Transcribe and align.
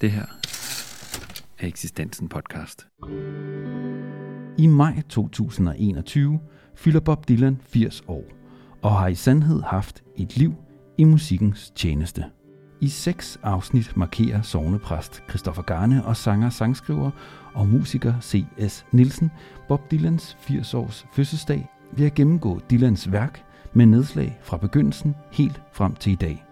Det 0.00 0.10
her 0.10 0.26
er 1.58 1.66
Eksistensen 1.66 2.28
podcast. 2.28 2.86
I 4.58 4.66
maj 4.66 5.02
2021 5.08 6.40
fylder 6.74 7.00
Bob 7.00 7.28
Dylan 7.28 7.60
80 7.62 8.02
år 8.08 8.24
og 8.82 8.96
har 8.96 9.08
i 9.08 9.14
sandhed 9.14 9.62
haft 9.62 10.02
et 10.16 10.36
liv 10.36 10.54
i 10.98 11.04
musikkens 11.04 11.70
tjeneste. 11.70 12.24
I 12.80 12.88
seks 12.88 13.38
afsnit 13.42 13.96
markerer 13.96 14.42
sovnepræst 14.42 15.22
Christoffer 15.28 15.62
Garne 15.62 16.04
og 16.04 16.16
sanger, 16.16 16.50
sangskriver 16.50 17.10
og 17.54 17.68
musiker 17.68 18.20
C.S. 18.20 18.86
Nielsen 18.92 19.30
Bob 19.68 19.90
Dylans 19.90 20.36
80-års 20.40 21.06
fødselsdag 21.12 21.68
ved 21.92 22.06
at 22.06 22.14
gennemgå 22.14 22.60
Dylans 22.70 23.12
værk 23.12 23.44
med 23.72 23.86
nedslag 23.86 24.38
fra 24.42 24.56
begyndelsen 24.56 25.14
helt 25.32 25.62
frem 25.72 25.94
til 25.94 26.12
i 26.12 26.16
dag. 26.16 26.44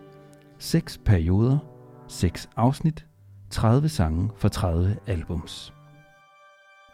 Seks 0.58 0.98
perioder, 1.04 1.58
seks 2.08 2.48
afsnit, 2.56 3.05
30 3.50 3.88
sange 3.88 4.30
for 4.38 4.48
30 4.48 4.96
albums. 5.06 5.73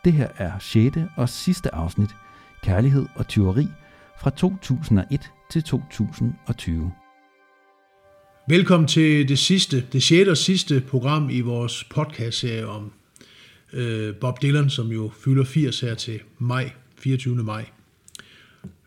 Det 0.04 0.12
her 0.12 0.28
er 0.36 0.58
6. 0.58 0.96
og 1.16 1.28
sidste 1.28 1.74
afsnit, 1.74 2.10
Kærlighed 2.62 3.06
og 3.14 3.28
Tyveri, 3.28 3.66
fra 4.20 4.30
2001 4.30 5.30
til 5.50 5.62
2020. 5.62 6.92
Velkommen 8.48 8.88
til 8.88 9.28
det 9.28 9.38
sidste, 9.38 9.84
det 9.92 10.02
sjette 10.02 10.30
og 10.30 10.36
sidste 10.36 10.80
program 10.80 11.30
i 11.30 11.40
vores 11.40 11.84
podcast-serie 11.84 12.66
om 12.66 12.92
øh, 13.72 14.14
Bob 14.14 14.42
Dylan, 14.42 14.70
som 14.70 14.88
jo 14.88 15.10
fylder 15.24 15.44
80 15.44 15.80
her 15.80 15.94
til 15.94 16.20
maj, 16.38 16.70
24. 16.98 17.34
maj. 17.34 17.66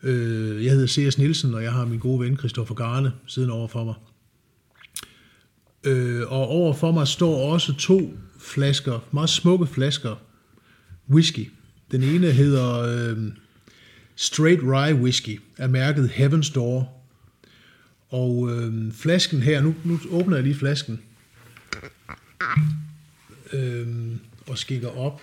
Øh, 0.04 0.66
jeg 0.66 0.72
hedder 0.72 0.88
C.S. 0.88 1.18
Nielsen, 1.18 1.54
og 1.54 1.64
jeg 1.64 1.72
har 1.72 1.86
min 1.86 2.00
gode 2.00 2.20
ven 2.20 2.38
Christoffer 2.38 2.76
Garne 2.76 3.12
siden 3.28 3.50
over 3.50 3.68
for 3.68 3.84
mig. 3.84 3.96
Øh, 5.86 6.32
og 6.32 6.48
over 6.48 6.74
for 6.74 6.92
mig 6.92 7.08
står 7.08 7.52
også 7.52 7.74
to 7.74 8.18
flasker, 8.40 9.00
meget 9.12 9.30
smukke 9.30 9.68
flasker 9.68 10.16
whisky. 11.10 11.52
Den 11.92 12.04
ene 12.04 12.32
hedder 12.32 12.80
øh, 12.80 13.18
Straight 14.16 14.62
Rye 14.64 14.96
Whisky 14.96 15.42
af 15.58 15.70
mærket 15.70 16.10
Heaven's 16.10 16.54
Door. 16.54 16.92
Og 18.10 18.52
øh, 18.52 18.92
flasken 18.92 19.42
her, 19.42 19.62
nu, 19.62 19.76
nu 19.84 20.00
åbner 20.12 20.38
jeg 20.38 20.44
lige 20.44 20.56
flasken 20.56 21.02
øh, 23.54 24.16
og 24.48 24.58
skikker 24.58 24.98
op 24.98 25.22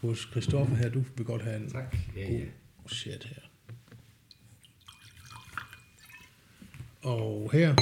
hos 0.00 0.28
Christoffer 0.30 0.76
her. 0.76 0.88
Du 0.88 1.04
vil 1.16 1.26
godt 1.26 1.42
have 1.42 1.56
en 1.56 1.70
Tak. 1.70 1.96
God 2.14 2.40
shit 2.88 3.24
her. 3.24 3.42
Og 7.02 7.50
her 7.52 7.74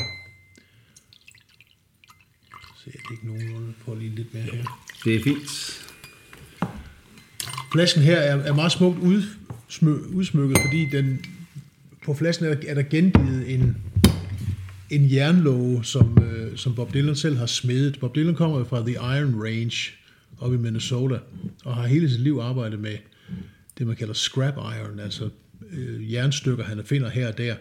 ser 2.76 2.90
jeg 2.94 3.10
ikke 3.10 3.26
på 3.90 3.96
lige 3.96 4.14
lidt 4.14 4.34
mere 4.34 4.42
her. 4.42 4.78
Det 5.04 5.14
er 5.14 5.22
fint. 5.22 5.48
Flasken 7.72 8.02
her 8.02 8.16
er, 8.16 8.36
er 8.36 8.54
meget 8.54 8.72
smukt 8.72 8.98
udsmø, 8.98 9.92
udsmykket, 9.92 10.58
fordi 10.66 10.88
den, 10.92 11.24
på 12.04 12.14
flasken 12.14 12.46
er 12.46 12.54
der, 12.54 12.68
er 12.68 12.74
der 12.74 12.82
gengivet 12.82 13.54
en, 13.54 13.76
en 14.90 15.12
jernlåge, 15.12 15.84
som, 15.84 16.22
øh, 16.22 16.56
som 16.56 16.74
Bob 16.74 16.94
Dylan 16.94 17.16
selv 17.16 17.36
har 17.36 17.46
smedet. 17.46 18.00
Bob 18.00 18.14
Dylan 18.14 18.34
kommer 18.34 18.64
fra 18.64 18.80
The 18.80 18.92
Iron 18.92 19.42
Range 19.42 19.76
oppe 20.38 20.56
i 20.56 20.58
Minnesota, 20.58 21.18
og 21.64 21.74
har 21.74 21.86
hele 21.86 22.10
sit 22.10 22.20
liv 22.20 22.38
arbejdet 22.42 22.80
med 22.80 22.96
det, 23.78 23.86
man 23.86 23.96
kalder 23.96 24.14
scrap 24.14 24.54
iron, 24.56 25.00
altså 25.00 25.28
øh, 25.72 26.12
jernstykker, 26.12 26.64
han 26.64 26.82
finder 26.84 27.10
her 27.10 27.28
og 27.28 27.38
der. 27.38 27.54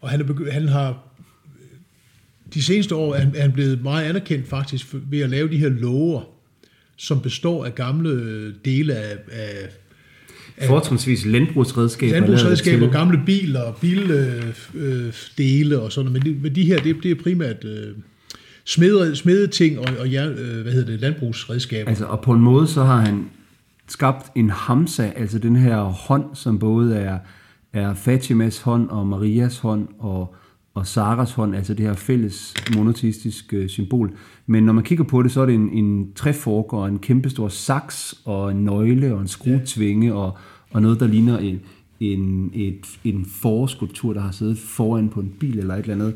Og 0.00 0.10
han, 0.10 0.20
er 0.20 0.24
begy- 0.24 0.50
han 0.52 0.68
har 0.68 1.09
de 2.54 2.62
seneste 2.62 2.94
år 2.94 3.14
er 3.14 3.18
han, 3.18 3.32
er 3.36 3.42
han 3.42 3.52
blevet 3.52 3.82
meget 3.82 4.04
anerkendt 4.04 4.48
faktisk 4.48 4.86
ved 4.92 5.20
at 5.20 5.30
lave 5.30 5.50
de 5.50 5.56
her 5.56 5.68
låger, 5.68 6.20
som 6.96 7.20
består 7.20 7.64
af 7.64 7.74
gamle 7.74 8.52
dele 8.64 8.94
af, 8.94 9.16
af 9.30 9.68
Fortrinsvis 10.66 11.26
landbrugsredskaber. 11.26 12.12
landbrugsredskaber, 12.12 12.90
gamle 12.90 13.20
biler, 13.26 13.72
bildele 13.80 14.54
øh, 14.74 15.12
dele 15.38 15.80
og 15.80 15.92
sådan 15.92 16.10
noget. 16.10 16.24
Men 16.24 16.34
de, 16.34 16.40
men 16.40 16.54
de 16.54 16.64
her, 16.64 16.78
det, 16.78 16.96
det 17.02 17.10
er 17.10 17.22
primært 17.22 17.64
øh, 17.64 17.94
smede, 18.64 19.16
smedeting 19.16 19.78
og, 19.78 19.86
og 20.00 20.12
jern, 20.12 20.32
øh, 20.32 20.62
hvad 20.62 20.72
hedder 20.72 20.90
det, 20.90 21.00
landbrugsredskaber. 21.00 21.88
Altså, 21.88 22.04
og 22.04 22.20
på 22.20 22.32
en 22.32 22.40
måde 22.40 22.66
så 22.66 22.84
har 22.84 23.00
han 23.00 23.30
skabt 23.88 24.26
en 24.36 24.50
hamsa, 24.50 25.10
altså 25.16 25.38
den 25.38 25.56
her 25.56 25.80
hånd, 25.80 26.24
som 26.34 26.58
både 26.58 26.96
er, 26.96 27.18
er 27.72 27.94
Fatimas 27.94 28.60
hånd 28.60 28.88
og 28.88 29.06
Marias 29.06 29.58
hånd 29.58 29.88
og, 29.98 30.34
og 30.74 30.86
Saras 30.86 31.32
hånd, 31.32 31.56
altså 31.56 31.74
det 31.74 31.86
her 31.86 31.94
fælles 31.94 32.54
monoteistisk 32.76 33.52
øh, 33.54 33.68
symbol. 33.68 34.10
Men 34.46 34.64
når 34.64 34.72
man 34.72 34.84
kigger 34.84 35.04
på 35.04 35.22
det, 35.22 35.32
så 35.32 35.40
er 35.40 35.46
det 35.46 35.54
en, 35.54 35.68
en 35.70 36.12
træforker 36.16 36.76
og 36.76 36.88
en 36.88 36.98
kæmpestor 36.98 37.48
saks 37.48 38.14
og 38.24 38.50
en 38.50 38.64
nøgle 38.64 39.14
og 39.14 39.20
en 39.20 39.28
skruetvinge 39.28 40.14
og, 40.14 40.38
og 40.70 40.82
noget, 40.82 41.00
der 41.00 41.06
ligner 41.06 41.38
en, 41.38 41.60
en, 42.00 42.50
et, 42.54 42.86
en 43.04 43.26
foreskulptur, 43.42 44.12
der 44.12 44.20
har 44.20 44.30
siddet 44.32 44.58
foran 44.58 45.08
på 45.08 45.20
en 45.20 45.32
bil 45.40 45.58
eller 45.58 45.74
et 45.74 45.80
eller 45.80 45.94
andet. 45.94 46.14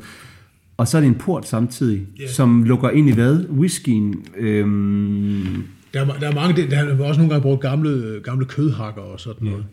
Og 0.77 0.89
så 0.89 0.97
er 0.97 1.01
det 1.01 1.09
en 1.09 1.15
port 1.15 1.49
samtidig, 1.49 2.07
Ja. 2.21 2.27
som 2.33 2.63
lukker 2.63 2.91
ind 2.91 3.09
i 3.09 3.13
hvad? 3.13 3.47
Whiskyen. 3.51 4.25
Øhm, 4.37 5.65
Der, 5.95 6.01
er, 6.01 6.19
der 6.19 6.29
er 6.31 6.35
mange, 6.35 6.71
der 6.71 6.77
har 6.77 7.05
også 7.05 7.21
nogle 7.21 7.31
gange 7.35 7.43
brugt 7.43 7.61
gamle, 7.61 8.21
gamle 8.25 8.45
kødhakker 8.47 9.03
og 9.03 9.21
sådan 9.21 9.49
noget. 9.49 9.65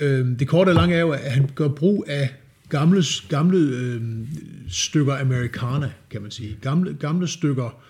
Øhm, 0.00 0.36
det 0.36 0.48
korte 0.48 0.68
og 0.70 0.74
lange 0.74 0.94
er 0.94 1.00
jo, 1.00 1.10
at 1.10 1.32
han 1.32 1.48
gør 1.54 1.68
brug 1.68 2.04
af 2.08 2.30
gamle, 2.72 3.02
gamle 3.28 3.58
øhm, 3.58 4.28
stykker 4.68 5.16
americana, 5.20 5.90
kan 6.10 6.22
man 6.22 6.30
sige. 6.30 6.56
Gamle, 6.60 6.94
gamle 6.94 7.28
stykker 7.28 7.82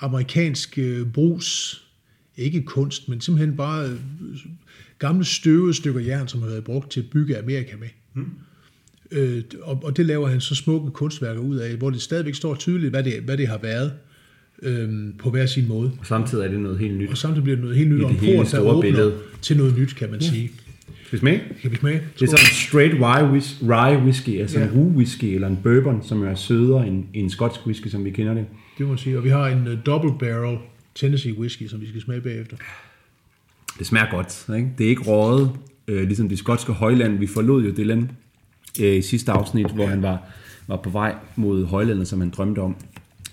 amerikansk 0.00 0.78
øh, 0.78 1.06
brugs, 1.06 1.82
ikke 2.36 2.62
kunst, 2.62 3.08
men 3.08 3.20
simpelthen 3.20 3.56
bare 3.56 3.86
øh, 3.86 3.96
gamle 4.98 5.24
støvede 5.24 5.74
stykker 5.74 6.00
jern, 6.00 6.28
som 6.28 6.40
har 6.40 6.48
været 6.48 6.64
brugt 6.64 6.90
til 6.90 7.00
at 7.00 7.06
bygge 7.10 7.38
Amerika 7.38 7.76
med. 7.76 7.88
Mm. 8.14 8.26
Øh, 9.10 9.42
og, 9.62 9.80
og 9.84 9.96
det 9.96 10.06
laver 10.06 10.28
han 10.28 10.40
så 10.40 10.54
smukke 10.54 10.90
kunstværker 10.90 11.40
ud 11.40 11.56
af, 11.56 11.76
hvor 11.76 11.90
det 11.90 12.02
stadigvæk 12.02 12.34
står 12.34 12.54
tydeligt, 12.54 12.90
hvad 12.90 13.04
det, 13.04 13.22
hvad 13.22 13.36
det 13.36 13.48
har 13.48 13.58
været 13.58 13.92
øhm, 14.62 15.14
på 15.18 15.30
hver 15.30 15.46
sin 15.46 15.68
måde. 15.68 15.92
og 16.00 16.06
samtidig 16.06 16.44
er 16.44 16.48
det 16.48 16.60
noget 16.60 16.78
helt 16.78 16.96
nyt. 16.98 17.10
Og 17.10 17.18
samtidig 17.18 17.42
bliver 17.42 17.56
det 17.56 17.64
noget 17.64 17.78
helt 17.78 17.90
nyt, 17.90 18.04
og 18.04 18.10
en 18.10 18.16
port, 18.16 18.52
der 18.52 18.60
åbner 18.60 18.80
billede. 18.80 19.14
til 19.42 19.56
noget 19.56 19.78
nyt, 19.78 19.94
kan 19.94 20.10
man 20.10 20.20
sige. 20.20 20.50
Hvis 21.10 21.22
med? 21.22 21.38
Kan 21.62 21.70
vi 21.70 21.76
smage? 21.76 22.00
Det 22.14 22.22
er 22.22 22.26
sådan 22.26 22.44
en 22.44 22.54
straight 22.54 22.94
rye, 22.94 23.38
whis- 23.38 23.66
rye 23.70 23.98
whisky, 24.02 24.40
altså 24.40 24.58
Ja. 24.58 24.64
en 24.64 24.70
rue 24.70 24.92
whisky 24.96 25.24
eller 25.24 25.48
en 25.48 25.58
bourbon, 25.62 26.02
som 26.02 26.22
er 26.24 26.34
sødere 26.34 26.86
end, 26.86 26.96
end 26.96 27.24
en 27.24 27.30
skotsk 27.30 27.66
whisky, 27.66 27.88
som 27.88 28.04
vi 28.04 28.10
kender 28.10 28.34
det. 28.34 28.46
Det 28.78 28.86
må 28.86 28.88
man 28.92 28.98
sige. 28.98 29.18
Og 29.18 29.24
vi 29.24 29.28
har 29.28 29.46
en 29.48 29.66
uh, 29.66 29.72
double 29.86 30.12
barrel 30.20 30.58
Tennessee 30.94 31.38
whisky, 31.38 31.68
som 31.68 31.80
vi 31.80 31.88
skal 31.88 32.00
smage 32.00 32.20
bagefter. 32.20 32.56
Det 33.78 33.86
smager 33.86 34.10
godt. 34.10 34.46
Ikke? 34.56 34.68
Det 34.78 34.84
er 34.86 34.90
ikke 34.90 35.02
røget, 35.02 35.50
øh, 35.88 36.02
ligesom 36.02 36.28
det 36.28 36.38
skotske 36.38 36.72
højland. 36.72 37.18
Vi 37.18 37.26
forlod 37.26 37.64
jo 37.64 37.70
Dylan 37.76 38.10
øh, 38.80 38.96
i 38.96 39.02
sidste 39.02 39.32
afsnit, 39.32 39.70
hvor 39.74 39.86
han 39.86 40.02
var, 40.02 40.22
var 40.66 40.76
på 40.76 40.90
vej 40.90 41.14
mod 41.36 41.64
højlandet, 41.66 42.08
som 42.08 42.20
han 42.20 42.30
drømte 42.30 42.58
om. 42.58 42.76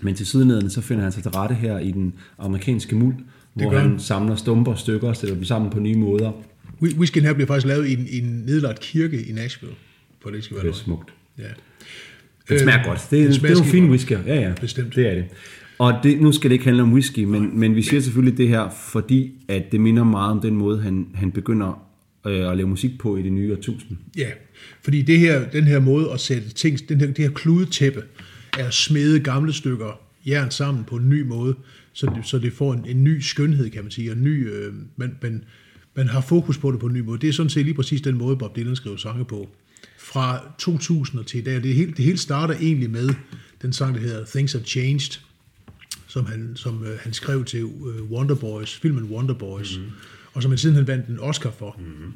Men 0.02 0.16
til 0.16 0.26
sydeneden, 0.26 0.70
så 0.70 0.82
finder 0.82 1.04
han 1.04 1.12
sig 1.12 1.24
til 1.24 1.32
rette 1.32 1.56
her 1.56 1.80
i 1.80 1.92
den 1.92 2.14
amerikanske 2.40 2.96
muld, 2.96 3.16
hvor 3.54 3.70
han 3.70 3.90
han. 3.90 4.00
samler 4.00 4.36
stumper 4.36 4.72
og 4.72 4.78
stykker 4.78 5.08
og 5.08 5.16
sætter 5.16 5.36
dem 5.36 5.44
sammen 5.44 5.72
på 5.72 5.80
nye 5.80 5.98
måder. 5.98 6.32
Whi- 6.84 6.98
Whiskyen 6.98 7.26
her 7.26 7.34
bliver 7.34 7.48
faktisk 7.48 7.68
lavet 7.68 7.88
i 7.88 7.94
en, 7.94 8.08
i 8.10 8.18
en 8.18 8.44
nedlagt 8.46 8.80
kirke 8.80 9.26
i 9.26 9.32
Nashville, 9.32 9.76
for 10.24 10.30
det 10.30 10.44
skal 10.44 10.56
være 10.56 10.66
Det 10.66 10.72
er 10.72 10.76
smukt. 10.76 11.14
Ja. 11.38 11.44
Det 12.50 12.62
smager 12.62 12.84
godt. 12.84 13.00
Det, 13.12 13.34
det, 13.34 13.42
det 13.42 13.50
er 13.50 13.54
nogle 13.54 13.72
fine 13.72 13.90
whiskyer. 13.90 14.20
Ja, 14.26 14.36
ja. 14.36 14.54
Bestemt. 14.62 14.96
Det 14.96 15.08
er 15.08 15.16
det. 15.16 15.26
Og 15.80 16.00
det, 16.04 16.22
nu 16.22 16.32
skal 16.32 16.50
det 16.50 16.56
ikke 16.56 16.66
handle 16.66 16.84
om 16.84 16.94
whisky, 16.94 17.20
men, 17.20 17.60
men 17.60 17.76
vi 17.76 17.82
siger 17.82 18.02
selvfølgelig 18.02 18.38
det 18.38 18.48
her, 18.48 18.70
fordi 18.70 19.32
at 19.48 19.72
det 19.72 19.82
minder 19.82 20.04
meget 20.04 20.32
om 20.32 20.42
den 20.42 20.56
måde, 20.56 20.82
han, 20.82 21.08
han 21.16 21.32
begynder 21.32 21.88
øh, 22.28 22.52
at 22.52 22.58
lave 22.58 22.70
musik 22.70 22.98
på 23.00 23.18
i 23.18 23.22
det 23.22 23.32
nye 23.32 23.52
årtusind. 23.52 23.98
Ja, 24.18 24.30
fordi 24.84 25.02
det 25.02 25.20
her, 25.20 25.50
den 25.50 25.64
her 25.64 25.80
måde 25.80 26.12
at 26.12 26.20
sætte 26.20 26.50
ting, 26.50 26.90
den 26.90 27.00
her, 27.00 27.08
det 27.08 27.18
her 27.18 27.32
kludetæppe, 27.32 28.04
er 28.60 28.66
at 28.68 28.74
smede 28.74 29.20
gamle 29.20 29.54
stykker 29.54 30.00
jern 30.28 30.52
sammen 30.52 30.84
på 30.84 30.96
en 30.96 31.10
ny 31.10 31.22
måde, 31.22 31.56
så 31.94 32.12
det, 32.16 32.28
så 32.28 32.40
det 32.40 32.54
får 32.54 32.74
en, 32.74 32.86
en 32.86 33.04
ny 33.04 33.20
skønhed, 33.20 33.70
kan 33.70 33.84
man 33.84 33.92
sige, 33.92 34.12
og 34.12 34.18
en 34.18 34.24
ny, 34.24 34.50
øh, 34.50 34.74
man, 34.98 35.16
man, 35.22 35.44
man 35.96 36.08
har 36.08 36.22
fokus 36.22 36.58
på 36.58 36.72
det 36.72 36.80
på 36.80 36.86
en 36.86 36.94
ny 36.94 37.00
måde. 37.00 37.20
Det 37.22 37.30
er 37.30 37.34
sådan 37.34 37.50
set 37.50 37.66
lige 37.66 37.76
præcis 37.76 38.02
den 38.02 38.18
måde, 38.18 38.38
Bob 38.38 38.56
Dylan 38.56 38.76
skriver 38.76 38.98
sange 38.98 39.26
på. 39.26 39.50
Fra 40.00 40.54
2000 40.58 41.20
og 41.20 41.26
til 41.26 41.40
i 41.40 41.44
dag, 41.44 41.64
det 41.64 41.76
hele, 41.76 41.92
det 41.92 42.06
hele 42.06 42.18
starter 42.18 42.54
egentlig 42.54 42.90
med 42.90 43.10
den 43.62 43.74
sang, 43.74 43.96
der 43.96 44.02
hedder 44.02 44.26
Things 44.26 44.54
Have 44.54 44.66
Changed, 44.66 45.20
som 46.08 46.26
han, 46.26 46.52
som, 46.56 46.84
øh, 46.86 47.00
han 47.00 47.14
skrev 47.14 47.46
til 47.46 47.60
øh, 47.60 48.12
Wonder 48.12 48.36
Boys, 48.36 48.76
filmen 48.76 49.04
Wonder 49.04 49.34
Boys, 49.34 49.78
mm-hmm. 49.78 49.92
og 50.34 50.42
som 50.42 50.52
han 50.52 50.58
siden 50.58 50.76
han 50.76 50.88
vandt 50.88 51.08
en 51.08 51.20
Oscar 51.20 51.52
for. 51.52 51.76
Mm-hmm. 51.80 52.14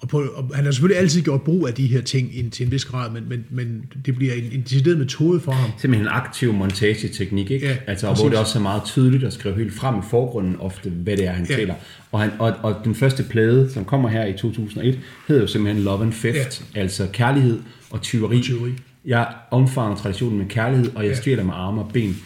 Og, 0.00 0.08
på, 0.08 0.20
og 0.20 0.50
han 0.54 0.64
har 0.64 0.72
selvfølgelig 0.72 1.00
altid 1.00 1.22
gjort 1.22 1.42
brug 1.42 1.68
af 1.68 1.74
de 1.74 1.86
her 1.86 2.00
ting 2.00 2.36
ind 2.38 2.50
til 2.50 2.66
en 2.66 2.72
vis 2.72 2.84
grad, 2.84 3.10
men, 3.10 3.28
men, 3.28 3.44
men 3.50 3.84
det 4.06 4.16
bliver 4.16 4.34
en, 4.34 4.44
en 4.52 4.60
decideret 4.62 4.98
metode 4.98 5.40
for 5.40 5.52
ham. 5.52 5.70
Simpelthen 5.78 6.06
en 6.06 6.12
aktiv 6.12 6.52
montageteknik, 6.52 7.50
ikke? 7.50 7.66
Ja, 7.66 7.76
altså, 7.86 8.06
og 8.06 8.12
præcis. 8.12 8.22
hvor 8.22 8.30
det 8.30 8.38
også 8.38 8.58
er 8.58 8.62
meget 8.62 8.82
tydeligt 8.84 9.24
at 9.24 9.32
skrive 9.32 9.54
helt 9.54 9.74
frem 9.74 9.94
i 9.98 10.02
forgrunden 10.10 10.56
ofte, 10.60 10.90
hvad 10.90 11.16
det 11.16 11.26
er, 11.26 11.30
han 11.32 11.46
Ja. 11.50 11.54
taler. 11.56 11.74
Og, 12.12 12.20
han, 12.20 12.30
og, 12.38 12.54
og 12.62 12.76
den 12.84 12.94
første 12.94 13.22
plade, 13.22 13.70
som 13.72 13.84
kommer 13.84 14.08
her 14.08 14.26
i 14.26 14.32
2001, 14.32 14.98
hedder 15.28 15.42
jo 15.42 15.48
simpelthen 15.48 15.84
Love 15.84 16.02
and 16.04 16.12
Theft, 16.12 16.62
ja. 16.74 16.80
altså 16.80 17.06
kærlighed 17.12 17.58
og 17.90 18.02
tyveri. 18.02 18.36
Og 18.36 18.42
tyveri. 18.42 18.72
Jeg 19.04 19.28
omfavner 19.50 19.96
traditionen 19.96 20.38
med 20.38 20.46
kærlighed, 20.46 20.90
og 20.94 21.02
jeg 21.04 21.10
Ja. 21.12 21.16
stjæler 21.20 21.42
med 21.44 21.52
arme 21.56 21.80
og 21.80 21.90
ben. 21.92 22.16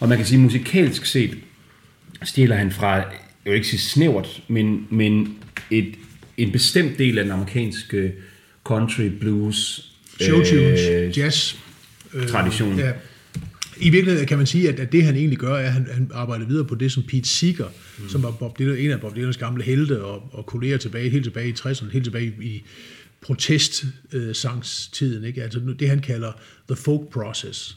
Og 0.00 0.08
man 0.08 0.18
kan 0.18 0.26
sige, 0.26 0.38
musikalsk 0.40 1.04
set 1.06 1.34
stjæler 2.22 2.56
han 2.56 2.70
fra, 2.72 2.92
jeg 2.94 3.04
vil 3.44 3.54
ikke 3.54 3.66
sige 3.68 3.80
snævert, 3.80 4.42
men, 4.48 4.86
men 4.90 5.34
et, 5.70 5.94
en 6.36 6.52
bestemt 6.52 6.98
del 6.98 7.18
af 7.18 7.24
den 7.24 7.32
amerikanske 7.32 8.12
country 8.64 9.08
blues 9.20 9.90
Showtunes, 10.20 10.80
øh, 10.90 11.18
jazz. 11.18 11.54
Øh, 12.14 12.28
tradition. 12.28 12.78
Ja. 12.78 12.92
I 13.80 13.90
virkeligheden 13.90 14.26
kan 14.26 14.38
man 14.38 14.46
sige, 14.46 14.68
at, 14.68 14.80
at 14.80 14.92
det 14.92 15.04
han 15.04 15.16
egentlig 15.16 15.38
gør, 15.38 15.54
er, 15.54 15.66
at 15.66 15.72
han, 15.72 15.88
han 15.92 16.10
arbejder 16.14 16.46
videre 16.46 16.64
på 16.64 16.74
det, 16.74 16.92
som 16.92 17.02
Pete 17.02 17.28
Seeger, 17.28 17.68
mm. 17.98 18.08
som 18.08 18.22
var 18.22 18.30
Bob 18.30 18.58
Dylan, 18.58 18.78
en 18.78 18.90
af 18.90 19.00
Bob 19.00 19.16
Dylans 19.16 19.36
gamle 19.36 19.64
helte, 19.64 20.04
og, 20.04 20.28
og 20.32 20.46
kolleger 20.46 20.76
tilbage, 20.76 21.10
helt 21.10 21.24
tilbage 21.24 21.48
i 21.48 21.52
60'erne, 21.52 21.92
helt 21.92 22.04
tilbage 22.04 22.34
i, 22.40 22.44
i 22.44 22.64
protestsangstiden, 23.20 25.24
ikke? 25.24 25.42
Altså 25.42 25.60
det 25.78 25.88
han 25.88 25.98
kalder 25.98 26.32
the 26.68 26.76
folk 26.76 27.12
process. 27.12 27.76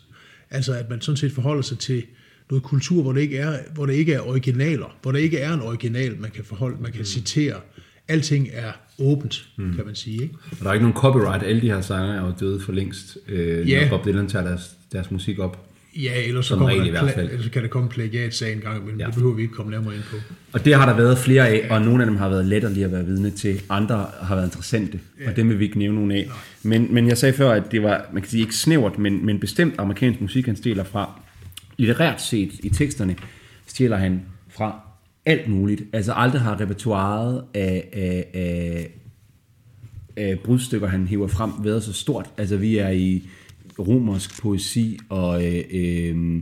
Altså 0.49 0.73
at 0.73 0.89
man 0.89 1.01
sådan 1.01 1.17
set 1.17 1.31
forholder 1.31 1.61
sig 1.61 1.79
til 1.79 2.03
noget 2.49 2.63
kultur, 2.63 3.01
hvor 3.01 3.13
det 3.13 3.21
ikke 3.21 3.37
er, 3.37 3.59
hvor 3.73 3.85
det 3.85 3.93
ikke 3.93 4.13
er 4.13 4.21
originaler, 4.21 4.97
hvor 5.01 5.11
der 5.11 5.19
ikke 5.19 5.39
er 5.39 5.53
en 5.53 5.61
original, 5.61 6.19
man 6.19 6.31
kan 6.31 6.43
forholde, 6.43 6.81
man 6.81 6.91
kan 6.91 7.01
mm. 7.01 7.05
citere. 7.05 7.61
Alting 8.07 8.49
er 8.53 8.71
åbent, 8.99 9.47
mm. 9.57 9.75
kan 9.75 9.85
man 9.85 9.95
sige. 9.95 10.21
Ikke? 10.21 10.35
Og 10.51 10.57
der 10.59 10.69
er 10.69 10.73
ikke 10.73 10.85
nogen 10.85 10.97
copyright. 10.97 11.43
Alle 11.43 11.61
de 11.61 11.67
her 11.67 11.81
sanger 11.81 12.13
er 12.13 12.25
jo 12.25 12.33
døde 12.39 12.59
for 12.59 12.71
længst, 12.71 13.17
øh, 13.27 13.69
ja. 13.69 13.81
når 13.81 13.97
Bob 13.97 14.05
Dylan 14.05 14.27
tager 14.27 14.45
deres, 14.45 14.71
deres 14.91 15.11
musik 15.11 15.39
op. 15.39 15.63
Ja, 15.95 16.27
ellers 16.27 16.45
så, 16.45 16.55
kommer 16.55 16.75
der, 16.75 16.85
i 16.85 16.89
hvert 16.89 17.13
fald. 17.13 17.29
Ellers 17.31 17.49
kan 17.49 17.61
der 17.61 17.67
komme 17.67 17.89
plagiat 17.89 18.41
en 18.41 18.59
gang, 18.59 18.85
men 18.85 18.99
ja. 18.99 19.05
det 19.05 19.13
behøver 19.13 19.33
vi 19.33 19.41
ikke 19.41 19.53
komme 19.53 19.71
nærmere 19.71 19.95
ind 19.95 20.03
på. 20.11 20.17
Og 20.53 20.65
det 20.65 20.75
har 20.75 20.85
der 20.85 20.95
været 20.95 21.17
flere 21.17 21.47
af, 21.47 21.67
og 21.69 21.81
nogle 21.81 22.03
af 22.03 22.09
dem 22.09 22.17
har 22.17 22.29
været 22.29 22.45
lettere 22.45 22.83
at 22.85 22.91
være 22.91 23.05
vidne 23.05 23.29
til. 23.29 23.61
Andre 23.69 24.05
har 24.21 24.35
været 24.35 24.47
interessante, 24.47 24.99
ja. 25.21 25.29
og 25.29 25.35
dem 25.35 25.49
vil 25.49 25.59
vi 25.59 25.65
ikke 25.65 25.79
nævne 25.79 25.95
nogen 25.95 26.11
af. 26.11 26.29
Men, 26.63 26.93
men 26.93 27.07
jeg 27.07 27.17
sagde 27.17 27.33
før, 27.33 27.51
at 27.51 27.71
det 27.71 27.83
var, 27.83 28.05
man 28.13 28.21
kan 28.21 28.29
sige 28.29 28.41
ikke 28.41 28.55
snævert, 28.55 28.99
men, 28.99 29.25
men 29.25 29.39
bestemt 29.39 29.75
amerikansk 29.77 30.21
musik, 30.21 30.45
han 30.45 30.55
stjæler 30.55 30.83
fra. 30.83 31.19
Litterært 31.77 32.21
set 32.21 32.51
i 32.63 32.69
teksterne 32.69 33.15
stjæler 33.67 33.97
han 33.97 34.21
fra 34.49 34.86
alt 35.27 35.47
muligt. 35.47 35.83
Altså 35.93 36.13
aldrig 36.13 36.41
har 36.41 36.61
repertoireet 36.61 37.43
af, 37.53 37.89
af, 37.93 38.25
af, 38.33 38.89
af 40.15 40.39
brudstykker, 40.39 40.87
han 40.87 41.07
hiver 41.07 41.27
frem, 41.27 41.51
været 41.63 41.83
så 41.83 41.93
stort. 41.93 42.29
Altså 42.37 42.57
vi 42.57 42.77
er 42.77 42.89
i 42.89 43.27
romersk 43.79 44.41
poesi 44.41 44.99
og 45.09 45.45
øh, 45.45 45.63
øh, 45.71 46.41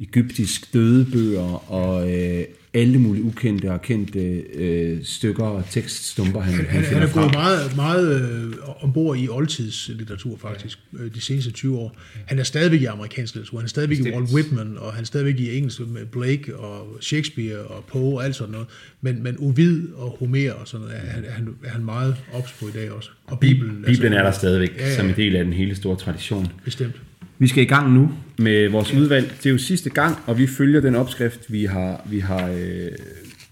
egyptisk 0.00 0.74
dødebøger 0.74 1.72
og 1.72 2.12
øh, 2.12 2.44
alle 2.74 2.98
mulige 2.98 3.24
ukendte 3.24 3.72
og 3.72 3.82
kendte 3.82 4.20
øh, 4.54 5.04
stykker 5.04 5.44
og 5.44 5.64
tekststumper, 5.70 6.40
han, 6.40 6.54
han, 6.54 6.66
han 6.66 6.84
finder 6.84 6.98
Han 6.98 7.08
er 7.08 7.12
gået 7.12 7.32
meget, 7.32 7.76
meget 7.76 8.22
øh, 8.22 8.52
ombord 8.80 9.18
i 9.18 9.28
oldtidslitteratur 9.28 10.36
faktisk, 10.36 10.78
ja. 10.92 11.04
øh, 11.04 11.14
de 11.14 11.20
seneste 11.20 11.50
20 11.50 11.78
år. 11.78 11.96
Han 12.26 12.38
er 12.38 12.42
stadigvæk 12.42 12.80
i 12.80 12.84
amerikansk 12.84 13.34
litteratur, 13.34 13.58
han 13.58 13.64
er 13.64 13.68
stadigvæk 13.68 13.98
Bestemt. 13.98 14.14
i 14.14 14.18
Walt 14.18 14.34
Whitman, 14.34 14.78
og 14.78 14.92
han 14.92 15.02
er 15.02 15.06
stadigvæk 15.06 15.40
i 15.40 15.56
engelsk 15.56 15.80
med 15.80 16.06
Blake 16.06 16.56
og 16.56 16.96
Shakespeare 17.00 17.58
og 17.58 17.84
Poe 17.84 18.16
og 18.16 18.24
alt 18.24 18.36
sådan 18.36 18.52
noget. 18.52 18.66
Men, 19.00 19.22
men 19.22 19.36
Ovid 19.38 19.82
og 19.96 20.16
Homer 20.18 20.52
og 20.52 20.68
sådan 20.68 20.86
noget, 20.86 21.00
er, 21.02 21.22
er, 21.22 21.32
han, 21.32 21.48
er 21.64 21.70
han 21.70 21.84
meget 21.84 22.16
ops 22.32 22.52
på 22.60 22.68
i 22.68 22.72
dag 22.74 22.92
også. 22.92 23.10
Og 23.26 23.40
Bibelen. 23.40 23.84
Bibelen 23.86 24.12
altså, 24.12 24.18
er 24.18 24.22
der 24.22 24.30
stadigvæk 24.30 24.76
ja, 24.78 24.88
ja. 24.88 24.96
som 24.96 25.06
en 25.06 25.16
del 25.16 25.36
af 25.36 25.44
den 25.44 25.52
hele 25.52 25.74
store 25.74 25.96
tradition. 25.96 26.48
Bestemt. 26.64 26.94
Vi 27.38 27.48
skal 27.48 27.62
i 27.62 27.66
gang 27.66 27.92
nu 27.92 28.10
med 28.38 28.68
vores 28.68 28.92
udvalg. 28.92 29.30
Det 29.38 29.46
er 29.46 29.50
jo 29.50 29.58
sidste 29.58 29.90
gang, 29.90 30.16
og 30.26 30.38
vi 30.38 30.46
følger 30.46 30.80
den 30.80 30.94
opskrift, 30.94 31.52
vi 31.52 31.64
har, 31.64 32.02
vi 32.06 32.18
har 32.18 32.48
øh, 32.48 32.90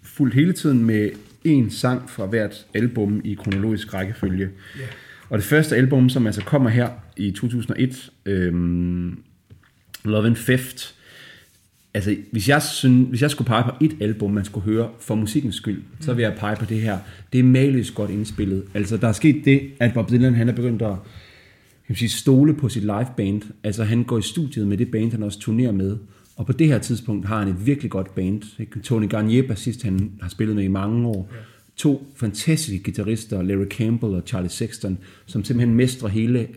fulgt 0.02 0.34
hele 0.34 0.52
tiden 0.52 0.84
med 0.84 1.10
en 1.44 1.70
sang 1.70 2.10
fra 2.10 2.26
hvert 2.26 2.66
album 2.74 3.20
i 3.24 3.34
kronologisk 3.34 3.94
rækkefølge. 3.94 4.48
Ja. 4.78 4.84
Og 5.28 5.38
det 5.38 5.46
første 5.46 5.76
album, 5.76 6.08
som 6.08 6.26
altså 6.26 6.44
kommer 6.44 6.70
her 6.70 6.88
i 7.16 7.30
2001, 7.30 8.10
øh, 8.26 8.52
Love 10.04 10.26
and 10.26 10.36
Theft, 10.36 10.94
altså 11.94 12.16
hvis 12.30 12.48
jeg, 12.48 12.62
synes, 12.62 13.08
hvis 13.08 13.22
jeg 13.22 13.30
skulle 13.30 13.48
pege 13.48 13.64
på 13.64 13.70
et 13.80 13.96
album, 14.00 14.30
man 14.30 14.44
skulle 14.44 14.64
høre 14.64 14.90
for 15.00 15.14
musikkens 15.14 15.54
skyld, 15.54 15.82
så 16.00 16.14
vil 16.14 16.22
jeg 16.22 16.34
pege 16.38 16.56
på 16.56 16.64
det 16.64 16.80
her. 16.80 16.98
Det 17.32 17.38
er 17.38 17.44
magisk 17.44 17.94
godt 17.94 18.10
indspillet. 18.10 18.64
Altså 18.74 18.96
der 18.96 19.08
er 19.08 19.12
sket 19.12 19.44
det, 19.44 19.70
at 19.80 19.94
Bob 19.94 20.10
Dylan 20.10 20.34
han 20.34 20.48
er 20.48 20.52
begyndt 20.52 20.82
at 20.82 20.94
kan 21.86 21.96
sige, 21.96 22.08
stole 22.08 22.54
på 22.54 22.68
sit 22.68 22.82
liveband. 22.82 23.42
Altså 23.64 23.84
han 23.84 24.04
går 24.04 24.18
i 24.18 24.22
studiet 24.22 24.66
med 24.66 24.78
det 24.78 24.90
band, 24.90 25.10
han 25.12 25.22
også 25.22 25.38
turnerer 25.38 25.72
med. 25.72 25.96
Og 26.36 26.46
på 26.46 26.52
det 26.52 26.66
her 26.66 26.78
tidspunkt 26.78 27.26
har 27.26 27.38
han 27.38 27.48
et 27.48 27.66
virkelig 27.66 27.90
godt 27.90 28.14
band. 28.14 28.42
Tony 28.82 29.08
Garnier, 29.08 29.48
bassist, 29.48 29.82
han 29.82 30.12
har 30.20 30.28
spillet 30.28 30.56
med 30.56 30.64
i 30.64 30.68
mange 30.68 31.08
år. 31.08 31.28
Ja. 31.32 31.36
To 31.76 32.06
fantastiske 32.16 32.82
guitarister, 32.84 33.42
Larry 33.42 33.66
Campbell 33.66 34.14
og 34.14 34.22
Charlie 34.26 34.50
Sexton, 34.50 34.98
som 35.26 35.44
simpelthen 35.44 35.76
mestrer 35.76 36.08
hele 36.08 36.48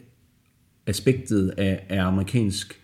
aspektet 0.88 1.54
af, 1.57 1.86
af 1.89 2.04
amerikansk 2.04 2.80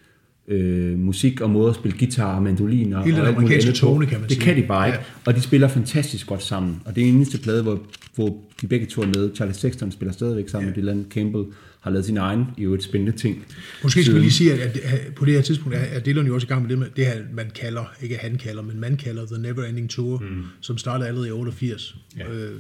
øh, 0.48 1.00
musik 1.00 1.42
og 1.42 1.50
måde 1.50 1.70
at 1.70 1.76
spille 1.76 1.98
guitar 1.98 2.36
og 2.36 2.44
mandoliner. 2.44 3.04
Hele 3.04 3.18
den 3.18 3.26
amerikanske 3.26 3.72
tone, 3.72 4.06
kan 4.06 4.20
man 4.20 4.30
sige. 4.30 4.40
Det 4.40 4.46
kan 4.46 4.58
de 4.58 4.68
bare 4.68 4.88
ikke. 4.88 5.00
Ja. 5.00 5.06
Og 5.26 5.36
de 5.36 5.42
spiller 5.42 5.68
fantastisk 5.68 6.28
godt 6.28 6.44
sammen. 6.44 6.82
Og 6.86 6.96
det 6.96 7.04
er 7.04 7.08
en 7.08 7.16
eneste 7.16 7.40
plade, 7.40 7.64
hvor, 7.64 7.80
hvor 8.16 8.38
de 8.62 8.68
begge 8.68 8.86
to 8.86 9.02
er 9.02 9.08
med. 9.08 9.36
Charlie 9.36 9.56
Sexton 9.56 9.92
spiller 9.92 10.14
stadigvæk 10.14 10.50
sammen 10.50 10.70
ja. 10.70 10.76
med 10.76 10.84
Dylan 10.84 11.06
Campbell 11.10 11.46
har 11.82 11.92
lavet 11.92 12.06
sin 12.06 12.18
egen, 12.18 12.46
i 12.58 12.64
et 12.64 12.84
spændende 12.84 13.18
ting. 13.18 13.46
Måske 13.84 14.04
skal 14.04 14.16
vi 14.16 14.20
lige 14.20 14.32
sige, 14.32 14.54
at, 14.54 14.78
at, 14.78 15.14
på 15.16 15.26
det 15.26 15.34
her 15.34 15.42
tidspunkt 15.42 15.76
er, 15.76 15.80
er 15.80 16.00
Dylan 16.00 16.28
jo 16.28 16.36
også 16.36 16.46
i 16.46 16.48
gang 16.48 16.62
med 16.62 16.70
det, 16.70 16.80
med 16.80 16.88
det 16.96 17.06
her, 17.06 17.22
man 17.34 17.52
kalder, 17.56 17.94
ikke 18.02 18.18
han 18.18 18.38
kalder, 18.38 18.62
men 18.62 18.80
man 18.80 18.98
kalder 18.98 19.26
The 19.26 19.42
Never 19.42 19.64
Ending 19.64 19.90
Tour, 19.90 20.20
mm. 20.20 20.44
som 20.62 20.78
startede 20.78 21.08
allerede 21.08 21.28
i 21.28 21.32
88. 21.32 21.96
Ja. 22.18 22.32
Øh, 22.32 22.56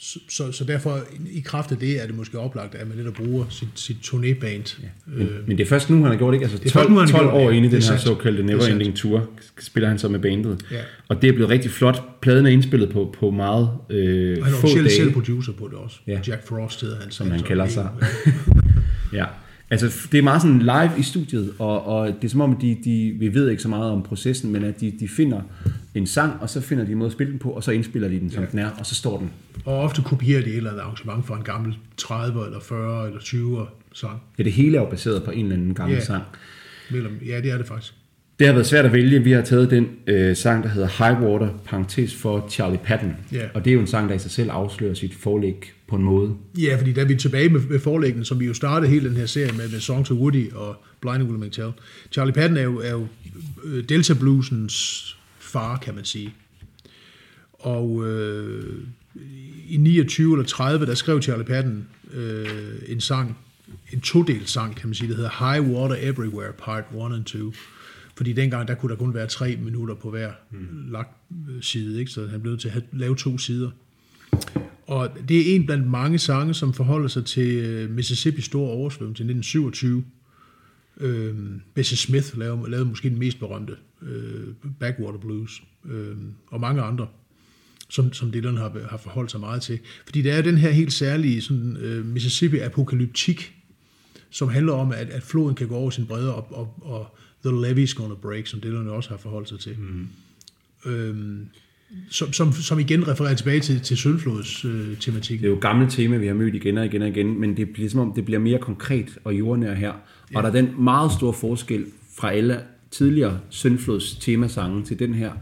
så, 0.00 0.18
så, 0.28 0.52
så 0.52 0.64
derfor, 0.64 1.00
i 1.30 1.40
kraft 1.40 1.72
af 1.72 1.78
det, 1.78 2.02
er 2.02 2.06
det 2.06 2.16
måske 2.16 2.38
oplagt, 2.38 2.74
at 2.74 2.88
man 2.88 2.96
netop 2.96 3.14
bruger 3.14 3.44
sit, 3.50 3.68
sit 3.74 3.96
turnéband. 3.96 4.82
Ja. 4.82 4.88
Men, 5.06 5.26
øh, 5.26 5.48
men 5.48 5.58
det 5.58 5.64
er 5.64 5.68
først 5.68 5.90
nu, 5.90 5.96
han 5.96 6.06
har 6.06 6.16
gjort 6.16 6.34
det, 6.34 6.42
altså 6.42 6.70
12, 6.70 6.90
nu, 6.90 7.06
12 7.06 7.26
år 7.26 7.50
inde 7.50 7.68
i 7.68 7.70
den 7.70 7.82
her 7.82 7.96
såkaldte 7.96 8.42
Neverending 8.42 8.96
Tour, 8.96 9.30
spiller 9.60 9.88
han 9.88 9.98
så 9.98 10.08
med 10.08 10.18
bandet. 10.18 10.62
Ja. 10.70 10.80
Og 11.08 11.22
det 11.22 11.28
er 11.28 11.32
blevet 11.32 11.50
rigtig 11.50 11.70
flot. 11.70 12.20
Pladen 12.20 12.46
er 12.46 12.50
indspillet 12.50 12.90
på, 12.90 13.14
på 13.20 13.30
meget 13.30 13.70
øh, 13.90 14.44
han 14.44 14.54
er 14.54 14.56
få 14.56 14.66
dage. 14.66 14.90
selv 14.90 15.12
producer 15.12 15.52
på 15.52 15.68
det 15.68 15.74
også. 15.74 15.96
Ja. 16.06 16.20
Jack 16.26 16.46
Frost 16.46 16.80
hedder 16.80 16.96
han. 17.00 17.10
Som 17.10 17.30
han 17.30 17.42
kalder 17.42 17.66
sig. 17.66 17.88
ja. 19.12 19.24
Altså, 19.70 20.08
det 20.12 20.18
er 20.18 20.22
meget 20.22 20.42
sådan 20.42 20.58
live 20.58 20.90
i 20.98 21.02
studiet, 21.02 21.52
og, 21.58 21.86
og 21.86 22.06
det 22.06 22.24
er 22.24 22.28
som 22.28 22.40
om, 22.40 22.56
de, 22.56 22.76
de, 22.84 23.14
vi 23.18 23.34
ved 23.34 23.50
ikke 23.50 23.62
så 23.62 23.68
meget 23.68 23.92
om 23.92 24.02
processen, 24.02 24.52
men 24.52 24.64
at 24.64 24.80
de, 24.80 24.92
de 25.00 25.08
finder 25.08 25.40
en 25.98 26.06
sang, 26.06 26.32
og 26.40 26.50
så 26.50 26.60
finder 26.60 26.84
de 26.84 26.92
en 26.92 26.98
måde 26.98 27.06
at 27.06 27.12
spille 27.12 27.30
den 27.30 27.38
på, 27.38 27.50
og 27.50 27.64
så 27.64 27.70
indspiller 27.70 28.08
de 28.08 28.20
den, 28.20 28.30
som 28.30 28.42
ja. 28.42 28.48
den 28.50 28.58
er, 28.58 28.70
og 28.78 28.86
så 28.86 28.94
står 28.94 29.18
den. 29.18 29.30
Og 29.64 29.80
ofte 29.80 30.02
kopierer 30.02 30.42
de 30.42 30.48
et 30.48 30.56
eller 30.56 30.70
andet 30.70 30.82
arrangement 30.82 31.26
fra 31.26 31.36
en 31.36 31.42
gammel 31.42 31.76
30 31.96 32.46
eller 32.46 32.60
40 32.60 33.06
eller 33.06 33.20
20 33.20 33.66
sang. 33.92 34.22
Ja, 34.38 34.42
det 34.42 34.52
hele 34.52 34.76
er 34.76 34.82
jo 34.82 34.88
baseret 34.88 35.22
på 35.22 35.30
en 35.30 35.44
eller 35.44 35.56
anden 35.56 35.74
gammel 35.74 35.94
ja. 35.94 36.04
sang. 36.04 36.22
Ja, 37.26 37.40
det 37.40 37.50
er 37.50 37.56
det 37.56 37.66
faktisk. 37.66 37.94
Det 38.38 38.46
har 38.46 38.54
været 38.54 38.66
svært 38.66 38.84
at 38.84 38.92
vælge. 38.92 39.24
Vi 39.24 39.32
har 39.32 39.42
taget 39.42 39.70
den 39.70 39.88
øh, 40.06 40.36
sang, 40.36 40.62
der 40.62 40.68
hedder 40.68 40.88
High 41.04 41.22
Water, 41.22 41.48
parentes 41.64 42.14
for 42.14 42.46
Charlie 42.50 42.80
Patton. 42.84 43.16
Yeah. 43.34 43.48
Og 43.54 43.64
det 43.64 43.70
er 43.70 43.74
jo 43.74 43.80
en 43.80 43.86
sang, 43.86 44.08
der 44.08 44.14
i 44.14 44.18
sig 44.18 44.30
selv 44.30 44.50
afslører 44.50 44.94
sit 44.94 45.14
forlæg 45.14 45.72
på 45.88 45.96
en 45.96 46.02
måde. 46.02 46.34
Ja, 46.58 46.76
fordi 46.78 46.92
da 46.92 47.04
vi 47.04 47.12
er 47.12 47.18
tilbage 47.18 47.48
med, 47.48 47.60
med 47.60 47.80
forlæggen, 47.80 48.24
som 48.24 48.40
vi 48.40 48.46
jo 48.46 48.54
startede 48.54 48.90
hele 48.90 49.08
den 49.08 49.16
her 49.16 49.26
serie 49.26 49.52
med, 49.52 49.68
med 49.70 49.80
Songs 49.80 50.10
of 50.10 50.16
Woody 50.16 50.52
og 50.52 50.76
Blind 51.00 51.22
William 51.22 51.40
McTell. 51.40 51.72
Charlie 52.12 52.32
Patton 52.32 52.56
er 52.56 52.62
jo, 52.62 52.80
er 52.80 52.90
jo 52.90 53.06
øh, 53.64 53.84
Delta 53.88 54.14
Bluesens 54.14 55.17
far, 55.48 55.78
kan 55.78 55.94
man 55.94 56.04
sige. 56.04 56.34
Og 57.52 58.06
øh, 58.06 58.82
i 59.68 59.76
29 59.76 60.32
eller 60.32 60.46
30, 60.46 60.86
der 60.86 60.94
skrev 60.94 61.22
Charlie 61.22 61.44
Patton 61.44 61.88
øh, 62.12 62.78
en 62.86 63.00
sang, 63.00 63.38
en 63.92 64.00
todelt 64.00 64.50
sang, 64.50 64.76
kan 64.76 64.88
man 64.88 64.94
sige, 64.94 65.08
der 65.08 65.16
hedder 65.16 65.52
High 65.52 65.70
Water 65.70 65.96
Everywhere, 66.00 66.52
part 66.52 66.84
1 66.94 67.14
and 67.14 67.24
2 67.24 67.52
fordi 68.18 68.32
dengang, 68.32 68.68
der 68.68 68.74
kunne 68.74 68.90
der 68.90 68.96
kun 68.96 69.14
være 69.14 69.26
tre 69.26 69.56
minutter 69.56 69.94
på 69.94 70.10
hver 70.10 70.32
mm. 70.50 70.88
lagt 70.90 71.16
øh, 71.50 71.62
side, 71.62 71.98
ikke? 71.98 72.10
så 72.10 72.26
han 72.26 72.40
blev 72.40 72.50
nødt 72.50 72.60
til 72.60 72.68
at 72.68 72.82
lave 72.92 73.16
to 73.16 73.38
sider. 73.38 73.70
Og 74.86 75.10
det 75.28 75.50
er 75.50 75.54
en 75.54 75.66
blandt 75.66 75.86
mange 75.86 76.18
sange, 76.18 76.54
som 76.54 76.74
forholder 76.74 77.08
sig 77.08 77.24
til 77.24 77.56
øh, 77.56 77.90
Mississippi 77.90 78.40
store 78.40 78.70
oversvømmelse 78.70 79.24
til 79.24 79.30
1927. 79.30 80.04
Øh, 81.00 81.34
Bessie 81.74 81.96
Smith 81.96 82.38
lavede, 82.38 82.70
lavede 82.70 82.88
måske 82.88 83.10
den 83.10 83.18
mest 83.18 83.38
berømte 83.38 83.76
øh, 84.02 84.46
Backwater 84.80 85.18
Blues, 85.18 85.62
øh, 85.90 86.16
og 86.46 86.60
mange 86.60 86.82
andre, 86.82 87.08
som, 87.88 88.12
som 88.12 88.32
Dylan 88.32 88.56
har, 88.56 88.72
har 88.90 88.96
forholdt 88.96 89.30
sig 89.30 89.40
meget 89.40 89.62
til. 89.62 89.78
Fordi 90.04 90.22
der 90.22 90.32
er 90.32 90.42
den 90.42 90.56
her 90.56 90.70
helt 90.70 90.92
særlige 90.92 91.42
sådan, 91.42 91.76
øh, 91.76 92.06
Mississippi-apokalyptik, 92.06 93.54
som 94.30 94.48
handler 94.48 94.72
om, 94.72 94.92
at, 94.92 95.10
at 95.10 95.22
floden 95.22 95.54
kan 95.54 95.68
gå 95.68 95.74
over 95.74 95.90
sin 95.90 96.06
bredde, 96.06 96.34
og, 96.34 96.46
og, 96.50 96.74
og 96.80 97.18
The 97.44 97.50
Levee's 97.50 97.94
Gonna 97.94 98.14
Break, 98.14 98.46
som 98.46 98.60
Dylan 98.60 98.88
også 98.88 99.10
har 99.10 99.16
forholdt 99.16 99.48
sig 99.48 99.58
til. 99.58 99.76
Mm. 99.78 100.08
Øhm, 100.90 101.48
som, 102.10 102.32
som, 102.32 102.52
som 102.52 102.78
igen 102.78 103.08
refererer 103.08 103.34
tilbage 103.34 103.60
til, 103.60 103.80
til 103.80 103.96
Sølvflods 103.96 104.64
øh, 104.64 104.96
tematik. 104.96 105.40
Det 105.40 105.46
er 105.46 105.50
jo 105.50 105.58
gamle 105.60 105.90
tema, 105.90 106.16
vi 106.16 106.26
har 106.26 106.34
mødt 106.34 106.54
igen 106.54 106.78
og 106.78 106.86
igen 106.86 107.02
og 107.02 107.08
igen, 107.08 107.40
men 107.40 107.56
det 107.56 107.70
bliver 107.70 107.90
som 107.90 108.00
om, 108.00 108.12
det 108.12 108.24
bliver 108.24 108.40
mere 108.40 108.58
konkret 108.58 109.18
og 109.24 109.38
jordnær 109.38 109.74
her. 109.74 109.92
Ja. 110.32 110.36
Og 110.36 110.42
der 110.42 110.48
er 110.48 110.52
den 110.52 110.84
meget 110.84 111.12
store 111.12 111.32
forskel 111.32 111.86
fra 112.18 112.32
alle 112.32 112.60
tidligere 112.90 113.40
Søndflods 113.50 114.14
temasange 114.14 114.84
til 114.84 114.98
den 114.98 115.14
her, 115.14 115.32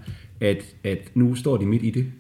at, 0.41 0.77
at 0.85 1.11
nu 1.15 1.35
står 1.35 1.57
de 1.57 1.67
midt 1.67 1.83
i 1.83 1.91
det. 1.91 2.13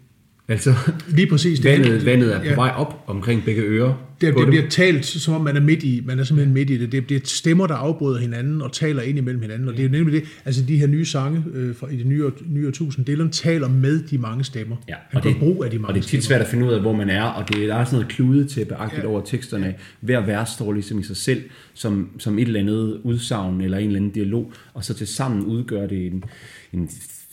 Altså, 0.48 0.74
Lige 1.08 1.26
præcis. 1.26 1.60
Det, 1.60 1.70
vandet, 1.70 2.06
vandet 2.06 2.34
er 2.34 2.38
på 2.38 2.44
ja. 2.44 2.54
vej 2.54 2.72
op 2.76 3.04
omkring 3.06 3.44
begge 3.44 3.62
ører. 3.62 4.02
Det, 4.20 4.34
det 4.34 4.40
dem. 4.42 4.48
bliver 4.50 4.68
talt, 4.68 5.04
som 5.06 5.34
om 5.34 5.40
man 5.40 5.56
er 5.56 5.60
midt 5.60 5.82
i, 5.82 6.02
man 6.06 6.18
er 6.18 6.24
simpelthen 6.24 6.54
midt 6.54 6.70
i 6.70 6.76
det. 6.78 6.92
Det, 6.92 7.08
det 7.08 7.16
er 7.16 7.20
stemmer, 7.24 7.66
der 7.66 7.74
afbryder 7.74 8.18
hinanden 8.18 8.62
og 8.62 8.72
taler 8.72 9.02
ind 9.02 9.18
imellem 9.18 9.42
hinanden. 9.42 9.68
Og 9.68 9.74
det 9.74 9.80
er 9.80 9.84
jo 9.84 9.90
nemlig 9.92 10.12
det, 10.14 10.24
altså 10.44 10.62
de 10.68 10.76
her 10.76 10.86
nye 10.86 11.04
sange 11.04 11.44
øh, 11.54 11.76
fra, 11.76 11.88
i 11.88 11.96
det 11.96 12.06
nye, 12.06 12.22
nye 12.48 12.66
årtusind, 12.68 13.06
Dylan 13.06 13.30
taler 13.30 13.68
med 13.68 14.02
de 14.02 14.18
mange 14.18 14.44
stemmer. 14.44 14.76
Ja, 14.88 14.94
Han 15.08 15.16
og 15.16 15.22
gør 15.22 15.30
det, 15.30 15.38
brug 15.38 15.64
af 15.64 15.70
de 15.70 15.78
mange 15.78 15.88
og 15.88 15.94
det 15.94 16.00
er 16.00 16.02
tit 16.02 16.08
stemmer. 16.08 16.22
svært 16.22 16.40
at 16.40 16.46
finde 16.46 16.66
ud 16.66 16.72
af, 16.72 16.80
hvor 16.80 16.92
man 16.92 17.10
er, 17.10 17.22
og 17.22 17.48
det, 17.48 17.68
der 17.68 17.74
er 17.74 17.84
sådan 17.84 17.96
noget 17.96 18.08
kludetæppeagtigt 18.12 19.02
Ja. 19.02 19.08
over 19.08 19.20
teksterne. 19.24 19.74
Hver 20.00 20.26
vers 20.26 20.48
står 20.48 20.72
ligesom 20.72 20.98
i 20.98 21.02
sig 21.02 21.16
selv, 21.16 21.42
som, 21.74 22.08
som 22.18 22.38
et 22.38 22.46
eller 22.46 22.60
andet 22.60 23.00
udsagn 23.04 23.60
eller 23.60 23.78
en 23.78 23.86
eller 23.86 23.96
anden 23.98 24.10
dialog, 24.10 24.52
og 24.74 24.84
så 24.84 24.94
til 24.94 25.06
sammen 25.06 25.44
udgør 25.44 25.86
det 25.86 26.06
en, 26.06 26.24
en 26.72 26.88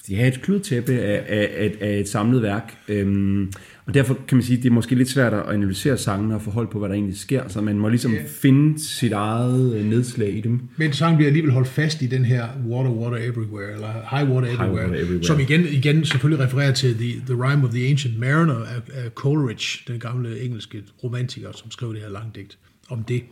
ja, 0.10 0.28
et 0.28 0.42
kludetæppe 0.42 0.92
af, 0.94 1.24
af, 1.28 1.50
af, 1.58 1.72
af 1.82 2.00
et 2.00 2.08
samlet 2.10 2.42
værk. 2.42 2.78
Øhm, 2.88 3.52
og 3.86 3.94
derfor 3.94 4.14
kan 4.28 4.36
man 4.38 4.44
sige, 4.44 4.58
at 4.58 4.64
det 4.64 4.70
er 4.70 4.74
måske 4.74 4.96
lidt 4.96 5.10
svært 5.10 5.34
at 5.34 5.44
analysere 5.54 5.98
sangene 5.98 6.36
og 6.36 6.42
få 6.42 6.52
hold 6.52 6.68
på, 6.72 6.80
hvad 6.80 6.90
der 6.90 6.96
egentlig 6.96 7.18
sker, 7.18 7.48
så 7.48 7.62
man 7.62 7.78
må 7.80 7.90
ligesom 7.90 8.14
Ja. 8.14 8.20
finde 8.28 8.80
sit 8.84 9.12
eget 9.12 9.76
øh, 9.76 9.86
nedslag 9.86 10.38
i 10.38 10.42
dem. 10.42 10.60
Men 10.78 10.94
sangen 10.94 11.18
bliver 11.18 11.28
alligevel 11.28 11.52
holdt 11.52 11.68
fast 11.68 12.02
i 12.02 12.08
den 12.08 12.26
her 12.26 12.48
Water, 12.68 12.92
Water 12.92 13.18
Everywhere, 13.32 13.72
eller 13.74 14.18
High 14.18 14.32
Water 14.32 14.48
Everywhere, 14.48 14.88
Water 14.88 15.00
Everywhere. 15.00 15.24
som 15.24 15.40
igen, 15.40 15.66
igen 15.72 16.06
selvfølgelig 16.06 16.46
refererer 16.46 16.74
til 16.74 16.96
the, 16.96 17.12
the 17.26 17.36
Rhyme 17.46 17.64
of 17.68 17.74
the 17.74 17.88
Ancient 17.90 18.20
Mariner 18.20 18.56
af, 18.56 18.82
af 18.94 19.10
Coleridge, 19.16 19.80
den 19.88 20.00
gamle 20.00 20.42
engelske 20.42 20.84
romantiker, 21.04 21.48
som 21.56 21.72
skrev 21.72 21.94
det 21.94 22.02
her 22.02 22.10
lange 22.10 22.32
digt 22.36 22.58
om 22.90 23.04
det. 23.04 23.24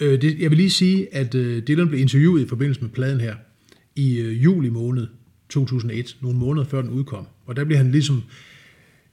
Øh, 0.00 0.22
det 0.22 0.38
jeg 0.40 0.50
vil 0.50 0.56
lige 0.56 0.70
sige, 0.70 1.14
at 1.14 1.34
øh, 1.34 1.62
Dylan 1.68 1.88
blev 1.88 2.00
interviewet 2.00 2.42
i 2.42 2.48
forbindelse 2.48 2.80
med 2.80 2.90
pladen 2.90 3.20
her 3.20 3.34
i 3.96 4.18
øh, 4.20 4.44
juli 4.44 4.68
måned 4.68 5.06
2001, 5.48 6.16
nogle 6.20 6.38
måneder 6.38 6.66
før 6.66 6.82
den 6.82 6.90
udkom. 6.90 7.26
Og 7.46 7.56
der 7.56 7.64
blev 7.64 7.78
han 7.78 7.90
ligesom 7.90 8.22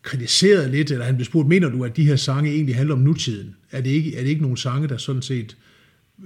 kritiseret 0.01 0.69
lidt, 0.69 0.91
eller 0.91 1.05
han 1.05 1.15
blev 1.15 1.25
spurgt, 1.25 1.47
mener 1.47 1.69
du, 1.69 1.83
at 1.83 1.97
de 1.97 2.05
her 2.05 2.15
sange 2.15 2.51
egentlig 2.51 2.75
handler 2.75 2.95
om 2.95 3.01
nutiden? 3.01 3.55
Er 3.71 3.81
det 3.81 3.89
ikke, 3.89 4.15
er 4.15 4.21
det 4.21 4.29
ikke 4.29 4.41
nogle 4.41 4.57
sange, 4.57 4.87
der 4.87 4.97
sådan 4.97 5.21
set 5.21 5.57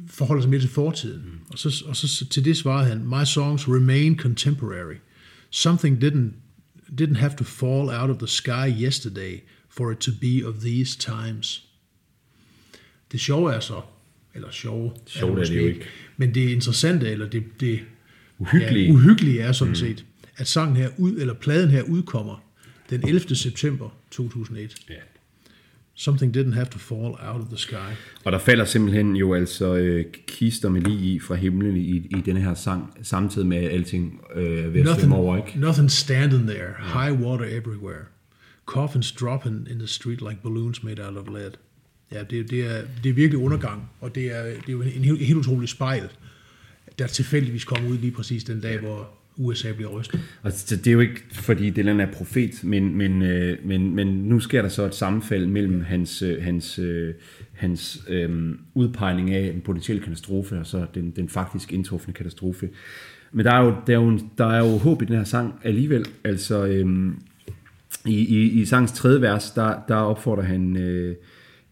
forholder 0.07 0.41
sig 0.41 0.49
mere 0.49 0.59
til 0.61 0.69
fortiden? 0.69 1.21
Mm. 1.25 1.39
Og, 1.49 1.59
så, 1.59 1.83
og 1.87 1.95
så 1.95 2.25
til 2.25 2.45
det 2.45 2.57
svarede 2.57 2.89
han, 2.89 3.07
My 3.07 3.23
songs 3.25 3.67
remain 3.67 4.19
contemporary. 4.19 4.95
Something 5.49 6.03
didn't, 6.03 6.33
didn't 7.01 7.17
have 7.17 7.31
to 7.37 7.43
fall 7.43 7.89
out 7.89 8.09
of 8.09 8.17
the 8.17 8.27
sky 8.27 8.83
yesterday 8.83 9.39
for 9.69 9.91
it 9.91 9.97
to 9.97 10.11
be 10.21 10.47
of 10.47 10.53
these 10.55 10.97
times. 10.99 11.63
Det 13.11 13.19
sjove 13.19 13.53
er 13.53 13.59
så, 13.59 13.81
eller 14.35 14.51
sjove, 14.51 14.91
Sjovt 15.05 15.31
er 15.31 15.35
det 15.35 15.37
måske 15.37 15.55
jo 15.55 15.67
ikke. 15.67 15.85
men 16.17 16.33
det 16.33 16.49
interessante, 16.49 17.09
eller 17.09 17.29
det, 17.29 17.43
det 17.59 17.79
Uhyggelige. 18.39 18.86
Ja, 18.86 18.94
uhyggelige 18.94 19.41
er 19.41 19.51
sådan 19.51 19.72
mm. 19.72 19.75
set, 19.75 20.06
at 20.38 20.48
sangen 20.48 20.75
her 20.75 20.89
ud, 20.98 21.17
eller 21.17 21.34
pladen 21.34 21.70
her 21.70 21.82
udkommer 21.82 22.44
den 22.89 23.08
11. 23.08 23.36
september 23.36 23.89
2001. 24.12 24.75
Ja. 24.89 24.94
Something 26.00 26.38
didn't 26.38 26.53
have 26.53 26.65
to 26.65 26.79
fall 26.79 27.15
out 27.20 27.41
of 27.41 27.48
the 27.48 27.58
sky. 27.58 27.94
Og 28.24 28.32
der 28.32 28.39
falder 28.39 28.65
simpelthen 28.65 29.15
jo 29.15 29.34
altså 29.34 29.75
øh, 29.75 30.06
kister 30.27 30.70
med 30.70 30.82
lige 30.82 31.13
i 31.15 31.20
fra 31.20 31.36
himlen 31.36 31.77
i, 31.77 31.96
i 31.98 32.22
denne 32.25 32.41
her 32.41 32.53
sang, 32.53 32.94
samtidig 33.01 33.48
med 33.48 33.58
at 33.58 33.72
alting 33.72 34.22
øh, 34.36 34.44
ved 34.44 34.53
at 34.56 34.86
Nothing, 34.86 35.00
svømme 35.00 35.15
over, 35.15 35.38
ikke? 35.38 35.60
nothing 35.60 35.91
standing 35.91 36.48
there. 36.48 36.74
High 36.79 37.22
water 37.22 37.46
everywhere. 37.46 38.06
Coffins 38.65 39.12
dropping 39.12 39.67
in 39.72 39.79
the 39.79 39.88
street 39.88 40.22
like 40.22 40.38
balloons 40.44 40.84
made 40.84 41.08
out 41.08 41.17
of 41.17 41.27
lead. 41.34 41.51
Ja, 42.12 42.24
det, 42.24 42.51
det, 42.51 42.65
er, 42.65 42.82
det 43.03 43.10
er 43.10 43.13
virkelig 43.13 43.38
undergang, 43.44 43.89
og 44.01 44.15
det 44.15 44.25
er, 44.38 44.44
det 44.44 44.67
er 44.67 44.74
jo 44.74 44.82
en, 44.82 44.88
en 44.88 45.03
helt, 45.03 45.20
helt 45.20 45.38
utrolig 45.38 45.70
spejl, 45.70 46.10
der 46.99 47.07
tilfældigvis 47.07 47.63
kom 47.63 47.85
ud 47.87 47.97
lige 47.97 48.11
præcis 48.11 48.43
den 48.43 48.59
dag, 48.61 48.79
hvor 48.79 49.09
USA 49.37 49.71
bliver 49.71 49.89
rystet. 49.89 50.19
Og 50.41 50.51
så 50.51 50.75
det 50.75 50.87
er 50.87 50.91
jo 50.91 50.99
ikke, 50.99 51.23
fordi 51.31 51.69
Dylan 51.69 51.99
er 51.99 52.11
profet, 52.11 52.63
men, 52.63 52.95
men, 52.95 53.21
øh, 53.21 53.57
men, 53.65 53.95
men 53.95 54.07
nu 54.07 54.39
sker 54.39 54.61
der 54.61 54.69
så 54.69 54.85
et 54.85 54.95
sammenfald 54.95 55.45
mellem 55.45 55.81
hans, 55.81 56.21
øh, 56.21 56.43
hans, 56.43 56.79
øh, 56.79 57.13
hans 57.53 58.05
øh, 58.07 58.55
udpegning 58.73 59.33
af 59.33 59.51
en 59.55 59.61
potentiel 59.61 60.01
katastrofe, 60.01 60.59
og 60.59 60.65
så 60.65 60.85
den, 60.95 61.11
den 61.11 61.29
faktisk 61.29 61.73
indtrufne 61.73 62.13
katastrofe. 62.13 62.69
Men 63.31 63.45
der 63.45 63.51
er, 63.51 63.63
jo, 63.63 63.75
der, 63.87 63.93
er 63.93 64.01
jo, 64.01 64.19
der 64.37 64.45
er 64.45 64.59
jo 64.59 64.77
håb 64.77 65.01
i 65.01 65.05
den 65.05 65.15
her 65.15 65.23
sang 65.23 65.53
alligevel. 65.63 66.05
Altså, 66.23 66.65
øh, 66.65 67.11
i, 68.05 68.15
i, 68.15 68.61
i 68.61 68.65
sangens 68.65 68.91
tredje 68.91 69.21
vers, 69.21 69.51
der, 69.51 69.79
der 69.87 69.95
opfordrer 69.95 70.43
han 70.43 70.77
øh, 70.77 71.15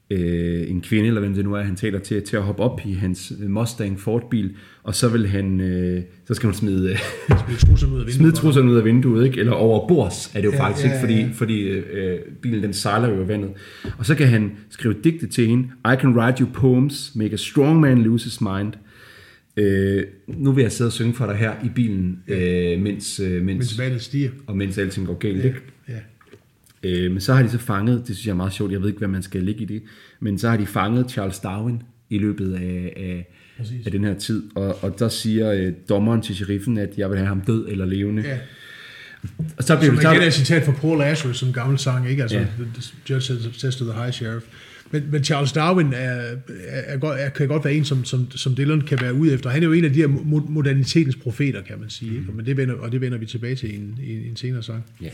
øh, 0.09 0.69
en 0.69 0.81
kvinde, 0.81 1.07
eller 1.07 1.21
hvem 1.21 1.33
det 1.33 1.43
nu 1.45 1.53
er, 1.53 1.61
han 1.61 1.75
taler 1.75 1.99
til, 1.99 2.21
til 2.21 2.37
at 2.37 2.43
hoppe 2.43 2.61
op 2.63 2.81
i 2.85 2.93
hans 2.93 3.33
Mustang 3.47 3.99
Ford-bil, 3.99 4.55
og 4.83 4.95
så 4.95 5.09
vil 5.09 5.27
han, 5.27 5.59
øh, 5.61 6.01
så 6.27 6.33
skal 6.33 6.47
hun 6.47 6.53
smide, 6.53 6.89
øh, 6.91 6.97
Smid 7.45 7.57
trusserne 7.57 7.93
ud 7.93 7.99
af 7.99 8.05
vinduet. 8.05 8.13
smide 8.19 8.31
trusserne 8.31 8.71
ud 8.71 8.77
af 8.77 8.85
vinduet, 8.85 9.25
ikke? 9.25 9.39
eller 9.39 9.51
over 9.53 9.87
bords 9.87 10.31
er 10.35 10.41
det 10.41 10.45
jo 10.45 10.51
Ja, 10.51 10.63
faktisk 10.63 10.85
ja, 10.85 10.91
ikke, 10.91 10.99
fordi, 10.99 11.19
ja. 11.21 11.29
fordi 11.33 11.61
øh, 11.67 12.19
bilen 12.41 12.63
den 12.63 12.73
sejler 12.73 13.09
jo 13.09 13.21
vandet. 13.23 13.49
Og 13.97 14.05
så 14.05 14.15
kan 14.15 14.27
han 14.27 14.51
skrive 14.69 14.95
digte 15.03 15.27
til 15.27 15.47
hende, 15.47 15.63
I 15.63 15.95
can 16.01 16.17
write 16.19 16.41
you 16.43 16.49
poems, 16.53 17.11
make 17.15 17.33
a 17.33 17.37
strong 17.37 17.79
man 17.79 17.97
lose 18.03 18.25
his 18.25 18.41
mind. 18.41 18.73
Øh, 19.57 20.03
nu 20.27 20.51
vil 20.51 20.61
jeg 20.61 20.71
sidde 20.71 20.87
og 20.87 20.91
synge 20.93 21.13
for 21.13 21.25
dig 21.25 21.35
her 21.35 21.51
i 21.65 21.69
bilen, 21.75 22.19
øh, 22.27 22.81
mens, 22.81 23.19
øh, 23.19 23.31
mens, 23.31 23.45
Mens 23.45 23.79
vandet 23.79 24.01
stiger. 24.01 24.29
og 24.47 24.57
mens 24.57 24.77
alting 24.77 25.07
går 25.07 25.17
galt. 25.17 25.45
Ikke? 25.45 25.57
Øh, 26.85 27.11
men 27.11 27.21
så 27.21 27.33
har 27.33 27.43
de 27.43 27.49
så 27.49 27.57
fanget, 27.57 28.03
det 28.07 28.15
synes 28.15 28.25
jeg 28.25 28.31
er 28.31 28.35
meget 28.35 28.53
sjovt, 28.53 28.71
jeg 28.71 28.81
ved 28.81 28.87
ikke, 28.87 28.97
hvad 28.99 29.07
man 29.07 29.23
skal 29.23 29.43
ligge 29.43 29.61
i 29.61 29.65
det, 29.65 29.81
men 30.19 30.39
så 30.39 30.49
har 30.49 30.57
de 30.57 30.65
fanget 30.65 31.11
Charles 31.11 31.39
Darwin 31.39 31.81
i 32.09 32.17
løbet 32.17 32.53
af, 32.53 32.93
af, 32.97 33.27
Præcis. 33.57 33.85
af 33.85 33.91
den 33.91 34.03
her 34.03 34.13
tid, 34.13 34.43
og, 34.55 34.83
og 34.83 34.99
der 34.99 35.09
siger 35.09 35.51
øh, 35.51 35.73
dommeren 35.89 36.21
til 36.21 36.35
sheriffen, 36.35 36.77
at 36.77 36.89
jeg 36.97 37.09
vil 37.09 37.17
have 37.17 37.27
ham 37.27 37.41
død 37.41 37.67
eller 37.67 37.85
levende. 37.85 38.21
ja. 38.25 38.37
Og 39.57 39.63
så 39.63 39.75
bliver 39.77 39.93
Som 39.93 39.95
det 40.03 40.11
igen 40.11 40.21
er 40.21 40.27
et 40.27 40.33
citat 40.33 40.63
fra 40.65 40.71
Paul 40.71 40.97
Lazarus, 40.99 41.41
en 41.43 41.53
gammel 41.53 41.77
sang, 41.79 42.09
ikke? 42.09 42.21
Altså, 42.21 42.37
Ja. 42.37 42.43
yeah. 42.43 42.73
the 42.73 42.83
judge 43.09 43.51
says, 43.53 43.75
to 43.75 43.85
the 43.85 43.93
high 44.01 44.11
sheriff. 44.13 44.45
Men, 44.91 45.03
men 45.11 45.23
Charles 45.23 45.51
Darwin 45.51 45.93
er, 45.93 45.97
er, 45.97 46.35
er, 47.01 47.07
er, 47.11 47.29
kan 47.29 47.47
godt 47.47 47.65
være 47.65 47.73
en, 47.73 47.85
som, 47.85 48.03
som, 48.05 48.31
som 48.31 48.55
Dylan 48.57 48.81
kan 48.81 48.97
være 49.01 49.13
ude 49.13 49.33
efter. 49.33 49.49
Han 49.49 49.61
er 49.63 49.67
jo 49.67 49.73
en 49.73 49.85
af 49.85 49.93
de 49.93 49.99
her 49.99 50.07
mo- 50.07 50.49
modernitetens 50.51 51.15
profeter, 51.15 51.61
kan 51.61 51.79
man 51.79 51.89
sige. 51.89 52.11
Ikke? 52.11 52.31
Men 52.33 52.45
det 52.45 52.57
vender, 52.57 52.75
og 52.75 52.91
det 52.91 53.01
vender 53.01 53.17
vi 53.17 53.25
tilbage 53.25 53.55
til 53.55 53.73
i 53.73 53.75
en, 53.75 53.99
i 54.03 54.27
en 54.27 54.35
senere 54.35 54.63
sang. 54.63 54.83
ja. 55.01 55.09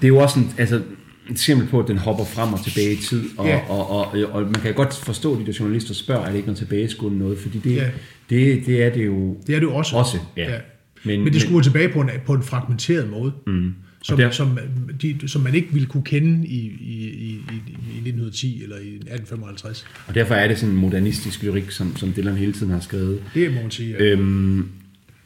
Det 0.00 0.04
er 0.04 0.08
jo 0.08 0.18
også 0.18 0.38
en, 0.40 0.50
altså, 0.58 0.76
et 0.76 0.82
eksempel 1.30 1.68
på, 1.68 1.80
at 1.80 1.88
den 1.88 1.98
hopper 1.98 2.24
frem 2.24 2.52
og 2.52 2.64
tilbage 2.64 2.92
i 2.92 2.96
tid, 2.96 3.24
og, 3.38 3.46
Ja. 3.46 3.60
og, 3.68 3.90
og, 3.90 4.06
og, 4.06 4.18
og 4.32 4.42
man 4.42 4.54
kan 4.54 4.74
godt 4.74 4.94
forstå, 4.94 5.32
at 5.34 5.40
de 5.40 5.46
der 5.46 5.56
journalister 5.60 5.94
spørger, 5.94 6.22
er 6.24 6.28
det 6.28 6.36
ikke 6.36 6.46
noget 6.46 6.58
tilbageskuende 6.58 7.18
noget, 7.18 7.38
fordi 7.38 7.58
det, 7.58 7.76
Ja. 7.76 7.90
det, 8.30 8.66
det 8.66 8.82
er 8.82 8.90
det 8.90 9.06
jo 9.06 9.36
Det 9.46 9.54
er 9.54 9.58
det 9.60 9.66
jo 9.66 9.74
også. 9.74 9.96
Også, 9.96 10.18
ja. 10.36 10.46
Men, 10.48 10.56
Men- 11.04 11.18
men 11.18 11.24
det 11.26 11.32
men- 11.32 11.40
skruer 11.40 11.62
tilbage 11.62 11.88
på 11.88 12.00
en, 12.00 12.10
på 12.26 12.32
en 12.34 12.42
fragmenteret 12.42 13.10
måde. 13.10 13.32
Mm. 13.46 13.74
Som, 14.02 14.16
der- 14.16 14.30
som, 14.30 14.58
de, 15.02 15.28
som 15.28 15.42
man 15.42 15.54
ikke 15.54 15.68
ville 15.72 15.86
kunne 15.88 16.02
kende 16.02 16.46
i, 16.46 16.58
i, 16.80 17.04
i, 17.04 17.28
i, 17.28 17.54
i 17.94 17.98
1910 17.98 18.62
eller 18.62 18.76
i 18.76 18.88
1855. 18.94 19.86
Og 20.06 20.14
derfor 20.14 20.34
er 20.34 20.48
det 20.48 20.58
sådan 20.58 20.74
en 20.74 20.80
modernistisk 20.80 21.42
lyrik, 21.42 21.70
som, 21.70 21.96
som 21.96 22.12
Dylan 22.16 22.36
hele 22.36 22.52
tiden 22.52 22.72
har 22.72 22.80
skrevet. 22.80 23.22
Det 23.34 23.54
må 23.54 23.60
man 23.62 23.70
sige. 23.70 23.90
Ja. 23.98 24.04
Øhm, 24.04 24.68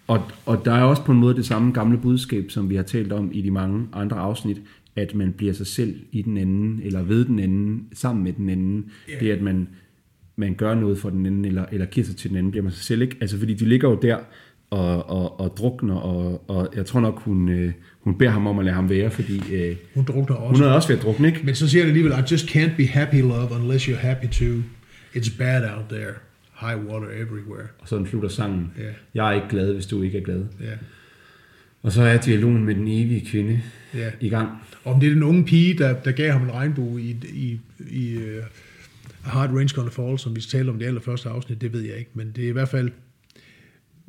og, 0.09 0.23
og 0.47 0.65
der 0.65 0.73
er 0.73 0.83
også 0.83 1.03
på 1.05 1.13
en 1.13 1.19
måde 1.19 1.37
det 1.37 1.47
samme 1.47 1.73
gamle 1.73 1.99
budskab, 1.99 2.51
som 2.51 2.71
vi 2.71 2.77
har 2.77 2.83
talt 2.83 3.13
om 3.13 3.31
i 3.33 3.41
de 3.43 3.51
mange 3.51 3.87
andre 3.93 4.17
afsnit, 4.17 4.63
at 4.97 5.15
man 5.15 5.33
bliver 5.33 5.53
sig 5.53 5.67
selv 5.67 5.95
i 6.13 6.23
den 6.23 6.39
anden, 6.39 6.81
eller 6.85 7.03
ved 7.03 7.25
den 7.25 7.39
anden, 7.39 7.87
sammen 7.95 8.25
med 8.25 8.33
den 8.33 8.49
anden. 8.49 8.85
Ja. 9.09 9.13
Det 9.21 9.31
er, 9.31 9.35
at 9.37 9.43
man, 9.43 9.69
man 10.37 10.55
gør 10.55 10.75
noget 10.75 10.99
for 10.99 11.11
den 11.11 11.27
anden, 11.27 11.45
eller, 11.45 11.65
eller 11.73 11.87
giver 11.87 12.07
sig 12.07 12.17
til 12.17 12.31
den 12.31 12.39
anden, 12.39 12.51
bliver 12.51 12.63
man 12.65 12.73
sig 12.73 12.85
selv 12.85 13.03
ikke. 13.03 13.17
Altså 13.21 13.39
fordi 13.39 13.55
de 13.55 13.65
ligger 13.65 13.89
jo 13.91 13.99
der 14.03 14.19
og, 14.71 15.11
og, 15.11 15.41
og 15.41 15.57
drukner, 15.59 15.95
og, 15.95 16.51
og 16.51 16.69
jeg 16.77 16.87
tror 16.87 17.01
nok, 17.01 17.21
hun, 17.21 17.49
øh, 17.49 17.73
hun 18.01 18.19
beder 18.19 18.31
ham 18.31 18.47
om 18.47 18.59
at 18.59 18.65
lade 18.65 18.75
ham 18.75 18.91
være, 18.91 19.11
fordi 19.11 19.55
øh, 19.55 19.77
Hun 19.95 20.05
drukner 20.05 20.37
også. 20.37 20.63
hun 20.63 20.71
er 20.71 20.75
også 20.75 20.89
ved 20.89 20.97
at 20.97 21.03
drukne, 21.03 21.29
ikke? 21.29 21.41
Men 21.45 21.55
så 21.55 21.69
siger 21.69 21.83
han 21.83 21.89
alligevel, 21.89 22.13
I 22.13 22.23
just 22.31 22.47
can't 22.57 22.77
be 22.77 22.87
happy, 22.87 23.21
love, 23.21 23.49
unless 23.61 23.89
you're 23.89 23.97
happy 23.97 24.27
too. 24.27 24.63
It's 25.15 25.39
bad 25.39 25.63
out 25.77 25.85
there. 25.89 26.13
High 26.61 26.87
water 26.87 27.07
everywhere. 27.09 27.67
Og 27.79 27.89
sådan 27.89 28.07
slutter 28.07 28.29
sangen. 28.29 28.73
Ja. 28.79 28.83
Jeg 29.15 29.29
er 29.29 29.33
ikke 29.33 29.49
glad, 29.51 29.73
hvis 29.73 29.87
du 29.87 30.03
ikke 30.03 30.19
er 30.19 30.23
glad. 30.23 30.45
Ja. 30.61 30.73
Og 31.83 31.93
så 31.93 32.03
er 32.03 32.17
dialogen 32.19 32.65
med 32.65 32.75
den 32.75 32.89
evige 32.89 33.27
kvinde 33.27 33.61
Ja. 33.95 34.11
i 34.21 34.29
gang. 34.29 34.49
Om 34.85 35.01
det 35.01 35.07
er 35.09 35.13
den 35.15 35.23
unge 35.23 35.45
pige, 35.45 35.79
der, 35.79 35.93
der 35.93 36.13
gav 36.13 36.33
ham 36.33 36.43
en 36.43 36.53
regnbue 36.53 37.03
i, 37.03 37.17
i, 37.33 37.61
i 37.91 38.17
uh, 38.17 38.23
Hard 39.23 39.51
Rain's 39.51 39.75
Gonna 39.75 39.91
Fall, 39.91 40.19
som 40.19 40.37
vi 40.37 40.41
talte 40.41 40.71
om 40.71 40.77
i 40.77 40.79
det 40.79 40.87
allerførste 40.87 41.29
afsnit, 41.29 41.61
det 41.61 41.73
ved 41.73 41.81
jeg 41.81 41.97
ikke. 41.97 42.11
Men 42.15 42.33
det 42.37 42.45
er 42.45 42.49
i 42.49 42.53
hvert 42.53 42.69
fald, 42.69 42.91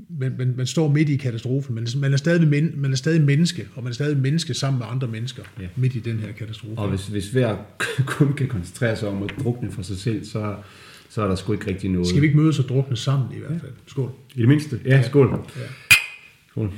man, 0.09 0.35
man, 0.37 0.53
man 0.57 0.65
står 0.67 0.91
midt 0.91 1.09
i 1.09 1.15
katastrofen, 1.15 1.75
men 1.75 1.87
man 1.97 2.13
er, 2.13 2.17
stadig 2.17 2.47
men, 2.47 2.73
man 2.75 2.91
er 2.91 2.95
stadig 2.95 3.21
menneske, 3.21 3.67
og 3.75 3.83
man 3.83 3.89
er 3.89 3.93
stadig 3.93 4.17
menneske 4.17 4.53
sammen 4.53 4.79
med 4.79 4.87
andre 4.89 5.07
mennesker, 5.07 5.43
ja. 5.59 5.67
midt 5.75 5.95
i 5.95 5.99
den 5.99 6.19
her 6.19 6.31
katastrofe. 6.31 6.77
Og 6.81 6.89
hvis, 6.89 7.07
hvis 7.07 7.31
hver 7.31 7.57
kun 8.05 8.33
kan 8.33 8.47
koncentrere 8.47 8.95
sig 8.95 9.07
om 9.09 9.23
at 9.23 9.31
drukne 9.43 9.71
for 9.71 9.81
sig 9.81 9.97
selv, 9.97 10.25
så, 10.25 10.55
så 11.09 11.21
er 11.21 11.27
der 11.27 11.35
sgu 11.35 11.53
ikke 11.53 11.67
rigtig 11.67 11.89
noget. 11.89 12.07
Skal 12.07 12.21
vi 12.21 12.27
ikke 12.27 12.39
mødes 12.39 12.59
og 12.59 12.69
drukne 12.69 12.97
sammen 12.97 13.27
i 13.37 13.39
hvert 13.39 13.61
fald? 13.61 13.71
Skål. 13.87 14.11
I 14.35 14.39
det 14.39 14.47
mindste. 14.47 14.79
Ja, 14.85 15.01
skål. 15.01 15.39
Ja. 15.55 15.61
skål. 16.51 16.71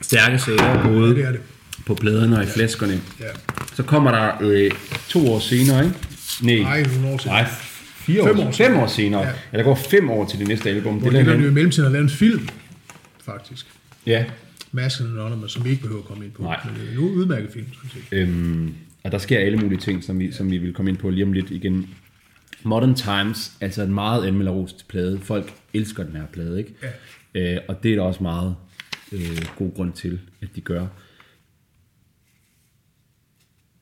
Stærke 0.00 0.38
sager 0.38 0.82
både 0.82 1.14
Det 1.14 1.24
er 1.24 1.30
det. 1.32 1.40
på 1.86 1.94
pladerne 1.94 2.36
og 2.36 2.42
i 2.42 2.46
flaskerne. 2.46 3.00
Ja. 3.20 3.26
Så 3.74 3.82
kommer 3.82 4.10
der 4.10 4.32
øh, 4.40 4.70
to 5.08 5.32
år 5.32 5.38
senere, 5.38 5.84
ikke? 5.84 5.96
Nej, 6.42 6.58
Nej, 6.82 6.82
nogle 6.94 7.08
år 7.08 7.18
siden. 7.18 7.32
Nej, 7.32 7.44
fire 7.94 8.24
Fem 8.28 8.38
år, 8.40 8.46
år 8.46 8.52
fem 8.52 8.76
år 8.76 8.86
senere. 8.86 9.20
Ja. 9.20 9.32
Ja. 9.52 9.58
der 9.58 9.64
går 9.64 9.74
fem 9.74 10.10
år 10.10 10.26
til 10.28 10.38
det 10.38 10.48
næste 10.48 10.70
album. 10.70 10.96
Hvor 10.96 11.10
Det 11.10 11.18
er 11.18 11.24
Dylan 11.24 11.40
jo 11.40 11.48
i 11.48 11.52
mellemtiden 11.52 11.84
har 11.86 11.92
lavet 11.92 12.04
en 12.04 12.10
film, 12.10 12.48
faktisk. 13.24 13.66
ja, 14.06 14.24
Mask 14.72 15.00
and 15.00 15.08
Anonymous, 15.08 15.52
som 15.52 15.64
vi 15.64 15.70
ikke 15.70 15.82
behøver 15.82 16.00
at 16.02 16.08
komme 16.08 16.24
ind 16.24 16.32
på. 16.32 16.42
Nej. 16.42 16.60
Men 16.64 16.74
det 16.74 16.88
er 16.88 16.92
en 16.92 16.98
udmærket 16.98 17.50
film, 17.52 17.66
sådan 17.74 17.90
set. 17.90 18.02
Øhm, 18.18 18.74
og 19.08 19.12
der 19.12 19.18
sker 19.18 19.38
alle 19.38 19.58
mulige 19.58 19.80
ting, 19.80 20.04
som 20.04 20.18
vi, 20.18 20.32
som 20.32 20.50
vi 20.50 20.58
vil 20.58 20.74
komme 20.74 20.90
ind 20.90 20.98
på 20.98 21.10
lige 21.10 21.24
om 21.24 21.32
lidt 21.32 21.50
igen. 21.50 21.94
Modern 22.62 22.94
Times, 22.94 23.52
altså 23.60 23.82
en 23.82 23.94
meget 23.94 24.26
anmelderost 24.26 24.88
plade. 24.88 25.20
Folk 25.20 25.54
elsker 25.74 26.02
den 26.02 26.16
her 26.16 26.26
plade, 26.26 26.58
ikke? 26.58 26.74
Ja. 27.34 27.54
Øh, 27.54 27.60
og 27.68 27.82
det 27.82 27.92
er 27.92 27.96
der 27.96 28.02
også 28.02 28.22
meget 28.22 28.56
øh, 29.12 29.46
god 29.56 29.74
grund 29.74 29.92
til, 29.92 30.20
at 30.42 30.48
de 30.56 30.60
gør. 30.60 30.86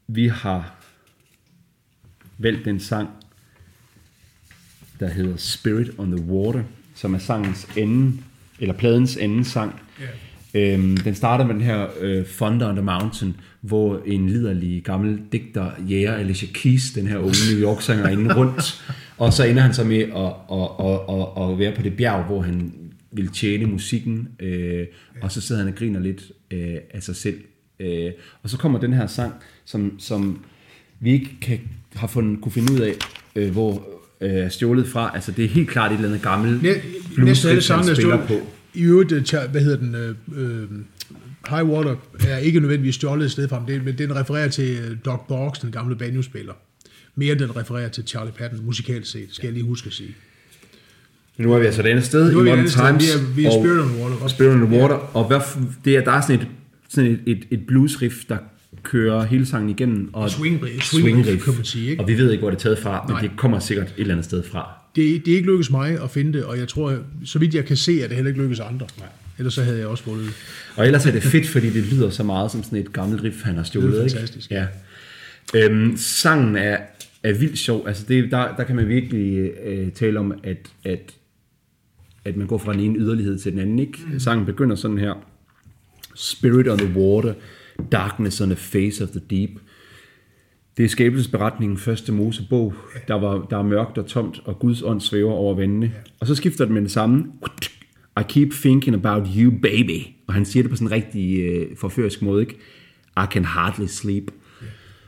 Vi 0.06 0.28
har 0.28 0.85
valgt 2.38 2.64
den 2.64 2.80
sang, 2.80 3.09
der 5.00 5.09
hedder 5.09 5.37
Spirit 5.37 5.90
on 5.99 6.16
the 6.16 6.25
Water, 6.25 6.64
som 6.95 7.14
er 7.14 7.18
sangens 7.18 7.68
anden, 7.76 8.25
eller 8.59 8.75
pladens 8.75 9.16
anden 9.16 9.45
sang. 9.45 9.80
Ja. 10.00 10.06
Øhm, 10.56 10.96
den 10.96 11.14
starter 11.14 11.46
med 11.46 11.54
den 11.54 11.62
her 11.62 11.86
øh, 12.00 12.25
Thunder 12.26 12.68
on 12.68 12.75
the 12.76 12.84
Mountain, 12.84 13.36
hvor 13.60 14.02
en 14.06 14.26
liderlig 14.28 14.82
gammel 14.84 15.18
digter 15.32 15.70
jæger 15.90 16.12
Alicia 16.14 16.48
Keys, 16.54 16.90
den 16.94 17.06
her 17.06 17.18
unge 17.18 17.36
New 17.52 17.62
York-sanger, 17.62 18.08
inde 18.08 18.34
rundt. 18.34 18.84
Og 19.18 19.32
så 19.32 19.44
ender 19.44 19.62
han 19.62 19.75
så 19.75 19.84
med 19.84 19.98
at, 19.98 20.32
at, 20.52 20.86
at, 20.86 21.00
at, 21.08 21.50
at 21.52 21.58
være 21.58 21.72
på 21.76 21.82
det 21.82 21.96
bjerg, 21.96 22.25
hvor 22.25 22.40
han 22.42 22.72
vil 23.12 23.28
tjene 23.28 23.66
musikken, 23.66 24.28
øh, 24.40 24.86
og 25.22 25.32
så 25.32 25.40
sidder 25.40 25.60
han 25.62 25.72
og 25.72 25.78
griner 25.78 26.00
lidt 26.00 26.22
øh, 26.50 26.75
af 26.94 27.02
sig 27.02 27.16
selv. 27.16 27.36
Øh, 27.80 28.10
og 28.42 28.50
så 28.50 28.58
kommer 28.58 28.78
den 28.78 28.92
her 28.92 29.06
sang, 29.06 29.32
som, 29.64 29.92
som 29.98 30.38
vi 31.00 31.12
ikke 31.12 31.30
kan, 31.42 31.60
har 31.94 32.06
fundet, 32.06 32.40
kunne 32.40 32.52
finde 32.52 32.72
ud 32.72 32.80
af, 32.80 32.92
øh, 33.36 33.50
hvor 33.50 33.88
øh, 34.20 34.50
stjålet 34.50 34.86
fra. 34.86 35.10
Altså 35.14 35.32
det 35.32 35.44
er 35.44 35.48
helt 35.48 35.68
klart 35.68 35.90
et 35.92 35.96
eller 35.96 36.08
andet 36.08 36.22
gammelt 36.22 36.62
Næ- 36.62 37.25
Næsten 37.25 37.50
alle 37.50 37.62
sangene 37.62 37.90
er 37.90 37.94
stjålet. 37.94 38.20
på. 38.28 38.34
I 38.76 38.83
øvrigt, 38.83 39.12
øh, 39.12 39.23
hvad 39.50 39.61
hedder 39.61 39.76
den, 39.78 39.95
øh, 39.95 40.14
øh, 40.37 40.68
High 41.49 41.64
Water 41.68 41.97
er 42.28 42.37
ikke 42.38 42.61
nødvendigvis 42.61 42.95
stjålet 42.95 43.25
et 43.25 43.30
sted 43.30 43.49
fra, 43.49 43.62
det- 43.68 43.85
men 43.85 43.99
den 43.99 44.16
refererer 44.16 44.49
til 44.49 44.78
øh, 44.90 44.97
Doc 45.04 45.21
Borgs, 45.28 45.59
den 45.59 45.71
gamle 45.71 45.97
banjospiller. 45.97 46.52
Mere 47.14 47.33
end 47.33 47.40
den 47.40 47.56
refererer 47.56 47.88
til 47.88 48.04
Charlie 48.06 48.33
Patton, 48.33 48.64
musikalt 48.66 49.06
set, 49.06 49.28
skal 49.30 49.47
jeg 49.47 49.52
lige 49.54 49.64
huske 49.64 49.87
at 49.87 49.92
sige. 49.92 50.14
Nu 51.38 51.52
er 51.52 51.59
vi 51.59 51.66
altså 51.66 51.83
et 51.83 51.87
andet 51.87 52.04
sted 52.04 52.33
Nu 52.33 52.38
er 52.38 52.42
i 52.42 52.45
Modern 52.45 52.59
andet 52.59 52.73
sted. 52.73 52.83
Times. 52.88 53.04
Vi 53.04 53.11
er- 53.21 53.35
vi 53.35 53.45
er 53.45 53.49
og- 53.50 53.62
Spirit 53.64 53.80
on 53.80 53.90
Water. 54.02 54.16
Og 54.25 54.30
Spirit 54.30 54.54
on 54.54 54.62
Water. 54.62 54.95
Og 55.16 55.26
hvad, 55.26 55.40
det 55.85 55.97
er, 55.97 56.00
der 56.04 56.12
er 56.12 56.21
sådan 56.21 56.40
et, 56.40 56.47
sådan 56.88 57.11
et, 57.11 57.21
et, 57.26 57.45
et 57.50 57.66
bluesriff, 57.66 58.14
der 58.28 58.37
kører 58.83 59.25
hele 59.25 59.47
sangen 59.47 59.71
igennem. 59.71 60.11
Og 60.12 60.26
Swing- 60.26 60.83
swing 60.83 61.26
riff, 61.26 61.45
kan 61.45 61.54
man 61.54 61.64
sige, 61.64 61.90
ikke? 61.90 62.02
Og 62.02 62.09
vi 62.09 62.18
ved 62.18 62.30
ikke, 62.30 62.40
hvor 62.42 62.50
det 62.50 62.56
er 62.56 62.61
taget 62.61 62.78
fra, 62.78 63.04
men 63.06 63.12
Nej. 63.12 63.21
det 63.21 63.30
kommer 63.37 63.59
sikkert 63.59 63.87
et 63.87 63.92
eller 63.99 64.14
andet 64.14 64.25
sted 64.25 64.42
fra. 64.42 64.68
Det, 64.96 65.26
det 65.26 65.32
er 65.32 65.36
ikke 65.36 65.48
lykkedes 65.48 65.70
mig 65.70 66.02
at 66.02 66.10
finde 66.10 66.32
det, 66.32 66.44
og 66.44 66.58
jeg 66.58 66.68
tror, 66.68 66.98
så 67.24 67.38
vidt 67.38 67.54
jeg 67.54 67.64
kan 67.64 67.76
se, 67.76 67.92
at 67.92 68.10
det 68.10 68.16
heller 68.16 68.28
ikke 68.28 68.40
lykkedes 68.40 68.60
andre. 68.60 68.86
Nej. 68.98 69.08
Ellers 69.38 69.54
så 69.54 69.62
havde 69.62 69.78
jeg 69.78 69.86
også 69.86 70.04
fundet 70.04 70.26
det. 70.26 70.34
Og 70.76 70.86
ellers 70.86 71.06
er 71.06 71.10
det 71.10 71.22
fedt, 71.22 71.48
fordi 71.48 71.70
det 71.70 71.92
lyder 71.92 72.10
så 72.10 72.22
meget 72.22 72.50
som 72.50 72.62
sådan 72.62 72.78
et 72.78 72.92
gammelt 72.92 73.22
riff, 73.22 73.42
han 73.42 73.56
har 73.56 73.62
stjålet. 73.62 73.92
Det 73.92 73.98
er 73.98 74.04
ikke? 74.04 74.14
fantastisk. 74.14 74.50
Ja. 74.50 74.66
Øhm, 75.54 75.96
sangen 75.96 76.56
er, 76.56 76.78
er 77.22 77.32
vildt 77.32 77.58
sjov. 77.58 77.88
Altså 77.88 78.04
det, 78.08 78.30
der, 78.30 78.56
der 78.56 78.64
kan 78.64 78.76
man 78.76 78.88
virkelig 78.88 79.50
øh, 79.64 79.92
tale 79.92 80.18
om, 80.18 80.34
at, 80.42 80.70
at, 80.84 81.14
at 82.24 82.36
man 82.36 82.46
går 82.46 82.58
fra 82.58 82.72
den 82.72 82.80
ene 82.80 82.98
yderlighed 82.98 83.38
til 83.38 83.52
den 83.52 83.60
anden. 83.60 83.78
Ikke? 83.78 83.98
Mm. 84.12 84.18
Sangen 84.18 84.46
begynder 84.46 84.76
sådan 84.76 84.98
her. 84.98 85.26
Spirit 86.14 86.68
on 86.68 86.78
the 86.78 86.98
water, 86.98 87.34
darkness 87.92 88.40
on 88.40 88.48
the 88.48 88.56
face 88.56 89.04
of 89.04 89.10
the 89.10 89.20
deep. 89.30 89.50
Det 90.76 90.85
er 90.85 90.88
skabelsesberetningen 90.88 91.78
første 91.78 92.12
Mosebog. 92.12 92.75
Der, 93.09 93.14
var, 93.14 93.47
der 93.50 93.59
er 93.59 93.62
mørkt 93.62 93.99
og 93.99 94.06
tomt, 94.06 94.42
og 94.45 94.59
Guds 94.59 94.83
ånd 94.83 95.00
svæver 95.00 95.33
over 95.33 95.54
vandene. 95.54 95.92
Og 96.21 96.26
så 96.26 96.35
skifter 96.35 96.64
det 96.64 96.75
med 96.75 96.83
det 96.83 96.90
samme. 96.90 97.25
I 98.21 98.23
keep 98.28 98.52
thinking 98.52 98.97
about 98.97 99.28
you, 99.37 99.50
baby. 99.62 100.00
Og 100.26 100.35
han 100.35 100.45
siger 100.45 100.62
det 100.62 100.71
på 100.71 100.76
sådan 100.76 100.88
en 100.88 100.92
rigtig 100.92 101.40
øh, 101.40 101.76
forførisk 101.76 102.23
måde, 102.23 102.42
ikke? 102.42 102.54
I 103.16 103.26
can 103.30 103.45
hardly 103.45 103.87
sleep. 103.87 104.30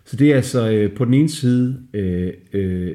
Så 0.05 0.17
det 0.17 0.31
er 0.31 0.37
altså 0.37 0.71
øh, 0.71 0.93
på 0.93 1.05
den 1.05 1.15
ene 1.15 1.29
side 1.29 1.83
øh, 1.95 2.33
øh, 2.53 2.95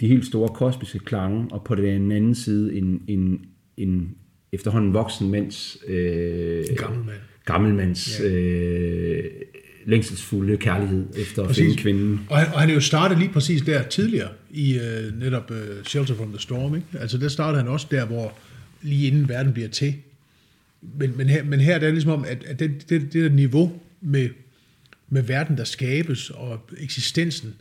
de 0.00 0.08
helt 0.08 0.26
store 0.26 0.48
kosmiske 0.48 0.98
klange, 0.98 1.46
og 1.50 1.64
på 1.64 1.74
den 1.74 2.12
anden 2.12 2.34
side 2.34 2.74
en, 2.76 3.02
en, 3.08 3.44
en 3.76 4.14
efterhånden 4.52 4.94
voksen 4.94 5.30
mands... 5.30 5.76
Øh, 5.88 6.64
gammel 6.76 7.04
mand. 7.04 7.16
Gammelmands 7.44 8.20
øh, 8.20 9.24
længselsfulde 9.86 10.56
kærlighed 10.56 11.06
efter 11.16 11.42
at 11.42 11.56
finde 11.56 11.76
kvinden. 11.76 12.20
Og 12.30 12.38
han, 12.38 12.54
og 12.54 12.60
han 12.60 12.70
er 12.70 12.74
jo 12.74 12.80
startet 12.80 13.18
lige 13.18 13.32
præcis 13.32 13.62
der 13.62 13.82
tidligere, 13.82 14.28
i 14.50 14.78
øh, 14.78 15.20
netop 15.20 15.50
øh, 15.50 15.84
Shelter 15.84 16.14
from 16.14 16.28
the 16.28 16.40
Storm. 16.40 16.74
Ikke? 16.74 16.86
Altså 17.00 17.18
der 17.18 17.28
startede 17.28 17.62
han 17.62 17.72
også 17.72 17.86
der, 17.90 18.04
hvor 18.04 18.32
lige 18.82 19.06
inden 19.06 19.28
verden 19.28 19.52
bliver 19.52 19.68
til. 19.68 19.94
Men, 20.98 21.16
men, 21.16 21.28
her, 21.28 21.44
men 21.44 21.60
her 21.60 21.74
er 21.74 21.78
det 21.78 21.92
ligesom 21.92 22.10
om, 22.10 22.24
at, 22.24 22.44
at 22.44 22.58
det, 22.58 22.90
det, 22.90 23.12
det 23.12 23.12
der 23.12 23.28
niveau 23.28 23.80
med, 24.00 24.28
med 25.08 25.22
verden, 25.22 25.56
der 25.56 25.64
skabes, 25.64 26.30
og 26.30 26.70
eksistensen, 26.78 27.54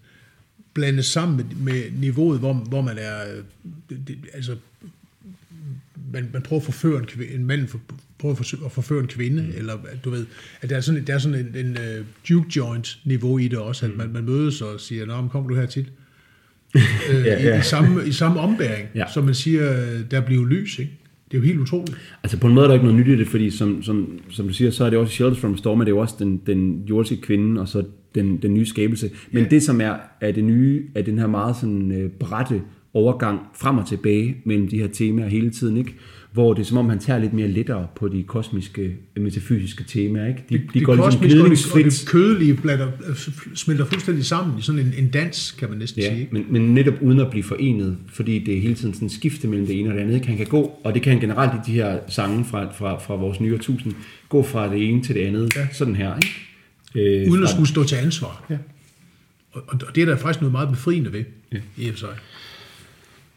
blandes 0.73 1.05
sammen 1.05 1.38
med, 1.38 1.55
med 1.55 1.91
niveauet, 1.91 2.39
hvor, 2.39 2.53
hvor 2.53 2.81
man 2.81 2.97
er, 2.97 3.35
øh, 3.35 3.43
det, 3.89 4.07
det, 4.07 4.17
altså, 4.33 4.55
man, 6.13 6.29
man 6.33 6.41
prøver 6.41 6.59
at 6.59 6.65
forføre 6.65 6.99
en, 6.99 7.05
kvinde, 7.05 7.33
en 7.33 7.45
mand 7.45 7.67
for, 7.67 7.81
prøver 8.17 8.34
at 8.34 8.38
forsøge- 8.38 8.65
at 8.65 8.71
forføre 8.71 8.99
en 8.99 9.08
kvinde, 9.08 9.41
mm. 9.43 9.54
eller 9.58 9.73
du 10.06 10.10
ved, 10.10 10.25
at 10.62 10.69
der 10.69 10.75
er 10.75 10.82
sådan, 10.82 11.04
der 11.08 11.13
er 11.13 11.17
sådan 11.17 11.39
en, 11.56 11.65
en 11.65 11.71
uh, 11.71 12.06
juke 12.32 12.47
joint 12.56 12.97
niveau 13.06 13.38
i 13.38 13.47
det 13.47 13.60
også, 13.60 13.86
at 13.86 13.91
man, 13.97 14.13
man 14.13 14.23
mødes 14.25 14.62
og 14.62 14.80
siger, 14.80 15.06
nå, 15.06 15.21
men 15.21 15.30
kommer 15.30 15.49
du 15.49 15.56
her 15.56 15.65
tit? 15.65 15.86
øh, 16.75 17.25
Ja, 17.25 17.43
ja. 17.43 17.56
I, 17.56 17.60
i, 17.60 17.62
samme, 17.62 18.08
I 18.08 18.12
samme 18.12 18.39
ombæring, 18.39 18.88
Ja. 18.95 19.04
som 19.13 19.23
man 19.23 19.34
siger, 19.34 19.71
øh, 19.82 19.99
der 20.12 20.21
bliver 20.21 20.45
lys, 20.45 20.80
ikke? 20.80 20.91
Det 21.32 21.38
er 21.38 21.41
jo 21.41 21.45
helt 21.45 21.60
utroligt. 21.60 21.97
Altså 22.23 22.38
på 22.39 22.47
en 22.47 22.54
måde 22.54 22.63
er 22.63 22.67
der 22.67 22.73
ikke 22.73 22.86
noget 22.86 22.99
nyt 22.99 23.08
i 23.13 23.17
det, 23.19 23.28
fordi 23.28 23.49
som, 23.51 23.84
som, 23.84 24.19
som 24.30 24.47
du 24.47 24.54
siger, 24.54 24.71
så 24.71 24.86
er 24.86 24.89
det 24.89 24.99
også 24.99 25.13
Shelter 25.13 25.36
from 25.39 25.58
Storm, 25.58 25.78
men 25.78 25.86
det 25.88 25.91
er 25.91 25.95
jo 25.95 25.99
også 26.01 26.15
den, 26.19 26.41
den 26.45 26.84
jordiske 26.89 27.21
kvinde, 27.21 27.62
og 27.62 27.67
så 27.67 27.84
den, 28.15 28.38
den 28.38 28.54
nye 28.54 28.65
skabelse. 28.65 29.10
Men 29.32 29.43
Ja. 29.43 29.49
det, 29.49 29.63
som 29.63 29.82
er, 29.82 29.95
er 30.21 30.32
det 30.32 30.43
nye, 30.43 30.84
er 30.95 31.01
den 31.01 31.19
her 31.19 31.28
meget 31.28 31.56
sådan 31.56 31.91
øh, 31.91 32.10
brætte 32.10 32.62
overgang 32.95 33.39
frem 33.60 33.77
og 33.77 33.88
tilbage 33.88 34.38
mellem 34.45 34.67
de 34.67 34.77
her 34.77 34.88
temaer 34.88 35.27
hele 35.27 35.49
tiden, 35.49 35.77
ikke? 35.77 35.95
Hvor 36.31 36.53
det 36.53 36.62
er 36.62 36.65
som 36.65 36.77
om, 36.77 36.89
han 36.89 36.99
tager 36.99 37.19
lidt 37.19 37.34
mere 37.34 37.47
lettere 37.47 37.88
på 37.95 38.08
de 38.08 38.23
kosmiske, 38.23 38.95
øh, 39.15 39.23
metafysiske 39.23 39.84
temaer, 39.84 40.27
ikke? 40.27 40.43
De, 40.49 40.58
de 40.58 40.63
det 40.73 40.86
går 40.86 40.95
ligesom 40.95 41.12
kosmiske 41.12 41.25
og 41.25 41.29
det, 41.29 41.39
og 41.39 41.45
gnidningsfrit. 41.45 41.86
det 41.86 42.03
kødelige 42.08 42.53
blander, 42.53 42.88
øh, 43.10 43.15
smelter 43.55 43.86
fuldstændig 43.86 44.25
sammen 44.25 44.60
i 44.60 44.62
sådan 44.62 44.81
en, 44.81 44.93
en 44.97 45.10
dans, 45.10 45.51
kan 45.60 45.69
man 45.69 45.77
næsten 45.77 46.01
Ja, 46.01 46.15
sige. 46.15 46.27
Men, 46.31 46.45
men 46.49 46.62
netop 46.73 46.93
uden 47.01 47.19
at 47.19 47.29
blive 47.29 47.43
forenet, 47.43 47.97
fordi 48.08 48.39
det 48.39 48.58
er 48.58 48.62
hele 48.62 48.75
tiden 48.75 48.93
sådan 48.93 49.10
skifte 49.10 49.47
mellem 49.47 49.67
det 49.67 49.79
ene 49.79 49.89
og 49.89 49.95
det 49.95 50.01
andet. 50.01 50.15
Ikke? 50.15 50.27
Han 50.27 50.38
kan 50.38 50.45
gå, 50.45 50.79
og 50.84 50.93
det 50.93 51.01
kan 51.01 51.12
han 51.12 51.21
generelt 51.21 51.51
i 51.67 51.71
de 51.71 51.75
her 51.75 51.99
sange 52.08 52.45
fra, 52.45 52.71
fra, 52.71 52.99
fra 52.99 53.15
vores 53.15 53.39
nye 53.39 53.53
årtusind, 53.53 53.93
gå 54.29 54.43
fra 54.43 54.73
det 54.73 54.89
ene 54.89 55.01
til 55.03 55.15
det 55.15 55.21
andet, 55.21 55.55
ja. 55.55 55.67
Sådan 55.73 55.95
her. 55.95 56.13
Ikke? 56.95 57.21
Øh, 57.23 57.31
Uden 57.31 57.43
at 57.43 57.49
skulle 57.49 57.69
stå 57.69 57.84
til 57.84 57.95
ansvar. 57.95 58.45
Ja. 58.49 58.58
Og, 59.51 59.63
og 59.88 59.95
det 59.95 60.01
er 60.01 60.05
der 60.05 60.17
faktisk 60.17 60.41
noget 60.41 60.51
meget 60.51 60.69
befriende 60.69 61.13
ved, 61.13 61.23
Ja. 61.53 61.58
i 61.77 61.88
og 61.88 61.91
for 61.93 61.99
sig. 61.99 62.10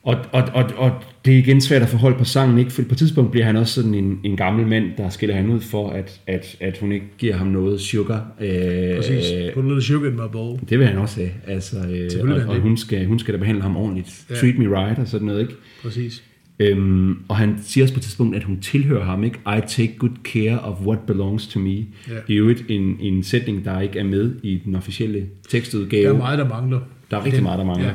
Og, 0.03 0.17
og, 0.33 0.43
og, 0.55 0.65
og 0.77 0.91
det 1.25 1.35
er 1.35 1.39
igen 1.39 1.61
svært 1.61 1.83
at 1.83 1.89
forholde 1.89 2.19
på 2.19 2.25
sangen, 2.25 2.59
ikke? 2.59 2.71
for 2.71 2.83
på 2.83 2.89
et 2.93 2.99
tidspunkt 2.99 3.31
bliver 3.31 3.45
han 3.47 3.57
også 3.57 3.75
sådan 3.75 3.95
en, 3.95 4.21
en 4.25 4.37
gammel 4.37 4.67
mand, 4.67 4.85
der 4.99 5.09
skiller 5.09 5.35
han 5.37 5.47
ud 5.51 5.61
for, 5.61 5.91
at, 5.91 6.21
at, 6.27 6.57
at 6.61 6.79
hun 6.79 6.93
ikke 6.93 7.07
giver 7.19 7.35
ham 7.37 7.47
noget 7.47 7.81
sugar. 7.81 8.27
Øh, 8.41 8.97
Præcis. 8.97 9.25
Put 9.55 9.65
a 9.65 9.67
little 9.67 9.83
sugar 9.83 10.09
in 10.11 10.15
my 10.17 10.29
bowl. 10.33 10.59
det 10.69 10.79
vil 10.79 10.87
han 10.87 10.99
også 10.99 11.17
have. 11.21 11.31
Altså, 11.47 11.77
øh, 11.77 12.31
og, 12.31 12.37
og 12.55 12.61
hun, 12.61 12.77
skal, 12.77 13.07
hun 13.07 13.19
skal 13.19 13.35
da 13.35 13.39
behandle 13.39 13.63
ham 13.63 13.77
ordentligt. 13.77 14.25
Ja. 14.31 14.35
Treat 14.35 14.59
me 14.59 14.79
right 14.81 14.99
og 14.99 15.09
sådan 15.09 15.27
noget. 15.27 15.41
Ikke? 15.41 15.53
Præcis. 15.83 16.23
Øhm, 16.61 17.17
og 17.29 17.37
han 17.37 17.59
siger 17.63 17.85
også 17.85 17.95
på 17.95 17.99
et 17.99 18.03
tidspunkt, 18.03 18.37
at 18.37 18.45
hun 18.45 18.61
tilhører 18.61 19.05
ham, 19.05 19.25
ikke? 19.25 19.39
I 19.47 19.61
take 19.69 19.95
good 19.99 20.11
care 20.25 20.61
of 20.61 20.81
what 20.87 20.99
belongs 21.07 21.47
to 21.47 21.59
me. 21.61 21.71
Ja. 21.71 21.81
Det 22.27 22.33
er 22.33 22.37
jo 22.37 22.49
et, 22.49 22.65
en, 22.69 22.97
en 23.01 23.23
sætning, 23.23 23.65
der 23.65 23.81
ikke 23.81 23.99
er 23.99 24.05
med 24.05 24.35
i 24.43 24.61
den 24.65 24.75
officielle 24.75 25.27
tekstudgave. 25.49 26.05
Der 26.09 26.15
er 26.15 26.19
meget, 26.19 26.39
der 26.39 26.49
mangler. 26.49 26.81
Der 27.11 27.17
er 27.17 27.21
rigtig 27.21 27.33
Den- 27.37 27.43
meget, 27.43 27.59
der 27.59 27.65
mangler. 27.65 27.87
Ja. 27.89 27.95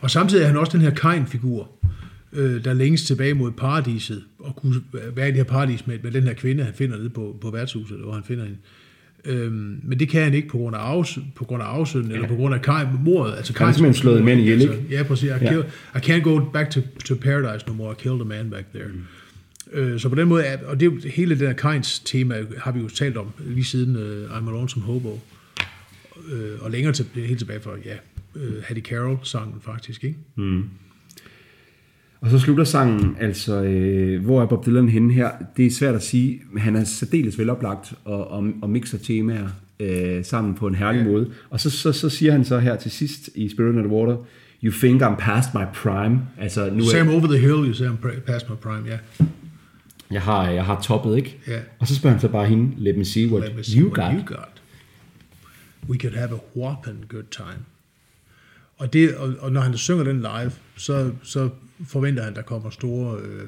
Og 0.00 0.10
samtidig 0.10 0.42
er 0.42 0.46
han 0.46 0.56
også 0.56 0.72
den 0.72 0.80
her 0.80 0.90
Kain-figur, 0.90 1.70
øh, 2.32 2.64
der 2.64 2.72
længes 2.72 3.02
tilbage 3.04 3.34
mod 3.34 3.50
paradiset, 3.50 4.22
og 4.38 4.56
kunne 4.56 4.74
være 5.14 5.28
i 5.28 5.30
det 5.30 5.36
her 5.36 5.44
paradis 5.44 5.86
med, 5.86 5.98
med 6.02 6.10
den 6.12 6.22
her 6.22 6.34
kvinde, 6.34 6.64
han 6.64 6.74
finder 6.74 6.96
nede 6.98 7.10
på, 7.10 7.36
på 7.40 7.50
værtshuset, 7.50 7.96
hvor 7.98 8.12
han 8.12 8.22
finder 8.24 8.44
hende. 8.44 8.58
Øhm, 9.24 9.80
men 9.82 10.00
det 10.00 10.08
kan 10.08 10.22
han 10.22 10.34
ikke 10.34 10.48
på 10.48 10.58
grund 10.58 10.76
af, 10.76 10.80
arves, 10.80 11.18
på 11.34 11.44
grund 11.44 11.62
af 11.62 11.66
arvesynden, 11.66 12.08
ja. 12.10 12.14
eller 12.14 12.28
på 12.28 12.34
grund 12.34 12.54
af 12.54 12.62
Kain, 12.62 12.86
mordet. 13.04 13.36
Altså 13.36 13.52
Han 13.56 13.66
har 13.66 13.72
simpelthen 13.72 14.02
slået 14.02 14.18
en 14.18 14.24
mand 14.24 14.40
ihjel, 14.40 14.60
ikke? 14.60 14.84
Ja, 14.90 15.02
præcis. 15.02 15.24
I, 15.24 15.26
Ja. 15.28 15.38
kill, 15.38 15.64
I 15.94 15.98
can't 15.98 16.22
go 16.22 16.40
back 16.52 16.70
to, 16.70 16.80
to 17.04 17.14
paradise 17.14 17.66
no 17.66 17.72
more. 17.72 17.92
I 17.92 17.94
killed 18.02 18.20
a 18.20 18.24
man 18.24 18.50
back 18.50 18.66
there. 18.74 18.86
Mm. 18.88 19.00
Øh, 19.72 20.00
så 20.00 20.08
på 20.08 20.14
den 20.14 20.28
måde, 20.28 20.42
er, 20.42 20.66
og 20.66 20.80
det 20.80 20.86
er 20.86 20.90
jo 20.92 21.00
hele 21.10 21.38
det 21.38 21.46
her 21.46 21.54
Kains 21.54 21.98
tema, 21.98 22.44
har 22.58 22.72
vi 22.72 22.80
jo 22.80 22.88
talt 22.88 23.16
om 23.16 23.26
lige 23.46 23.64
siden 23.64 23.96
uh, 23.96 24.38
I'm 24.38 24.48
Alone 24.48 24.68
som 24.68 24.82
Hobo. 24.82 25.20
Øh, 26.32 26.50
og 26.60 26.70
længere 26.70 26.92
til, 26.92 27.06
helt 27.14 27.38
tilbage 27.38 27.60
fra, 27.60 27.70
ja, 27.84 27.94
uh, 28.34 28.62
Hattie 28.64 28.84
Carroll-sangen 28.84 29.60
faktisk, 29.60 30.04
ikke? 30.04 30.18
Og 32.20 32.30
så 32.30 32.38
slutter 32.38 32.64
sangen, 32.64 33.16
altså, 33.20 33.62
øh, 33.62 34.24
hvor 34.24 34.42
er 34.42 34.46
Bob 34.46 34.66
Dylan 34.66 34.88
henne 34.88 35.12
her? 35.12 35.30
Det 35.56 35.66
er 35.66 35.70
svært 35.70 35.94
at 35.94 36.02
sige. 36.02 36.42
Han 36.56 36.76
er 36.76 36.84
særdeles 36.84 37.38
veloplagt 37.38 37.92
og, 38.04 38.30
og, 38.30 38.52
og 38.62 38.70
mixer 38.70 38.98
temaer 38.98 39.48
øh, 39.80 40.24
sammen 40.24 40.54
på 40.54 40.66
en 40.66 40.74
herlig 40.74 40.98
ja. 40.98 41.08
måde. 41.08 41.30
Og 41.50 41.60
så, 41.60 41.70
så, 41.70 41.92
så 41.92 42.08
siger 42.08 42.32
han 42.32 42.44
så 42.44 42.58
her 42.58 42.76
til 42.76 42.90
sidst 42.90 43.30
i 43.34 43.48
Spirit 43.48 43.76
on 43.76 43.82
the 43.82 43.92
Water, 43.92 44.16
You 44.62 44.72
think 44.72 45.02
I'm 45.02 45.16
past 45.18 45.54
my 45.54 45.64
prime. 45.74 46.20
Altså, 46.38 46.70
nu 46.70 46.84
Sam 46.84 47.08
er, 47.08 47.12
Over 47.12 47.26
the 47.26 47.38
Hill, 47.38 47.66
you 47.66 47.72
say 47.72 47.86
I'm 47.86 48.20
past 48.26 48.50
my 48.50 48.56
prime, 48.56 48.88
ja. 48.88 48.98
Jeg 50.10 50.22
har, 50.22 50.50
jeg 50.50 50.64
har 50.64 50.80
toppet, 50.80 51.16
ikke? 51.16 51.38
Ja. 51.46 51.60
Og 51.78 51.86
så 51.88 51.94
spørger 51.94 52.12
han 52.12 52.20
så 52.20 52.28
bare 52.28 52.46
hende, 52.46 52.72
let 52.76 52.96
me 52.96 53.04
see 53.04 53.32
what 53.32 53.44
Let 53.48 53.56
me 53.56 53.64
see 53.64 53.80
you 53.80 53.92
what 53.92 54.12
got. 54.12 54.20
you 54.20 54.36
got. 54.36 54.62
We 55.88 55.98
could 55.98 56.16
have 56.16 56.32
a 56.32 56.58
whopping 56.58 57.04
good 57.08 57.24
time. 57.30 57.64
Og, 58.80 58.92
det, 58.92 59.14
og, 59.14 59.34
og 59.40 59.52
når 59.52 59.60
han 59.60 59.76
synger 59.76 60.04
den 60.04 60.16
live, 60.16 60.52
så, 60.76 61.10
så 61.22 61.48
forventer 61.86 62.22
han, 62.22 62.34
der 62.34 62.42
kommer 62.42 62.70
store... 62.70 63.18
Øh, 63.18 63.46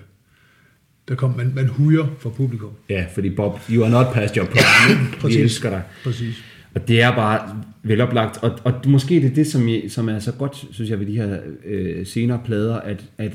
der 1.09 1.15
kommer, 1.15 1.37
man, 1.37 1.53
man 1.55 1.67
huger 1.67 2.07
for 2.19 2.31
publikum. 2.31 2.71
Ja, 2.89 3.07
fordi 3.15 3.31
Bob, 3.31 3.61
you 3.71 3.85
are 3.85 3.91
not 3.91 4.07
past 4.15 4.35
your 4.35 4.47
prime. 4.47 5.01
ikke? 5.01 5.13
Vi 5.13 5.21
Præcis. 5.21 5.41
elsker 5.41 5.71
dig. 5.71 5.83
Præcis. 6.05 6.45
Og 6.75 6.89
det 6.89 7.03
er 7.03 7.15
bare 7.15 7.63
veloplagt. 7.83 8.39
Og, 8.43 8.59
og 8.65 8.73
måske 8.87 9.15
det 9.15 9.25
er 9.25 9.35
det, 9.35 9.47
som, 9.47 9.69
jeg, 9.69 9.83
som 9.89 10.09
er 10.09 10.19
så 10.19 10.33
godt, 10.33 10.65
synes 10.71 10.91
jeg, 10.91 10.99
ved 10.99 11.07
de 11.07 11.17
her 11.17 11.39
øh, 11.65 12.07
senere 12.07 12.41
plader, 12.45 12.77
at, 12.77 13.05
at 13.19 13.33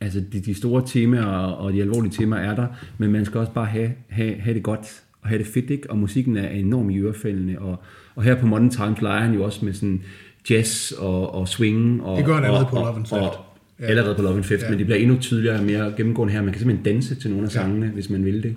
altså 0.00 0.22
de, 0.32 0.40
de 0.40 0.54
store 0.54 0.82
temaer 0.86 1.24
og 1.24 1.72
de 1.72 1.80
alvorlige 1.80 2.12
temaer 2.12 2.50
er 2.50 2.54
der, 2.54 2.66
men 2.98 3.12
man 3.12 3.24
skal 3.24 3.40
også 3.40 3.52
bare 3.52 3.66
have, 3.66 3.92
have, 4.08 4.34
have 4.34 4.54
det 4.54 4.62
godt 4.62 5.02
og 5.22 5.28
have 5.28 5.38
det 5.38 5.46
fedt, 5.46 5.70
ikke? 5.70 5.90
Og 5.90 5.98
musikken 5.98 6.36
er 6.36 6.48
enormt 6.48 6.92
i 6.92 6.98
ørefældende, 6.98 7.58
og, 7.58 7.82
og 8.20 8.24
her 8.24 8.34
på 8.34 8.46
Modern 8.46 8.70
Times 8.70 9.00
leger 9.02 9.20
han 9.22 9.34
jo 9.34 9.42
også 9.44 9.64
med 9.64 9.72
sådan 9.74 10.02
jazz 10.50 10.92
og, 10.92 11.34
og 11.34 11.48
swing. 11.48 12.02
Og, 12.02 12.16
Det 12.16 12.26
gør 12.26 12.34
han 12.34 12.44
allerede 12.44 12.64
og, 12.66 12.70
på 12.70 12.76
Love 12.76 12.96
and 12.96 13.04
Theft. 13.04 13.12
Og, 13.12 13.46
Allerede 13.78 14.14
på 14.14 14.22
Love 14.22 14.36
and 14.36 14.44
Theft, 14.44 14.62
Ja. 14.62 14.70
men 14.70 14.78
det 14.78 14.86
bliver 14.86 14.98
endnu 14.98 15.18
tydeligere 15.20 15.58
og 15.58 15.64
mere 15.64 15.94
gennemgående 15.96 16.32
her. 16.32 16.42
Man 16.42 16.52
kan 16.52 16.58
simpelthen 16.60 16.84
danse 16.94 17.14
til 17.14 17.30
nogle 17.30 17.44
af 17.44 17.52
sangene, 17.52 17.86
hvis 17.88 18.10
man 18.10 18.24
vil 18.24 18.42
det. 18.42 18.56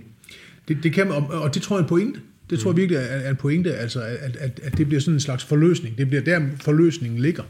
Det, 0.67 0.77
det 0.83 0.93
kan 0.93 1.07
man, 1.07 1.15
og, 1.15 1.41
og 1.41 1.53
det 1.53 1.61
tror 1.61 1.75
jeg 1.75 1.79
er 1.79 1.83
en 1.83 1.89
pointe. 1.89 2.19
Det 2.49 2.59
tror 2.59 2.71
jeg 2.71 2.77
virkelig 2.77 2.99
er, 3.09 3.29
en 3.29 3.35
pointe, 3.35 3.73
altså 3.75 4.01
at, 4.01 4.37
at, 4.39 4.59
at 4.63 4.77
det 4.77 4.87
bliver 4.87 5.01
sådan 5.01 5.13
en 5.13 5.19
slags 5.19 5.43
forløsning. 5.43 5.97
Det 5.97 6.07
bliver 6.07 6.23
der, 6.23 6.41
forløsningen 6.61 7.19
ligger. 7.19 7.43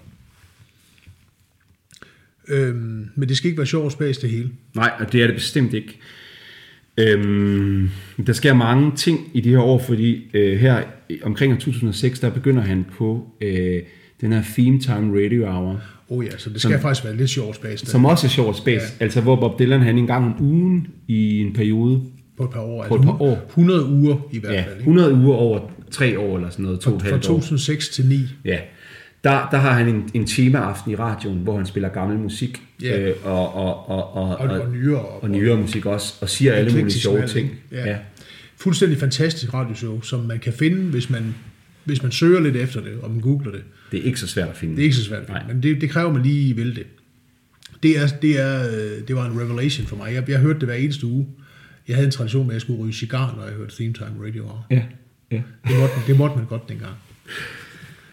Øhm, 2.47 3.09
men 3.15 3.29
det 3.29 3.37
skal 3.37 3.47
ikke 3.47 3.57
være 3.57 3.67
sjov 3.67 3.91
spas 3.91 4.17
det 4.17 4.29
hele. 4.29 4.49
Nej, 4.75 4.91
og 4.99 5.11
det 5.11 5.21
er 5.23 5.27
det 5.27 5.35
bestemt 5.35 5.73
ikke. 5.73 5.99
Øhm, 6.97 7.89
der 8.27 8.33
sker 8.33 8.53
mange 8.53 8.91
ting 8.95 9.19
i 9.33 9.41
de 9.41 9.49
her 9.49 9.59
år, 9.59 9.79
fordi 9.79 10.29
øh, 10.33 10.59
her 10.59 10.83
omkring 11.23 11.53
år 11.53 11.57
2006, 11.57 12.19
der 12.19 12.29
begynder 12.29 12.61
han 12.61 12.85
på 12.97 13.27
øh, 13.41 13.79
den 14.21 14.33
her 14.33 14.43
Theme 14.55 14.79
Time 14.79 15.23
Radio 15.23 15.51
Hour, 15.51 15.81
Oh 16.09 16.25
ja, 16.25 16.37
så 16.37 16.49
det 16.49 16.61
skal 16.61 16.79
faktisk 16.79 17.05
være 17.05 17.17
lidt 17.17 17.37
og 17.37 17.55
spas 17.55 17.81
der, 17.81 17.89
som 17.89 18.05
også 18.05 18.41
er 18.41 18.45
og 18.45 18.55
space. 18.55 18.85
Ja. 18.99 19.03
Altså 19.03 19.21
hvor 19.21 19.35
Bob 19.35 19.59
Dylan 19.59 19.81
han 19.81 19.97
en 19.97 20.07
gang 20.07 20.25
om 20.25 20.45
ugen 20.45 20.87
i 21.07 21.39
en 21.39 21.53
periode, 21.53 22.01
på 22.37 22.43
et 22.43 22.49
par 22.49 22.61
år. 22.61 22.85
på 22.87 22.95
et 22.95 23.01
par 23.01 23.21
år. 23.21 23.45
100 23.49 23.85
uger 23.89 24.27
i 24.31 24.39
hvert 24.39 24.53
ja, 24.53 24.61
fald. 24.61 24.71
Ikke? 24.71 24.79
100 24.79 25.13
uger 25.13 25.35
over 25.35 25.59
tre 25.91 26.19
år 26.19 26.35
eller 26.35 26.49
sådan 26.49 26.63
noget, 26.63 26.79
to 26.79 26.95
et 26.95 27.01
Fra 27.01 27.09
halvt 27.09 27.29
år. 27.29 27.33
2006 27.33 27.89
til 27.89 28.05
9. 28.05 28.15
Ja, 28.45 28.57
der, 29.23 29.47
der 29.51 29.57
har 29.57 29.71
han 29.71 29.87
en, 29.87 30.09
en 30.13 30.27
temaaften 30.27 30.91
i 30.91 30.95
radioen, 30.95 31.37
hvor 31.39 31.57
han 31.57 31.65
spiller 31.65 31.89
gammel 31.89 32.17
musik, 32.19 32.61
Ja. 32.81 32.99
øh, 32.99 33.15
og, 33.23 33.53
og, 33.55 33.89
og, 33.89 34.13
og, 34.13 34.37
Og, 34.37 34.61
og 34.61 34.71
nyere. 34.71 34.99
Og, 34.99 35.23
og 35.23 35.29
nyere 35.29 35.57
musik 35.57 35.85
også, 35.85 36.13
og 36.21 36.29
siger 36.29 36.53
alle 36.53 36.71
mulige 36.71 36.91
sjove 36.91 37.27
ting. 37.27 37.51
ikke? 37.71 37.89
Ja. 37.89 37.97
Fuldstændig 38.57 38.97
fantastisk 38.99 39.53
radioshow, 39.53 40.01
som 40.01 40.19
man 40.19 40.39
kan 40.39 40.53
finde, 40.53 40.81
hvis 40.89 41.09
man, 41.09 41.35
hvis 41.83 42.03
man 42.03 42.11
søger 42.11 42.39
lidt 42.39 42.55
efter 42.55 42.81
det, 42.81 42.93
og 43.01 43.11
man 43.11 43.19
googler 43.19 43.51
det. 43.51 43.63
Det 43.91 43.99
er 43.99 44.03
ikke 44.03 44.19
så 44.19 44.27
svært 44.27 44.47
at 44.49 44.57
finde. 44.57 44.75
Det 44.75 44.81
er 44.81 44.83
ikke 44.83 44.95
så 44.95 45.03
svært, 45.03 45.19
at 45.21 45.25
finde, 45.27 45.39
Nej. 45.39 45.53
men 45.53 45.63
det, 45.63 45.81
det 45.81 45.89
kræver, 45.89 46.13
man 46.13 46.23
lige 46.23 46.55
vil 46.55 46.75
det. 46.75 46.85
Det, 47.83 47.99
er, 47.99 48.07
det, 48.21 48.39
er, 48.39 48.67
øh, 48.69 49.07
det 49.07 49.15
var 49.15 49.25
en 49.25 49.39
revelation 49.41 49.87
for 49.87 49.95
mig. 49.95 50.13
Jeg, 50.13 50.29
jeg 50.29 50.39
hørte 50.39 50.59
det 50.59 50.67
hver 50.67 50.75
eneste 50.75 51.05
uge. 51.07 51.27
Jeg 51.87 51.95
havde 51.95 52.05
en 52.05 52.11
tradition 52.11 52.43
med, 52.47 52.51
at 52.51 52.53
jeg 52.53 52.61
skulle 52.61 52.79
ryge 52.83 52.93
cigar, 52.93 53.35
når 53.37 53.43
jeg 53.45 53.53
hørte 53.53 53.75
Theme 53.75 53.93
Time 53.93 54.27
Radio. 54.27 54.49
Ja, 54.71 54.81
ja. 55.31 55.41
Det 55.67 55.79
måtte, 55.79 55.95
det 56.07 56.17
måtte 56.17 56.35
man 56.35 56.45
godt 56.45 56.69
dengang. 56.69 56.93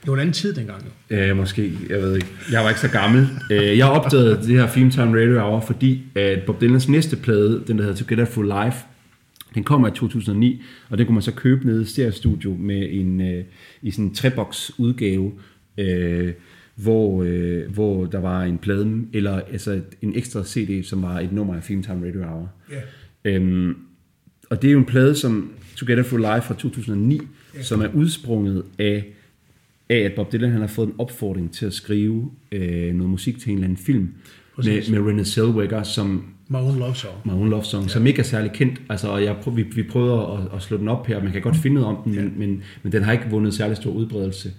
Det 0.03 0.09
var 0.09 0.15
en 0.15 0.21
anden 0.21 0.33
tid 0.33 0.55
dengang. 0.55 0.93
Jo. 1.11 1.17
Øh, 1.17 1.37
måske, 1.37 1.73
jeg 1.89 2.03
ved 2.03 2.15
ikke. 2.15 2.29
Jeg 2.53 2.63
var 2.63 2.69
ikke 2.69 2.81
så 2.81 2.91
gammel. 2.91 3.29
Øh, 3.51 3.79
jeg 3.79 3.87
opdagede 3.87 4.37
det 4.37 4.47
her 4.47 4.67
Theme 4.67 4.91
Time 4.91 5.21
Radio 5.21 5.41
Hour, 5.41 5.61
fordi 5.61 6.03
at 6.15 6.43
Bob 6.47 6.61
Dylans 6.61 6.89
næste 6.89 7.17
plade, 7.17 7.65
den 7.67 7.79
der 7.79 7.85
hedder 7.85 7.97
Together 7.97 8.25
for 8.25 8.65
Life, 8.65 8.79
den 9.55 9.65
kommer 9.65 9.89
i 9.89 9.91
2009, 9.91 10.63
og 10.89 10.99
den 10.99 11.07
kunne 11.07 11.15
man 11.15 11.23
så 11.23 11.33
købe 11.33 11.67
nede 11.67 11.83
i 11.83 11.85
Stereo 11.85 12.11
Studio 12.11 12.57
med 12.59 12.89
en, 12.91 13.21
øh, 13.21 13.45
i 13.83 13.91
sådan 13.91 14.05
en 14.05 14.15
trebox 14.15 14.71
udgave, 14.79 15.33
øh, 15.79 16.33
hvor, 16.75 17.23
øh, 17.23 17.71
hvor 17.73 18.07
der 18.07 18.19
var 18.19 18.43
en 18.43 18.59
plade, 18.59 19.03
eller 19.13 19.41
altså 19.41 19.81
en 20.03 20.17
ekstra 20.17 20.45
CD, 20.45 20.85
som 20.85 21.03
var 21.03 21.21
et 21.21 21.33
nummer 21.33 21.55
af 21.55 21.63
Theme 21.63 21.83
Time 21.83 22.07
Radio 22.07 22.23
Hour. 22.23 22.53
Ja. 22.71 22.81
Øhm, 23.25 23.77
og 24.51 24.63
det 24.63 24.69
er 24.69 24.73
jo 24.73 24.79
en 24.79 24.85
plade 24.85 25.15
som 25.15 25.53
Together 25.77 26.03
for 26.03 26.17
Life 26.17 26.47
fra 26.47 26.55
2009, 26.55 27.21
som 27.63 27.81
er 27.81 27.89
udsprunget 27.95 28.65
af, 28.79 29.05
af, 29.91 29.99
at 29.99 30.13
Bob 30.17 30.33
Dylan 30.33 30.51
han 30.51 30.61
har 30.61 30.69
fået 30.69 30.87
en 30.87 30.95
opfordring 30.99 31.53
til 31.53 31.67
at 31.67 31.73
skrive 31.73 32.31
øh, 32.53 32.95
noget 32.95 33.11
musik 33.11 33.39
til 33.39 33.51
en 33.51 33.55
eller 33.55 33.65
anden 33.65 33.85
film 33.85 34.01
med, 34.01 34.13
Præcis. 34.57 34.91
med 34.91 34.99
Renée 34.99 35.25
Zellweger, 35.25 35.83
som 35.83 36.25
My 36.49 36.57
Own 36.57 36.79
Love 36.79 36.95
Song. 36.95 37.15
My 37.25 37.31
Own 37.31 37.51
Love 37.51 37.65
Song, 37.65 37.85
ja. 37.85 37.89
som 37.89 38.07
ikke 38.07 38.21
er 38.21 38.25
særlig 38.25 38.53
kendt. 38.53 38.81
Altså, 38.89 39.09
og 39.09 39.25
jeg, 39.25 39.37
vi, 39.55 39.63
vi 39.63 39.83
prøvede 39.83 40.13
at, 40.15 40.57
at 40.57 40.63
slå 40.63 40.77
den 40.77 40.89
op 40.89 41.07
her, 41.07 41.23
man 41.23 41.33
kan 41.33 41.43
godt 41.43 41.57
finde 41.57 41.75
noget 41.75 41.97
om 41.97 42.03
den, 42.05 42.15
men, 42.15 42.33
men, 42.37 42.63
men 42.83 42.93
den 42.93 43.03
har 43.03 43.13
ikke 43.13 43.25
vundet 43.31 43.55
særlig 43.55 43.77
stor 43.77 43.91
udbredelse. 43.91 44.53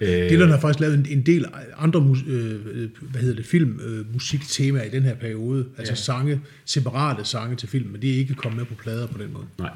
Øh, 0.00 0.30
Dylan 0.30 0.48
har 0.48 0.60
faktisk 0.60 0.80
lavet 0.80 0.94
en, 0.94 1.06
en 1.10 1.26
del 1.26 1.44
andre 1.78 2.16
øh, 2.26 2.54
øh, 2.72 2.88
hvad 3.00 3.20
hedder 3.20 3.36
det, 3.36 3.46
film, 3.46 3.80
øh, 3.86 4.12
musiktemaer 4.12 4.84
i 4.84 4.88
den 4.88 5.02
her 5.02 5.14
periode. 5.14 5.66
Altså 5.78 5.92
ja. 5.92 5.96
sange, 5.96 6.40
separate 6.64 7.24
sange 7.24 7.56
til 7.56 7.68
film, 7.68 7.90
men 7.90 8.02
det 8.02 8.10
er 8.14 8.18
ikke 8.18 8.34
kommet 8.34 8.58
med 8.58 8.66
på 8.66 8.74
plader 8.74 9.06
på 9.06 9.18
den 9.18 9.32
måde. 9.32 9.44
Nej. 9.58 9.70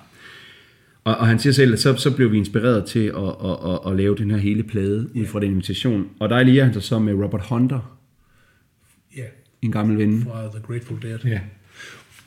Og, 1.10 1.16
og 1.16 1.26
han 1.26 1.38
siger 1.38 1.52
selv, 1.52 1.72
at 1.72 1.80
så, 1.80 1.96
så 1.96 2.10
blev 2.16 2.32
vi 2.32 2.36
inspireret 2.36 2.84
til 2.84 3.06
at, 3.06 3.14
at, 3.44 3.72
at, 3.72 3.90
at 3.90 3.96
lave 3.96 4.16
den 4.16 4.30
her 4.30 4.38
hele 4.38 4.62
plade 4.62 5.08
ud 5.16 5.26
fra 5.26 5.40
den 5.40 5.50
invitation. 5.50 6.06
Og 6.20 6.28
der 6.28 6.36
allierer 6.36 6.64
han 6.64 6.74
sig 6.74 6.82
så 6.82 6.98
med 6.98 7.14
Robert 7.14 7.42
Hunter, 7.48 7.96
Ja, 9.16 9.22
en 9.62 9.72
gammel 9.72 9.98
ven. 9.98 10.22
fra 10.22 10.42
The 10.50 10.60
Grateful 10.66 11.02
Dead. 11.02 11.18
Ja. 11.24 11.40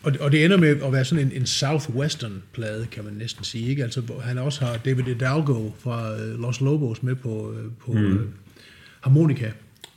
Og, 0.04 0.14
og 0.20 0.32
det 0.32 0.46
ender 0.46 0.58
med 0.58 0.82
at 0.84 0.92
være 0.94 1.06
sådan 1.06 1.26
en, 1.26 1.32
en 1.36 1.46
Southwestern-plade, 1.46 2.86
kan 2.92 3.04
man 3.04 3.14
næsten 3.14 3.44
sige. 3.44 3.70
Ikke? 3.70 3.84
Altså, 3.84 4.02
han 4.24 4.38
også 4.38 4.66
har 4.66 4.78
David 4.78 5.04
Hidalgo 5.04 5.70
fra 5.80 6.14
uh, 6.14 6.42
Los 6.42 6.62
Lobos 6.62 7.04
med 7.04 7.16
på, 7.16 7.50
uh, 7.50 7.72
på 7.86 7.94
mm. 7.94 8.14
uh, 8.16 8.22
harmonika 9.02 9.52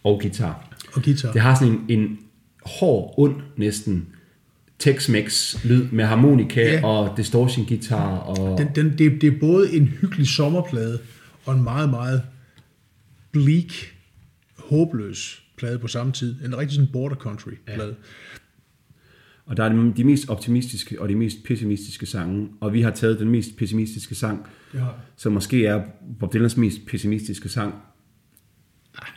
Og 0.04 0.20
guitar. 0.20 0.68
og 0.94 1.02
guitar. 1.02 1.32
Det 1.32 1.40
har 1.40 1.54
sådan 1.54 1.80
en, 1.88 2.00
en 2.00 2.18
hård, 2.64 3.14
ond 3.16 3.34
næsten 3.56 4.06
Tex-Mex 4.82 5.58
lyd 5.64 5.90
med 5.90 6.04
harmonika 6.04 6.60
Ja. 6.62 6.72
ja. 6.72 6.86
og 6.86 7.16
distortion 7.16 7.66
guitar 7.66 8.16
og 8.18 8.58
Den, 8.58 8.68
den, 8.74 8.98
det, 8.98 9.20
det 9.20 9.26
er 9.34 9.38
både 9.40 9.72
en 9.72 9.86
hyggelig 9.86 10.26
sommerplade 10.28 10.98
og 11.44 11.54
en 11.54 11.62
meget, 11.62 11.90
meget 11.90 12.22
bleak, 13.32 13.72
håbløs 14.58 15.42
plade 15.58 15.78
på 15.78 15.86
samme 15.88 16.12
tid. 16.12 16.44
En 16.44 16.58
rigtig 16.58 16.74
sådan 16.74 16.90
border 16.92 17.16
country 17.16 17.50
plade. 17.74 17.94
Og 19.46 19.56
der 19.56 19.64
er 19.64 19.92
de- 19.96 20.04
mest 20.04 20.28
optimistiske 20.28 21.00
og 21.02 21.08
de 21.08 21.14
mest 21.14 21.36
pessimistiske 21.44 22.06
sange. 22.06 22.48
Og 22.60 22.72
vi 22.72 22.82
har 22.82 22.90
taget 22.90 23.18
den 23.18 23.28
mest 23.28 23.56
pessimistiske 23.56 24.14
sang, 24.14 24.46
har 24.72 24.98
som 25.16 25.32
måske 25.32 25.66
er 25.66 25.82
Bob 26.20 26.32
Dylans 26.34 26.56
mest 26.56 26.78
pessimistiske 26.86 27.48
sang. 27.48 27.74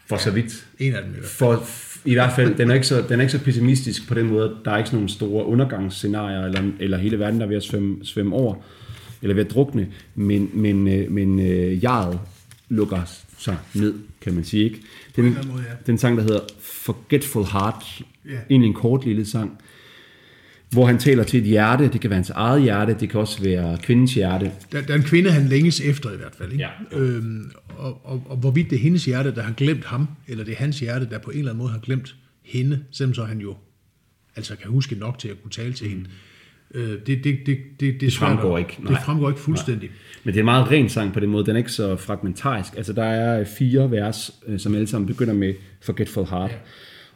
For 0.08 0.18
så 0.18 0.32
vidt. 0.32 0.68
en 0.80 0.94
af 0.94 1.02
dem 1.04 1.12
i 1.12 1.14
hvert 1.14 1.26
fald. 1.26 1.58
For, 1.58 1.64
I 2.06 2.14
hvert 2.14 2.34
fald, 2.36 2.56
den 2.56 2.70
er, 2.70 2.74
ikke 2.74 2.88
så, 2.88 3.04
den 3.10 3.20
er 3.20 3.24
ikke 3.24 3.32
så 3.32 3.40
pessimistisk 3.44 4.08
på 4.08 4.14
den 4.14 4.28
måde. 4.28 4.44
at 4.44 4.52
Der 4.66 4.72
er 4.72 4.78
ikke 4.78 4.90
sådan 4.90 4.98
nogle 4.98 5.10
store 5.10 5.46
undergangsscenarier, 5.46 6.46
eller, 6.46 6.62
eller 6.80 6.98
hele 6.98 7.20
verden 7.20 7.40
der 7.40 7.46
er 7.46 7.50
ved 7.50 7.58
at 7.58 7.64
svømme, 7.64 8.06
svømme 8.06 8.36
over, 8.36 8.56
eller 9.22 9.36
ved 9.36 9.46
at 9.46 9.52
drukne. 9.52 9.88
Men, 10.16 10.50
men, 10.54 10.88
øh, 10.88 11.12
men 11.12 11.40
øh, 11.40 11.84
jaret 11.84 12.20
lukker 12.70 13.02
sig 13.38 13.58
ned, 13.76 13.94
kan 14.22 14.34
man 14.34 14.44
sige. 14.44 14.64
Ikke? 14.64 14.82
Den, 15.16 15.24
måde, 15.26 15.64
ja. 15.70 15.76
den 15.88 15.98
sang, 15.98 16.18
der 16.18 16.24
hedder 16.24 16.40
Forgetful 16.60 17.44
Heart, 17.44 18.02
Ja. 18.26 18.32
egentlig 18.50 18.68
en 18.68 18.74
kort 18.74 19.06
lille 19.06 19.26
sang, 19.26 19.58
hvor 20.72 20.86
han 20.86 20.98
taler 20.98 21.24
til 21.24 21.40
et 21.40 21.46
hjerte. 21.46 21.90
Det 21.94 22.02
kan 22.02 22.10
være 22.10 22.18
hans 22.18 22.30
eget 22.30 22.62
hjerte, 22.62 22.96
det 23.00 23.10
kan 23.10 23.20
også 23.20 23.44
være 23.44 23.78
kvindens 23.84 24.14
hjerte. 24.14 24.52
Der, 24.72 24.82
der 24.82 24.94
er 24.94 24.98
en 24.98 25.04
kvinde, 25.04 25.32
han 25.32 25.48
længes 25.48 25.82
efter 25.82 26.12
i 26.12 26.18
hvert 26.18 26.36
fald. 26.38 26.52
Ikke? 26.52 26.68
Ja. 26.92 27.00
Øhm, 27.00 27.52
og, 27.78 28.02
og, 28.04 28.24
og 28.26 28.38
hvorvidt 28.38 28.70
det 28.70 28.76
er 28.76 28.80
hendes 28.80 29.06
hjerte, 29.06 29.36
der 29.36 29.42
har 29.42 29.54
glemt 29.54 29.86
ham, 29.86 30.08
eller 30.28 30.44
det 30.44 30.52
er 30.52 30.58
hans 30.58 30.80
hjerte, 30.80 31.10
der 31.10 31.20
på 31.20 31.32
en 31.32 31.38
eller 31.38 31.52
anden 31.52 31.62
måde 31.62 31.72
har 31.72 31.80
glemt 31.80 32.16
hende, 32.44 32.80
selvom 32.92 33.14
så 33.14 33.24
han 33.24 33.40
jo 33.40 33.56
altså 34.36 34.56
kan 34.56 34.72
huske 34.72 34.96
nok 34.96 35.20
til 35.20 35.28
at 35.28 35.42
kunne 35.42 35.52
tale 35.52 35.74
til 35.74 35.90
hende. 35.90 36.06
Øh, 36.74 36.90
det, 36.90 37.08
det, 37.08 37.24
det, 37.24 37.46
det, 37.46 37.58
det, 37.80 38.02
det, 38.02 38.14
fremgår 38.14 38.58
ikke, 38.58 38.76
Det 38.82 38.90
nej. 38.90 39.04
fremgår 39.04 39.30
ikke 39.30 39.42
fuldstændig. 39.42 39.90
Men 40.24 40.34
det 40.34 40.40
er 40.40 40.42
en 40.42 40.46
meget 40.46 40.72
ren 40.72 40.90
sang 40.90 41.14
på 41.14 41.20
den 41.20 41.30
måde. 41.30 41.46
Den 41.46 41.56
er 41.56 41.58
ikke 41.58 41.72
så 41.72 41.96
fragmentarisk. 41.96 42.78
Altså, 42.78 42.94
der 42.94 43.04
er 43.04 43.46
fire 43.46 43.92
vers, 43.92 44.32
øh, 44.48 44.60
som 44.60 44.76
alle 44.76 44.88
sammen 44.88 45.08
begynder 45.08 45.34
med 45.34 45.54
Forgetful 45.82 46.26
Heart. 46.26 46.52
Ja. 46.52 46.58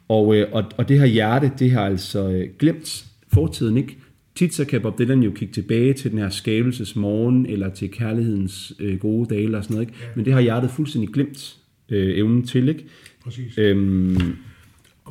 Og, 0.07 0.35
øh, 0.35 0.47
og, 0.51 0.65
og 0.77 0.89
det 0.89 0.99
her 0.99 1.05
hjerte, 1.05 1.51
det 1.59 1.71
har 1.71 1.85
altså 1.85 2.29
øh, 2.29 2.49
glemt 2.59 3.05
fortiden, 3.33 3.77
ikke? 3.77 3.97
Tit 4.35 4.53
så 4.53 4.65
kan 4.65 4.81
Bob 4.81 4.99
Dylan 4.99 5.23
jo 5.23 5.31
kigge 5.31 5.53
tilbage 5.53 5.93
til 5.93 6.11
den 6.11 6.19
her 6.19 6.29
skabelsesmorgen, 6.29 7.45
eller 7.45 7.69
til 7.69 7.91
kærlighedens 7.91 8.73
øh, 8.79 8.99
gode 8.99 9.29
dage, 9.29 9.43
eller 9.43 9.61
sådan 9.61 9.73
noget, 9.73 9.87
ikke? 9.87 9.99
Ja. 10.01 10.07
Men 10.15 10.25
det 10.25 10.33
har 10.33 10.41
hjertet 10.41 10.71
fuldstændig 10.71 11.09
glemt 11.13 11.55
øh, 11.89 12.17
evnen 12.17 12.47
til, 12.47 12.69
ikke? 12.69 12.85
Præcis. 13.23 13.57
Øhm, 13.57 14.17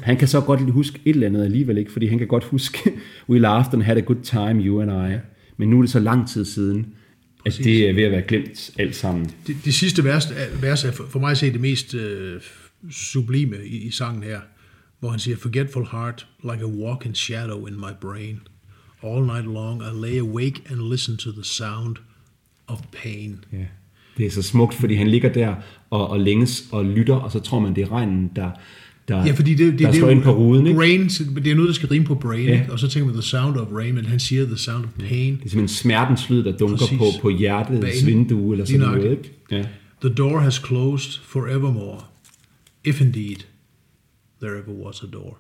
han 0.03 0.17
kan 0.17 0.29
så 0.29 0.41
godt 0.41 0.61
huske 0.71 1.01
et 1.05 1.15
eller 1.15 1.27
andet 1.27 1.45
alligevel 1.45 1.79
ikke, 1.79 1.93
fordi 1.93 2.07
han 2.07 2.19
kan 2.19 2.27
godt 2.27 2.45
huske, 2.45 2.79
we 3.29 3.39
laughed 3.39 3.75
and 3.75 3.83
had 3.83 3.97
a 3.97 4.01
good 4.01 4.23
time, 4.23 4.63
you 4.65 4.81
and 4.83 5.13
I. 5.15 5.19
Men 5.57 5.71
nu 5.71 5.79
er 5.79 5.83
det 5.83 5.91
så 5.91 6.01
lang 6.01 6.29
tid 6.29 6.45
siden, 6.45 6.79
at 6.81 6.87
Præcis. 7.45 7.65
det 7.67 7.89
er 7.89 7.93
ved 7.93 8.03
at 8.03 8.11
være 8.13 8.23
glemt 8.23 8.71
alt 8.79 8.97
sammen. 8.97 9.31
Det, 9.47 9.57
det 9.65 9.75
sidste 9.75 10.05
vers, 10.05 10.27
er- 10.27 10.61
vers 10.61 10.85
er 10.85 10.93
for, 10.93 11.05
for 11.11 11.19
mig 11.19 11.31
at 11.31 11.39
se 11.39 11.53
det 11.53 11.61
mest 11.61 11.95
øh, 11.95 12.41
sublime 12.91 13.57
i, 13.67 13.77
i 13.77 13.91
sangen 13.91 14.23
her, 14.23 14.41
hvor 15.03 15.11
han 15.11 15.19
siger, 15.21 15.37
Forgetful 15.37 15.87
heart, 15.91 16.27
like 16.45 16.63
a 16.65 16.67
walking 16.67 17.17
shadow 17.17 17.67
in 17.67 17.75
my 17.77 17.93
brain. 18.01 18.41
All 19.03 19.27
night 19.27 19.45
long 19.45 19.83
I 19.83 20.07
lay 20.07 20.19
awake 20.21 20.63
and 20.71 20.91
listen 20.91 21.17
to 21.17 21.31
the 21.33 21.45
sound 21.45 21.97
of 22.67 22.79
pain. 23.03 23.45
Ja. 23.53 23.59
Det 24.17 24.27
er 24.27 24.31
så 24.31 24.43
smukt, 24.43 24.75
fordi 24.75 24.95
han 24.95 25.09
ligger 25.09 25.33
der 25.33 25.55
og, 25.91 26.11
og 26.11 26.21
længes 26.21 26.65
og 26.73 26.85
lytter, 26.85 27.15
og 27.15 27.33
så 27.33 27.41
tror 27.41 27.59
man, 27.61 27.75
det 27.75 27.83
er 27.83 27.93
regnen, 27.93 28.31
der, 28.37 28.51
der, 29.09 29.27
Ja, 29.27 29.33
fordi 29.33 29.55
det, 29.55 29.73
det, 29.73 29.79
der 29.79 29.87
det 29.87 29.95
slår 29.97 30.09
ind 30.09 30.23
på 30.23 30.31
ruden. 30.35 30.67
Ikke? 30.67 30.81
Rain, 30.81 31.09
det 31.09 31.47
er 31.47 31.55
noget, 31.55 31.69
der 31.69 31.75
skal 31.75 31.89
rime 31.89 32.05
på 32.05 32.15
brain, 32.15 32.49
Ja. 32.49 32.67
og 32.71 32.79
så 32.79 32.89
tænker 32.89 33.07
man 33.07 33.15
the 33.15 33.23
sound 33.23 33.57
of 33.57 33.69
rain, 33.73 33.95
men 33.95 34.05
han 34.05 34.21
siger 34.21 34.45
the 34.47 34.59
sound 34.59 34.85
of 34.85 34.91
pain. 34.99 35.33
Det 35.37 35.45
er 35.45 35.49
simpelthen 35.49 35.69
smertens 35.69 36.31
lyd, 36.31 36.45
der 36.45 36.53
dunker 36.57 36.77
Præcis. 36.77 36.99
på, 36.99 37.05
på 37.23 37.29
hjertets 37.31 38.07
vindue, 38.07 38.55
eller 38.55 38.65
sådan 38.65 38.81
noget. 38.81 39.11
Ikke? 39.11 39.33
Ja. 39.51 39.65
The 40.01 40.15
door 40.15 40.39
has 40.39 40.55
closed 40.55 41.21
forevermore, 41.23 42.01
if 42.85 43.01
indeed 43.01 43.37
there 44.43 44.59
ever 44.59 44.73
was 44.73 45.03
a 45.03 45.07
door. 45.07 45.39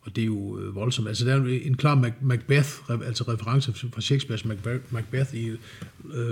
Og 0.00 0.16
det 0.16 0.22
er 0.22 0.26
jo 0.26 0.58
øh, 0.58 0.74
voldsomt. 0.74 1.08
Altså, 1.08 1.24
der 1.24 1.34
er 1.34 1.60
en 1.62 1.76
klar 1.76 2.12
Macbeth, 2.20 2.70
altså 2.88 3.24
reference 3.28 3.72
fra 3.72 4.00
Shakespeare's 4.00 4.48
Macbeth, 4.48 4.94
Macbeth 4.94 5.34
i 5.34 5.50
uh, 5.50 5.58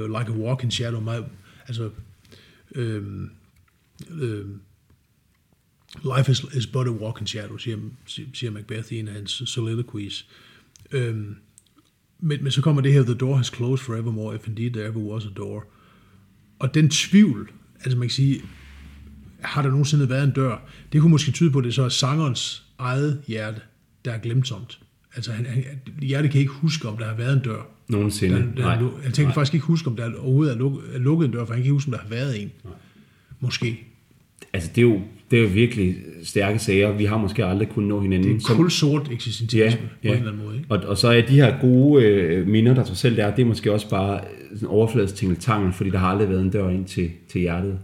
Like 0.06 0.32
a 0.32 0.36
Walk 0.36 0.64
in 0.64 0.70
Shadow. 0.70 1.00
My, 1.00 1.24
altså, 1.68 1.90
øhm, 2.74 3.30
øhm, 4.10 4.60
Life 6.02 6.30
is, 6.30 6.44
is 6.54 6.66
but 6.66 6.86
a 6.86 6.90
walk 6.90 7.20
in 7.20 7.26
shadow, 7.26 7.56
siger, 7.56 7.78
siger 8.06 8.50
Macbeth 8.50 8.92
i 8.92 8.98
en 8.98 9.08
af 9.08 9.14
hans 9.14 9.42
soliloquies. 9.46 10.28
Øhm, 10.92 11.36
men, 12.20 12.42
men 12.42 12.52
så 12.52 12.62
kommer 12.62 12.82
det 12.82 12.92
her, 12.92 13.02
The 13.02 13.14
door 13.14 13.36
has 13.36 13.46
closed 13.46 13.84
forevermore, 13.84 14.34
if 14.34 14.48
indeed 14.48 14.70
there 14.70 14.86
ever 14.86 15.00
was 15.00 15.26
a 15.26 15.28
door. 15.36 15.64
Og 16.58 16.74
den 16.74 16.90
tvivl, 16.90 17.50
altså 17.80 17.98
man 17.98 18.08
kan 18.08 18.14
sige, 18.14 18.42
har 19.44 19.62
der 19.62 19.68
nogensinde 19.68 20.08
været 20.08 20.24
en 20.24 20.30
dør? 20.30 20.62
Det 20.92 21.00
kunne 21.00 21.10
måske 21.10 21.32
tyde 21.32 21.50
på, 21.50 21.58
at 21.58 21.64
det 21.64 21.74
så 21.74 21.82
er 21.82 21.88
sangerens 21.88 22.64
eget 22.78 23.20
hjerte, 23.26 23.60
der 24.04 24.10
er 24.12 24.18
glemsomt. 24.18 24.78
Altså 25.16 25.32
han, 25.32 25.46
han, 25.46 25.64
hjertet 26.02 26.30
kan 26.30 26.40
ikke 26.40 26.52
huske, 26.52 26.88
om 26.88 26.96
der 26.96 27.04
har 27.04 27.14
været 27.14 27.32
en 27.32 27.42
dør. 27.42 27.68
Nogensinde. 27.88 28.36
Der, 28.36 28.42
der, 28.42 28.62
Nej. 28.62 28.80
Nej. 28.80 28.90
Han 29.02 29.12
tænker 29.12 29.32
faktisk 29.32 29.54
ikke 29.54 29.66
huske, 29.66 29.88
om 29.88 29.96
der 29.96 30.10
overhovedet 30.18 30.54
er 30.54 30.58
lukket, 30.58 30.80
er 30.94 30.98
lukket 30.98 31.26
en 31.26 31.32
dør, 31.32 31.44
for 31.44 31.52
han 31.52 31.62
kan 31.62 31.64
ikke 31.64 31.72
huske, 31.72 31.88
om 31.88 31.92
der 31.92 31.98
har 31.98 32.08
været 32.08 32.42
en. 32.42 32.50
Måske. 33.40 33.80
Altså, 34.52 34.70
det 34.74 34.78
er, 34.78 34.86
jo, 34.86 35.00
det 35.30 35.38
er 35.38 35.42
jo 35.42 35.48
virkelig 35.48 35.96
stærke 36.22 36.58
sager. 36.58 36.92
Vi 36.92 37.04
har 37.04 37.18
måske 37.18 37.44
aldrig 37.44 37.68
kunnet 37.68 37.88
nå 37.88 38.00
hinanden. 38.00 38.34
Det 38.34 38.44
er 38.44 38.50
en 38.50 38.56
kulsort 38.56 39.08
eksistentialisme 39.12 39.88
ja, 40.04 40.08
ja. 40.08 40.14
på 40.14 40.14
en 40.14 40.18
eller 40.18 40.32
anden 40.32 40.46
måde. 40.46 40.56
Ikke? 40.56 40.70
Og, 40.70 40.78
og 40.78 40.98
så 40.98 41.08
er 41.08 41.20
de 41.20 41.34
her 41.34 41.60
gode 41.60 42.04
øh, 42.04 42.46
minder, 42.46 42.74
der 42.74 42.84
trods 42.84 42.98
selv 42.98 43.18
er, 43.18 43.34
det 43.34 43.42
er 43.42 43.46
måske 43.46 43.72
også 43.72 43.88
bare 43.88 44.20
sådan 44.54 44.68
overfladisk 44.68 45.14
tingeltangel, 45.14 45.72
fordi 45.72 45.90
der 45.90 45.98
har 45.98 46.08
aldrig 46.08 46.28
været 46.28 46.40
en 46.40 46.50
dør 46.50 46.68
ind 46.68 46.84
til, 46.84 47.10
til 47.28 47.40
hjertet. 47.40 47.78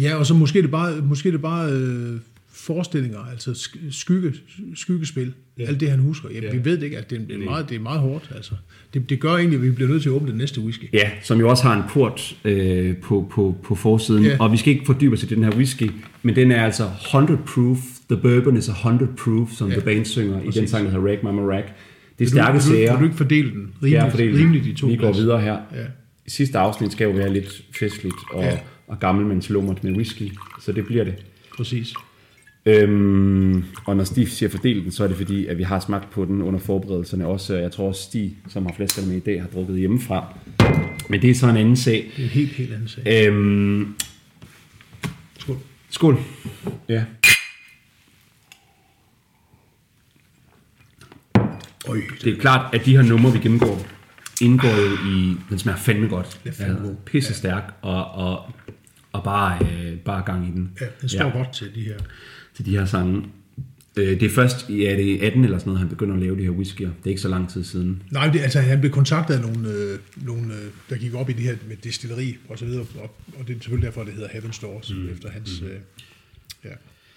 Ja, 0.00 0.14
og 0.16 0.26
så 0.26 0.34
måske 0.34 0.62
det 0.62 0.70
bare, 0.70 0.96
måske 1.02 1.32
det 1.32 1.42
bare 1.42 1.72
øh, 1.72 2.16
forestillinger, 2.52 3.18
altså 3.30 3.50
sk- 3.50 3.78
skygge, 3.90 4.32
skyggespil. 4.74 5.32
Ja. 5.58 5.64
Alt 5.64 5.80
det, 5.80 5.90
han 5.90 5.98
husker. 5.98 6.28
Ja, 6.34 6.40
Ja. 6.40 6.50
Vi 6.52 6.64
ved 6.64 6.76
det 6.76 6.82
ikke, 6.82 6.98
at 6.98 7.10
det, 7.10 7.20
det, 7.28 7.34
er, 7.40 7.44
meget, 7.44 7.68
det 7.68 7.74
er 7.76 7.80
meget 7.80 8.00
hårdt. 8.00 8.30
Altså. 8.36 8.52
Det, 8.94 9.10
det 9.10 9.20
gør 9.20 9.36
egentlig, 9.36 9.56
at 9.56 9.62
vi 9.62 9.70
bliver 9.70 9.90
nødt 9.90 10.02
til 10.02 10.08
at 10.08 10.12
åbne 10.12 10.28
den 10.30 10.38
næste 10.38 10.60
whisky. 10.60 10.84
Ja, 10.92 11.10
som 11.22 11.40
jo 11.40 11.48
også 11.48 11.62
har 11.62 11.76
en 11.76 11.82
port 11.88 12.36
øh, 12.44 12.96
på, 12.96 13.28
på, 13.32 13.56
på 13.64 13.74
forsiden. 13.74 14.24
Ja. 14.24 14.36
Og 14.40 14.52
vi 14.52 14.56
skal 14.56 14.72
ikke 14.72 14.86
fordybe 14.86 15.12
os 15.14 15.22
i 15.22 15.26
den 15.26 15.44
her 15.44 15.50
whisky, 15.56 15.90
men 16.22 16.36
den 16.36 16.50
er 16.52 16.64
altså 16.64 16.90
100 17.06 17.40
proof. 17.46 17.78
The 18.10 18.20
bourbon 18.22 18.56
is 18.56 18.68
100 18.68 19.12
proof, 19.24 19.50
som 19.52 19.68
Ja, 19.68 19.74
The 19.74 19.82
Band 19.84 20.04
synger 20.04 20.34
i 20.36 20.40
den 20.40 20.46
præcis. 20.46 20.70
sang, 20.70 20.84
der 20.84 20.90
hedder 20.92 21.06
Rack 21.10 21.22
Mama 21.22 21.42
Rack. 21.42 21.66
Det 22.18 22.24
er 22.24 22.28
stærke 22.28 22.52
vil 22.52 22.60
du, 22.62 22.66
sager. 22.66 22.92
Vil 22.92 23.00
du 23.00 23.04
ikke 23.04 23.16
fordele 23.16 23.50
den 23.50 23.56
rimeligt, 23.82 23.92
Ja, 24.02 24.08
fordi 24.08 24.22
rimeligt 24.22 24.66
i 24.66 24.74
to 24.74 24.86
vi 24.86 24.96
går 24.96 25.12
videre 25.12 25.40
her. 25.40 25.52
Ja. 25.74 25.84
Sidste 26.28 26.58
afsnit 26.58 26.92
skal 26.92 27.04
jo 27.04 27.10
være 27.10 27.32
lidt 27.32 27.62
festligt 27.78 28.14
og, 28.32 28.42
Ja. 28.42 28.58
Og 28.86 29.00
gammel, 29.00 29.26
men 29.26 29.42
slummert 29.42 29.84
med 29.84 29.92
whisky, 29.92 30.32
så 30.60 30.72
det 30.72 30.86
bliver 30.86 31.04
det. 31.04 31.14
Præcis. 31.56 31.94
Øhm, 32.66 33.64
og 33.86 33.96
når 33.96 34.04
Stig 34.04 34.28
siger 34.28 34.48
fordel 34.50 34.84
den, 34.84 34.92
så 34.92 35.04
er 35.04 35.08
det 35.08 35.16
fordi, 35.16 35.46
at 35.46 35.58
vi 35.58 35.62
har 35.62 35.80
smagt 35.80 36.10
på 36.10 36.24
den 36.24 36.42
under 36.42 36.60
forberedelserne 36.60 37.26
også. 37.26 37.54
og 37.54 37.62
Jeg 37.62 37.72
tror 37.72 37.88
også, 37.88 38.02
Stig, 38.02 38.36
som 38.48 38.66
har 38.66 38.72
flaskerne 38.76 39.08
med 39.08 39.16
i 39.16 39.20
dag, 39.20 39.40
har 39.42 39.48
drukket 39.48 39.78
hjemmefra. 39.78 40.34
Men 41.08 41.22
det 41.22 41.30
er 41.30 41.34
så 41.34 41.46
en 41.48 41.56
anden 41.56 41.76
sag. 41.76 42.10
Det 42.16 42.22
er 42.22 42.26
en 42.26 42.28
helt, 42.30 42.52
helt 42.52 42.72
anden 42.72 42.88
sag. 42.88 43.26
Øhm, 43.28 43.94
Skål. 45.38 45.56
skål. 45.90 46.18
Ja. 46.88 47.04
Øj, 51.88 52.00
Det 52.24 52.32
er 52.32 52.40
klart, 52.40 52.74
at 52.74 52.84
de 52.84 52.96
her 52.96 53.02
numre, 53.02 53.32
vi 53.32 53.38
gennemgår, 53.38 53.86
indgår 54.42 54.68
jo 54.68 55.10
i... 55.16 55.36
Den 55.50 55.58
smager 55.58 55.78
fandme 55.78 56.08
godt. 56.08 56.40
Det 56.44 56.50
er 56.50 56.64
fandme 56.64 56.86
god. 56.88 56.94
Pisse 57.06 57.34
stærk, 57.34 57.74
og, 57.82 58.04
og, 58.10 58.52
og 59.12 59.24
bare, 59.24 59.58
øh, 59.66 59.98
bare 59.98 60.22
gang 60.26 60.48
i 60.48 60.50
den. 60.50 60.70
ja, 60.80 60.86
den 61.00 61.08
står 61.08 61.24
ja. 61.24 61.30
godt 61.30 61.52
til 61.52 61.74
de 61.74 61.80
her. 61.80 61.98
til 62.54 62.66
de 62.66 62.70
her 62.70 62.84
sange. 62.84 63.24
Øh, 63.96 64.20
det 64.20 64.22
er 64.22 64.30
først 64.30 64.68
i 64.68 64.84
er 64.84 64.96
det 64.96 65.02
i 65.02 65.20
18 65.20 65.44
eller 65.44 65.58
sådan 65.58 65.68
noget, 65.68 65.78
han 65.78 65.88
begynder 65.88 66.14
at 66.14 66.20
lave 66.20 66.36
de 66.36 66.42
her 66.42 66.50
whiskyer. 66.50 66.88
Det 66.88 67.04
er 67.04 67.08
ikke 67.08 67.22
så 67.22 67.28
lang 67.28 67.50
tid 67.50 67.64
siden. 67.64 68.02
Nej, 68.10 68.26
det, 68.28 68.40
altså 68.40 68.60
han 68.60 68.80
blev 68.80 68.92
kontaktet 68.92 69.34
af 69.34 69.40
nogle, 69.40 69.68
øh, 69.68 69.98
nogle 70.16 70.54
øh, 70.54 70.70
der 70.90 70.96
gik 70.96 71.14
op 71.14 71.30
i 71.30 71.32
det 71.32 71.42
her 71.42 71.56
med 71.68 71.76
destilleri 71.76 72.36
og 72.48 72.58
så 72.58 72.64
videre, 72.64 72.86
og, 72.98 73.16
og 73.38 73.48
det 73.48 73.56
er 73.56 73.60
selvfølgelig 73.60 73.86
derfor, 73.86 74.04
det 74.04 74.14
hedder 74.14 74.28
Heaven 74.32 74.52
Stores, 74.52 74.94
mm. 74.94 75.08
efter 75.08 75.30
hans... 75.30 75.62
Øh, 75.62 75.78
ja. 76.64 76.70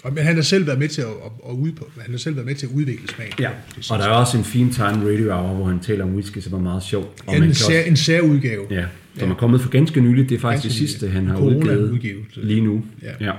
Og, 0.05 0.13
men 0.13 0.23
han 0.23 0.35
har 0.35 0.41
selv 0.41 0.67
været 0.67 0.79
med 0.79 0.87
til 0.87 1.01
at, 1.01 1.07
at, 1.07 1.31
at, 1.49 1.53
ud, 1.53 1.71
han 2.01 2.11
har 2.11 2.17
selv 2.17 2.35
været 2.35 2.45
med 2.47 2.55
til 2.55 2.65
at 2.65 2.71
udvikle 2.75 3.07
smagen. 3.07 3.33
Ja, 3.39 3.49
og 3.91 3.99
der 3.99 4.05
er 4.05 4.09
også 4.09 4.37
en 4.37 4.43
fin 4.43 4.69
time 4.69 4.85
radio 4.87 5.33
hour, 5.33 5.55
hvor 5.55 5.65
han 5.65 5.79
taler 5.79 6.03
om 6.03 6.13
whisky, 6.13 6.37
som 6.39 6.51
var 6.51 6.59
meget 6.59 6.83
sjovt. 6.83 7.07
Og 7.27 7.33
Ja, 7.35 7.43
en, 7.43 7.53
sær, 7.53 7.65
også, 7.79 7.89
en 7.89 7.95
sær 7.95 8.21
udgave. 8.21 8.61
ja, 8.69 8.85
som 9.19 9.31
er 9.31 9.35
kommet 9.35 9.61
for 9.61 9.69
ganske 9.69 10.01
nyligt. 10.01 10.29
Det 10.29 10.35
er 10.35 10.39
faktisk 10.39 10.63
Ganske 10.63 10.81
det 10.81 10.89
sidste, 10.89 11.09
han 11.09 11.27
har 11.27 11.37
udgivet 11.37 11.91
udgivet. 11.91 12.25
lige 12.35 12.61
nu. 12.61 12.83
Ja. 13.03 13.25
ja. 13.25 13.31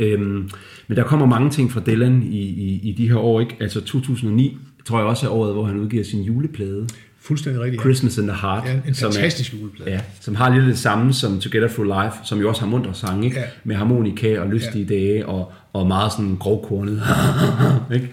Øhm, 0.00 0.50
men 0.88 0.96
der 0.96 1.04
kommer 1.04 1.26
mange 1.26 1.50
ting 1.50 1.72
fra 1.72 1.82
Dylan 1.86 2.22
i, 2.22 2.38
i, 2.40 2.80
i 2.88 2.92
de 2.92 3.08
her 3.08 3.16
år. 3.16 3.40
Ikke? 3.40 3.56
Altså 3.60 3.80
2009 3.80 4.58
tror 4.84 4.98
jeg 4.98 5.06
også 5.06 5.26
er 5.26 5.30
året, 5.30 5.52
hvor 5.54 5.64
han 5.64 5.76
udgiver 5.76 6.04
sin 6.04 6.22
juleplade. 6.22 6.86
Fuldstændig 7.24 7.62
rigtigt. 7.62 7.80
Ja. 7.80 7.84
Christmas 7.84 8.18
in 8.18 8.26
the 8.26 8.36
Heart. 8.36 8.64
Ja, 8.68 8.80
en 8.88 8.94
som 8.94 9.08
er- 9.08 9.12
fantastisk 9.12 9.54
juleplade. 9.54 9.90
Ja, 9.90 10.00
som 10.20 10.34
har 10.34 10.54
lidt 10.54 10.66
det 10.66 10.78
samme 10.78 11.12
som 11.12 11.40
Together 11.40 11.68
for 11.68 11.84
Life, 12.04 12.16
som 12.24 12.40
jo 12.40 12.48
også 12.48 12.60
har 12.60 12.68
muntre 12.68 12.94
sange, 12.94 13.24
ikke? 13.26 13.38
Ja. 13.40 13.44
med 13.64 13.76
harmonika 13.76 14.38
og 14.40 14.50
lystige 14.50 14.84
ja. 14.90 14.94
dage, 14.94 15.26
og, 15.26 15.52
og 15.72 15.86
meget 15.86 16.12
sådan 16.12 16.36
grovkornet. 16.36 17.02
ikke? 17.94 18.08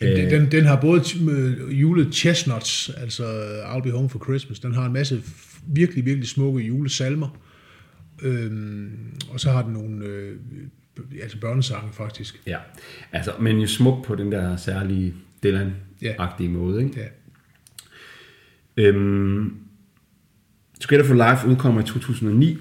Den, 0.00 0.30
den, 0.30 0.50
den 0.50 0.64
har 0.64 0.76
både 0.80 1.00
t- 1.00 1.22
med 1.24 1.68
jule 1.70 2.12
chestnuts, 2.12 2.90
altså 2.96 3.22
I'll 3.62 3.82
Be 3.82 3.90
Home 3.90 4.08
for 4.10 4.24
Christmas, 4.24 4.60
den 4.60 4.74
har 4.74 4.86
en 4.86 4.92
masse 4.92 5.22
virkelig, 5.66 6.04
virkelig 6.04 6.28
smukke 6.28 6.60
julesalmer, 6.60 7.28
øhm, 8.22 8.90
og 9.30 9.40
så 9.40 9.50
har 9.50 9.62
den 9.62 9.72
nogle 9.72 10.04
øh, 10.04 10.36
altså 11.22 11.40
børnesange 11.40 11.92
faktisk. 11.92 12.40
Ja, 12.46 12.56
altså, 13.12 13.30
men 13.40 13.58
jo 13.58 13.66
smuk 13.66 14.04
på 14.06 14.14
den 14.14 14.32
der 14.32 14.56
særlige 14.56 15.14
Dylan-agtige 15.46 16.48
måde. 16.48 16.82
Ikke? 16.84 17.00
Ja. 17.00 17.06
Øhm, 18.76 19.52
Together 20.80 21.04
for 21.06 21.14
Life 21.30 21.48
udkommer 21.48 21.80
i 21.80 21.84
2009, 21.84 22.58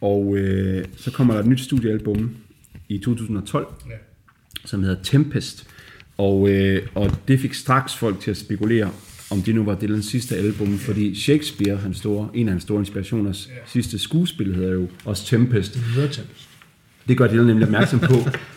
og 0.00 0.36
øh, 0.36 0.84
så 0.96 1.10
kommer 1.10 1.34
der 1.34 1.40
et 1.40 1.46
nyt 1.46 1.60
studiealbum 1.60 2.30
i 2.88 2.98
2012, 2.98 3.66
Ja. 3.90 3.94
som 4.64 4.82
hedder 4.82 5.02
Tempest. 5.02 5.66
Og, 6.18 6.50
øh, 6.50 6.82
og 6.94 7.10
det 7.28 7.40
fik 7.40 7.54
straks 7.54 7.94
folk 7.94 8.20
til 8.20 8.30
at 8.30 8.36
spekulere, 8.36 8.90
om 9.30 9.42
det 9.42 9.54
nu 9.54 9.64
var 9.64 9.74
Dylans 9.74 10.06
sidste 10.06 10.36
album, 10.36 10.78
fordi 10.78 11.14
Shakespeare, 11.14 11.76
hans 11.76 11.96
store, 11.96 12.28
en 12.34 12.48
af 12.48 12.52
hans 12.52 12.62
store 12.62 12.78
inspirationers 12.80 13.48
Ja. 13.48 13.52
sidste 13.66 13.98
skuespil, 13.98 14.54
hedder 14.54 14.72
jo 14.72 14.88
også 15.04 15.26
Tempest. 15.26 15.72
The 15.72 16.00
Tempest. 16.02 16.48
Det 17.08 17.18
gør 17.18 17.28
Dylan 17.28 17.46
nemlig 17.46 17.66
opmærksom 17.66 17.98
på. 18.00 18.14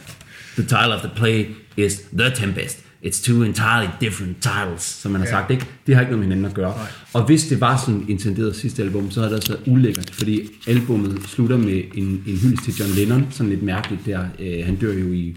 the 0.57 0.63
title 0.63 0.95
of 0.95 1.01
the 1.01 1.11
play 1.15 1.45
is 1.77 2.01
The 2.13 2.31
Tempest. 2.35 2.85
It's 3.05 3.23
two 3.25 3.43
entirely 3.43 3.89
different 4.01 4.37
titles, 4.41 4.81
som 4.81 5.11
man 5.11 5.21
har 5.21 5.25
Ja. 5.27 5.31
sagt. 5.31 5.51
Ikke? 5.51 5.65
Det 5.87 5.95
har 5.95 6.01
ikke 6.01 6.11
noget 6.11 6.19
med 6.19 6.35
hinanden 6.35 6.45
at 6.45 6.53
gøre. 6.53 6.69
Nej. 6.77 6.85
Og 7.13 7.25
hvis 7.25 7.47
det 7.47 7.61
var 7.61 7.77
sådan 7.85 8.05
intenderet 8.09 8.55
sidste 8.55 8.83
album, 8.83 9.11
så 9.11 9.21
havde 9.21 9.35
det 9.35 9.49
været 9.49 9.61
ulækkert, 9.67 10.09
fordi 10.13 10.41
albummet 10.67 11.19
slutter 11.27 11.57
med 11.57 11.81
en, 11.95 12.23
en 12.27 12.37
hyldest 12.37 12.63
til 12.63 12.73
John 12.79 12.91
Lennon, 12.95 13.27
sådan 13.31 13.49
lidt 13.49 13.63
mærkeligt 13.63 14.05
der. 14.05 14.25
Øh, 14.39 14.65
han 14.65 14.75
dør 14.75 14.93
jo 14.93 15.11
i 15.11 15.35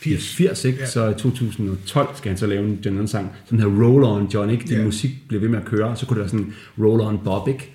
80. 0.00 0.34
80, 0.34 0.64
ikke? 0.64 0.78
Ja. 0.80 0.86
Så 0.86 1.08
i 1.08 1.14
2012 1.14 2.08
skal 2.16 2.28
han 2.30 2.38
så 2.38 2.46
lave 2.46 2.64
en 2.68 2.74
John 2.84 2.94
Lennon-sang, 2.96 3.30
som 3.48 3.58
hedder 3.58 3.72
Roll 3.84 4.04
On 4.04 4.28
John, 4.34 4.50
ikke? 4.50 4.64
Din 4.68 4.76
Ja. 4.78 4.84
musik 4.84 5.10
bliver 5.28 5.40
ved 5.40 5.48
med 5.48 5.58
at 5.58 5.64
køre, 5.64 5.88
og 5.88 5.98
så 5.98 6.06
kunne 6.06 6.14
det 6.14 6.20
være 6.20 6.28
sådan 6.30 6.52
Roll 6.78 7.00
On 7.00 7.18
Bob, 7.24 7.48
ikke? 7.48 7.72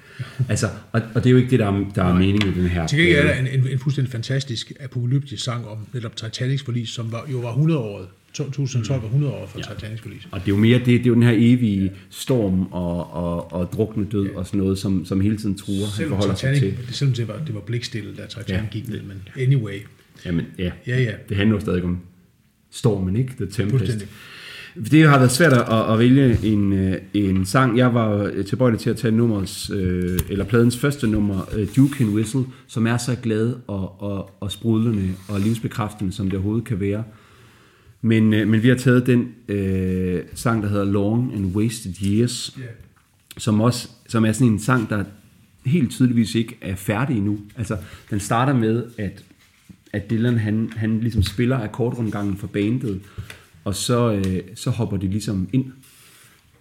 Altså, 0.49 0.67
og, 0.91 1.01
og 1.15 1.23
det 1.23 1.29
er 1.29 1.31
jo 1.31 1.37
ikke 1.37 1.49
det, 1.49 1.59
der 1.59 1.65
er, 1.67 1.85
der 1.95 2.03
er 2.03 2.13
meningen 2.13 2.49
med 2.49 2.61
den 2.61 2.69
her. 2.69 2.87
Til 2.87 2.97
gengæld 2.97 3.17
er 3.17 3.23
øh, 3.23 3.29
der 3.29 3.51
en, 3.51 3.59
en, 3.59 3.67
en 3.71 3.79
fuldstændig 3.79 4.11
fantastisk 4.11 4.71
apokalyptisk 4.79 5.43
sang 5.43 5.67
om 5.67 5.77
netop 5.93 6.15
Titanics 6.15 6.63
forlis, 6.63 6.89
som 6.89 7.11
var, 7.11 7.25
jo 7.31 7.37
var 7.37 7.49
100 7.49 7.79
år. 7.79 8.01
2012 8.33 9.01
var 9.01 9.07
100 9.07 9.33
år 9.33 9.47
for 9.47 9.59
ja. 9.59 9.73
Titanics 9.75 10.01
forlis. 10.01 10.27
Og 10.31 10.39
det 10.39 10.45
er 10.45 10.55
jo 10.55 10.57
mere 10.61 10.77
det, 10.79 10.85
det 10.85 10.99
er 11.01 11.07
jo 11.07 11.13
den 11.13 11.23
her 11.23 11.33
evige 11.35 11.91
storm 12.09 12.67
og, 12.71 13.13
og, 13.13 13.53
og 13.53 13.71
drukne 13.73 14.05
død 14.11 14.29
og 14.35 14.45
sådan 14.47 14.59
noget, 14.59 14.77
som, 14.79 15.05
som 15.05 15.21
hele 15.21 15.37
tiden 15.37 15.57
truer, 15.57 15.85
han 15.85 15.91
Selvom 15.91 16.21
sig 16.21 16.35
Titanic, 16.35 16.59
til. 16.59 16.87
det, 16.87 16.95
selvom 16.95 17.13
det 17.15 17.27
var, 17.27 17.39
det 17.47 17.55
var 17.55 17.61
blikstille, 17.61 18.15
da 18.15 18.21
Titanic 18.25 18.49
Ja. 18.49 18.61
gik 18.71 18.89
ned, 18.89 19.01
men 19.01 19.27
anyway. 19.39 19.79
Jamen, 20.25 20.45
ja. 20.57 20.71
Ja, 20.87 21.01
ja. 21.03 21.11
Det 21.29 21.37
handler 21.37 21.55
jo 21.55 21.59
stadig 21.61 21.83
om 21.83 21.99
stormen, 22.71 23.15
ikke? 23.15 23.33
The 23.37 23.45
Tempest. 23.45 24.07
Det 24.91 25.09
har 25.09 25.17
været 25.17 25.31
svært 25.31 25.53
at, 25.53 25.93
at 25.93 25.99
vælge 25.99 26.37
en, 26.43 26.73
øh, 26.73 26.97
en 27.13 27.45
sang. 27.45 27.77
Jeg 27.77 27.93
var 27.93 28.31
tilbøjelig 28.47 28.79
til 28.79 28.89
at 28.89 28.97
tage 28.97 29.11
nummers, 29.11 29.69
øh, 29.69 30.19
eller 30.29 30.45
pladens 30.45 30.77
første 30.77 31.07
nummer, 31.07 31.49
øh, 31.55 31.67
Duke 31.75 32.03
and 32.03 32.09
Whistle, 32.13 32.43
som 32.67 32.87
er 32.87 32.97
så 32.97 33.15
glad 33.23 33.55
og, 33.67 34.01
og, 34.01 34.31
og 34.39 34.51
sprudlende 34.51 35.09
og 35.27 35.39
livsbekræftende, 35.39 36.11
som 36.11 36.25
det 36.25 36.33
overhovedet 36.33 36.65
kan 36.67 36.79
være. 36.79 37.03
Men, 38.01 38.33
øh, 38.33 38.47
men 38.47 38.63
vi 38.63 38.67
har 38.67 38.75
taget 38.75 39.05
den 39.07 39.27
øh, 39.47 40.23
sang, 40.33 40.63
der 40.63 40.69
hedder 40.69 40.85
Long 40.85 41.33
and 41.35 41.55
Wasted 41.55 41.93
Years, 42.03 42.57
Ja. 42.57 42.63
som 43.37 43.61
også 43.61 43.89
som 44.07 44.25
er 44.25 44.31
sådan 44.31 44.47
en 44.53 44.59
sang, 44.59 44.89
der 44.89 45.03
helt 45.65 45.91
tydeligvis 45.91 46.35
ikke 46.35 46.57
er 46.61 46.75
færdig 46.75 47.17
endnu. 47.17 47.39
Altså, 47.57 47.77
den 48.09 48.19
starter 48.19 48.53
med, 48.53 48.83
at, 48.97 49.23
at 49.93 50.09
Dylan, 50.09 50.37
han, 50.37 50.69
han 50.75 50.99
ligesom 50.99 51.23
spiller 51.23 51.59
akkordrundgangen 51.59 52.37
for 52.37 52.47
bandet, 52.47 53.01
og 53.63 53.75
så, 53.75 54.11
øh, 54.13 54.41
så 54.55 54.69
hopper 54.69 54.97
de 54.97 55.07
ligesom 55.07 55.47
ind. 55.53 55.65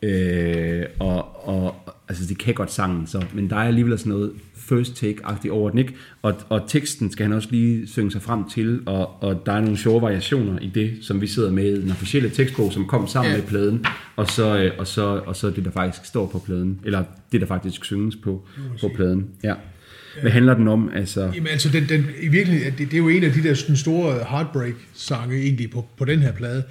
Øh, 0.02 0.82
og, 0.98 1.48
og, 1.48 1.74
altså, 2.08 2.24
de 2.28 2.34
kan 2.34 2.54
godt 2.54 2.72
sangen, 2.72 3.06
så, 3.06 3.24
men 3.34 3.50
der 3.50 3.56
er 3.56 3.60
alligevel 3.60 3.98
sådan 3.98 4.12
noget 4.12 4.32
first 4.56 5.02
take-agtigt 5.04 5.50
over 5.50 5.70
den, 5.70 5.78
ikke? 5.78 5.94
Og, 6.22 6.34
og 6.48 6.62
teksten 6.68 7.12
skal 7.12 7.24
han 7.26 7.32
også 7.32 7.48
lige 7.50 7.86
synge 7.86 8.10
sig 8.10 8.22
frem 8.22 8.48
til, 8.50 8.80
og, 8.86 9.22
og 9.22 9.42
der 9.46 9.52
er 9.52 9.60
nogle 9.60 9.76
sjove 9.76 10.02
variationer 10.02 10.58
i 10.58 10.70
det, 10.74 10.98
som 11.02 11.20
vi 11.20 11.26
sidder 11.26 11.50
med 11.50 11.82
den 11.82 11.90
officielle 11.90 12.30
tekstbog, 12.30 12.72
som 12.72 12.86
kom 12.86 13.06
sammen 13.06 13.32
Ja. 13.32 13.38
med 13.38 13.46
pladen, 13.46 13.84
og 14.16 14.28
så, 14.30 14.58
øh, 14.58 14.72
og, 14.78 14.86
så, 14.86 15.22
og 15.26 15.36
så 15.36 15.50
det, 15.50 15.64
der 15.64 15.70
faktisk 15.70 16.04
står 16.04 16.26
på 16.26 16.38
pladen, 16.38 16.80
eller 16.84 17.04
det, 17.32 17.40
der 17.40 17.46
faktisk 17.46 17.84
synges 17.84 18.16
på, 18.16 18.46
på 18.80 18.90
pladen. 18.96 19.26
Ja. 19.44 19.54
Hvad 20.20 20.30
handler 20.30 20.54
den 20.54 20.68
om? 20.68 20.90
Altså, 20.94 21.30
Jamen 21.34 21.48
altså, 21.48 21.68
den, 21.68 21.88
den, 21.88 22.06
i 22.22 22.28
virkeligheden, 22.28 22.72
det, 22.78 22.86
det 22.90 22.94
er 22.94 22.98
jo 22.98 23.08
en 23.08 23.24
af 23.24 23.32
de 23.32 23.42
der 23.42 23.54
sådan 23.54 23.76
store 23.76 24.14
heartbreak-sange 24.30 25.36
egentlig 25.36 25.70
på, 25.70 25.84
på 25.98 26.04
den 26.04 26.18
her 26.18 26.32
plade, 26.32 26.62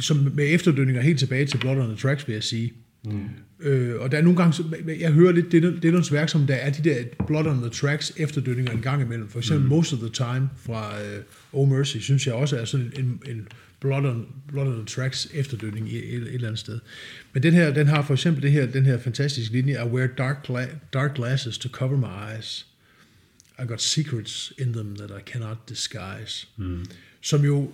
som 0.00 0.30
med 0.34 0.54
efterdønninger 0.54 1.02
helt 1.02 1.18
tilbage 1.18 1.46
til 1.46 1.58
Blood 1.58 1.76
on 1.76 1.88
the 1.88 1.96
Tracks, 1.96 2.28
vil 2.28 2.32
jeg 2.34 2.42
sige. 2.42 2.72
Mm. 3.04 3.20
Øh, 3.60 4.00
og 4.00 4.12
der 4.12 4.18
er 4.18 4.22
nogle 4.22 4.36
gange, 4.36 4.52
så- 4.52 4.76
jeg 5.00 5.12
hører 5.12 5.32
lidt 5.32 5.52
det, 5.52 5.64
er 5.84 5.90
nogle 5.90 6.04
værk, 6.10 6.28
som 6.28 6.46
der 6.46 6.54
er 6.54 6.70
de 6.70 6.84
der 6.90 7.04
Blood 7.26 7.46
on 7.46 7.60
the 7.60 7.70
Tracks 7.70 8.12
efterdønninger 8.16 8.72
en 8.72 8.82
gang 8.82 9.02
imellem. 9.02 9.28
For 9.28 9.38
eksempel 9.38 9.62
mm. 9.64 9.68
Most 9.76 9.92
of 9.92 9.98
the 9.98 10.08
Time 10.08 10.50
fra 10.62 10.92
uh, 11.52 11.60
Oh 11.60 11.68
Mercy, 11.68 11.96
synes 11.96 12.26
jeg 12.26 12.34
også 12.34 12.56
er 12.56 12.64
sådan 12.64 12.92
en, 12.98 13.22
en 13.30 13.48
Blood 13.80 14.04
on, 14.04 14.26
Blood 14.48 14.66
on 14.66 14.74
the 14.74 14.84
Tracks 14.86 15.28
efterdønning 15.34 15.92
i 15.92 15.96
et, 15.96 16.04
et 16.22 16.34
eller 16.34 16.46
andet 16.48 16.58
sted. 16.58 16.78
Men 17.32 17.42
den 17.42 17.54
her, 17.54 17.72
den 17.74 17.86
har 17.86 18.02
for 18.02 18.14
eksempel 18.14 18.42
det 18.42 18.52
her, 18.52 18.66
den 18.66 18.86
her 18.86 18.98
fantastiske 18.98 19.54
linje, 19.54 19.72
I 19.74 19.88
wear 19.88 20.06
dark, 20.06 20.46
gla- 20.50 20.76
dark 20.92 21.14
glasses 21.14 21.58
to 21.58 21.68
cover 21.68 21.96
my 21.96 22.34
eyes. 22.36 22.66
I 23.62 23.66
got 23.66 23.82
secrets 23.82 24.52
in 24.58 24.72
them 24.72 24.96
that 24.96 25.10
I 25.10 25.30
cannot 25.32 25.56
disguise. 25.68 26.46
Mm. 26.56 26.84
Som 27.20 27.44
jo, 27.44 27.72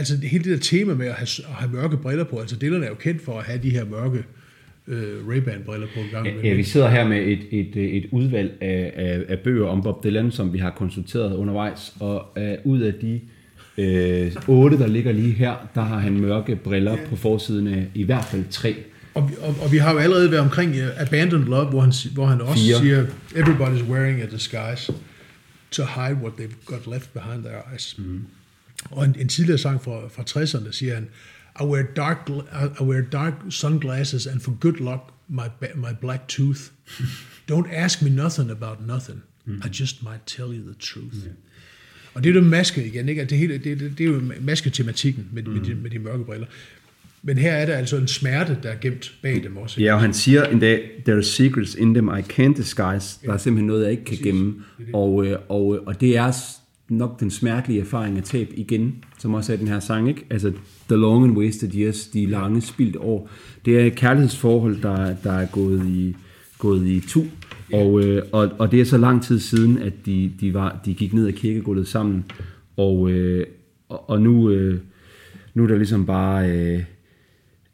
altså 0.00 0.16
hele 0.22 0.44
det 0.44 0.52
der 0.52 0.58
tema 0.58 0.94
med 0.94 1.06
at 1.06 1.12
have, 1.14 1.28
at 1.48 1.54
have 1.54 1.72
mørke 1.72 1.96
briller 1.96 2.24
på, 2.24 2.38
altså 2.38 2.56
Dylan 2.56 2.82
er 2.82 2.88
jo 2.88 2.94
kendt 2.94 3.22
for 3.24 3.38
at 3.38 3.44
have 3.44 3.58
de 3.62 3.70
her 3.70 3.84
mørke 3.84 4.24
øh, 4.88 5.26
Ray-Ban 5.28 5.62
briller 5.64 5.86
på 5.94 6.00
en 6.00 6.06
gang 6.12 6.26
imellem. 6.26 6.44
Ja, 6.46 6.54
vi 6.54 6.62
sidder 6.62 6.88
her 6.88 7.08
med 7.08 7.18
et, 7.22 7.38
et, 7.50 7.96
et 7.96 8.06
udvalg 8.10 8.52
af, 8.60 8.92
af, 8.96 9.24
af 9.28 9.38
bøger 9.38 9.66
om 9.66 9.82
Bob 9.82 10.04
Dylan, 10.04 10.30
som 10.30 10.52
vi 10.52 10.58
har 10.58 10.70
konsulteret 10.70 11.34
undervejs, 11.36 11.94
og 12.00 12.26
uh, 12.36 12.72
ud 12.72 12.80
af 12.80 12.94
de 12.94 13.20
øh, 13.78 14.32
otte, 14.48 14.78
der 14.78 14.86
ligger 14.86 15.12
lige 15.12 15.32
her, 15.32 15.54
der 15.74 15.80
har 15.82 15.98
han 15.98 16.20
mørke 16.20 16.56
briller 16.56 16.96
på 17.08 17.16
forsiden 17.16 17.66
af 17.66 17.86
i 17.94 18.02
hvert 18.02 18.24
fald 18.24 18.44
tre. 18.50 18.76
Og, 19.14 19.30
vi- 19.30 19.34
og, 19.40 19.54
og 19.62 19.72
vi 19.72 19.76
har 19.76 19.92
jo 19.92 19.98
allerede 19.98 20.30
været 20.30 20.42
omkring 20.42 20.70
uh, 20.72 21.02
Abandoned 21.02 21.46
Love, 21.46 21.66
hvor 21.70 21.80
han, 21.80 21.92
hvor 22.14 22.26
han 22.26 22.40
også 22.40 22.64
Fire. 22.64 22.76
siger, 22.78 23.06
everybody's 23.34 23.90
wearing 23.90 24.22
a 24.22 24.26
disguise 24.26 24.92
to 25.70 25.82
hide 25.82 26.18
what 26.22 26.32
they've 26.40 26.64
got 26.64 26.86
left 26.94 27.12
behind 27.14 27.44
their 27.44 27.58
eyes. 27.72 27.98
Mm. 27.98 28.20
Og 28.90 29.04
en, 29.04 29.16
en 29.18 29.28
tidligere 29.28 29.58
sang 29.58 29.82
fra, 29.82 30.08
fra 30.08 30.22
60'erne 30.22 30.72
siger 30.72 30.94
han, 30.94 31.08
I 31.60 31.64
wear, 31.64 31.82
dark, 31.96 32.30
I 32.80 32.82
wear 32.82 33.00
dark 33.00 33.32
sunglasses 33.50 34.26
and 34.26 34.40
for 34.40 34.56
good 34.60 34.72
luck 34.80 35.00
my, 35.28 35.68
my 35.74 35.94
black 36.00 36.28
tooth. 36.28 36.60
Don't 37.50 37.74
ask 37.74 38.02
me 38.02 38.10
nothing 38.10 38.50
about 38.50 38.86
nothing. 38.86 39.22
I 39.46 39.68
just 39.80 40.02
might 40.02 40.20
tell 40.26 40.48
you 40.48 40.62
the 40.64 40.74
truth. 40.80 41.26
Og 42.14 42.24
det 42.24 42.30
er 42.30 42.34
jo 42.34 42.40
det 42.40 42.50
maske 42.50 42.86
igen, 42.86 43.08
ikke? 43.08 43.22
At 43.22 43.30
Det, 43.30 43.38
hele, 43.38 43.54
det, 43.54 43.80
det, 43.80 43.98
det 43.98 44.00
er 44.00 44.10
jo 44.10 44.22
masketematikken 44.40 45.28
med, 45.32 45.42
med, 45.42 45.60
de, 45.60 45.74
med 45.74 45.90
de 45.90 45.98
mørke 45.98 46.24
briller. 46.24 46.46
Men 47.22 47.38
her 47.38 47.52
er 47.52 47.66
der 47.66 47.74
altså 47.76 47.96
en 47.96 48.08
smerte, 48.08 48.58
der 48.62 48.68
er 48.68 48.76
gemt 48.80 49.14
bag 49.22 49.42
dem 49.42 49.56
også. 49.56 49.80
ikke? 49.80 49.86
Ja, 49.88 49.94
og 49.94 50.00
han 50.00 50.14
siger 50.14 50.44
endda, 50.44 50.78
there 51.04 51.16
are 51.16 51.22
secrets 51.22 51.74
in 51.74 51.94
them 51.94 52.08
I 52.08 52.20
can't 52.20 52.56
disguise. 52.56 53.18
Der 53.26 53.32
er 53.32 53.38
simpelthen 53.38 53.66
noget, 53.66 53.82
jeg 53.82 53.90
ikke 53.90 54.04
kan 54.04 54.18
gemme. 54.22 54.54
Og, 54.92 55.26
øh, 55.26 55.38
og, 55.48 55.76
øh, 55.76 55.82
og 55.82 56.00
det 56.00 56.16
er 56.16 56.32
nok 56.90 57.20
den 57.20 57.30
smertelige 57.30 57.80
erfaring 57.80 58.16
af 58.16 58.22
tab 58.22 58.48
igen, 58.56 59.04
som 59.18 59.34
også 59.34 59.52
er 59.52 59.56
den 59.56 59.68
her 59.68 59.80
sang, 59.80 60.08
ikke? 60.08 60.26
Altså, 60.30 60.52
the 60.88 60.96
long 60.96 61.24
and 61.24 61.36
wasted 61.36 61.74
years, 61.74 62.06
de 62.06 62.26
lange 62.26 62.60
spildte 62.60 63.00
år. 63.00 63.30
Det 63.64 63.80
er 63.80 63.84
et 63.84 63.94
kærlighedsforhold, 63.94 64.82
der, 64.82 65.14
der 65.24 65.32
er 65.32 65.46
gået 65.46 65.86
i, 65.86 66.16
gået 66.58 66.86
i 66.86 67.00
tu. 67.08 67.22
Og, 67.72 68.04
øh, 68.04 68.22
og, 68.32 68.52
og 68.58 68.72
det 68.72 68.80
er 68.80 68.84
så 68.84 68.98
lang 68.98 69.22
tid 69.22 69.38
siden, 69.38 69.78
at 69.78 69.92
de, 70.06 70.32
de, 70.40 70.54
var, 70.54 70.80
de 70.84 70.94
gik 70.94 71.12
ned 71.12 71.26
ad 71.26 71.32
kirkegulvet 71.32 71.88
sammen. 71.88 72.24
Og, 72.76 73.10
øh, 73.10 73.46
og, 73.88 74.10
og 74.10 74.22
nu, 74.22 74.50
øh, 74.50 74.80
nu 75.54 75.62
er 75.62 75.66
der 75.66 75.76
ligesom 75.76 76.06
bare... 76.06 76.50
Øh, 76.50 76.82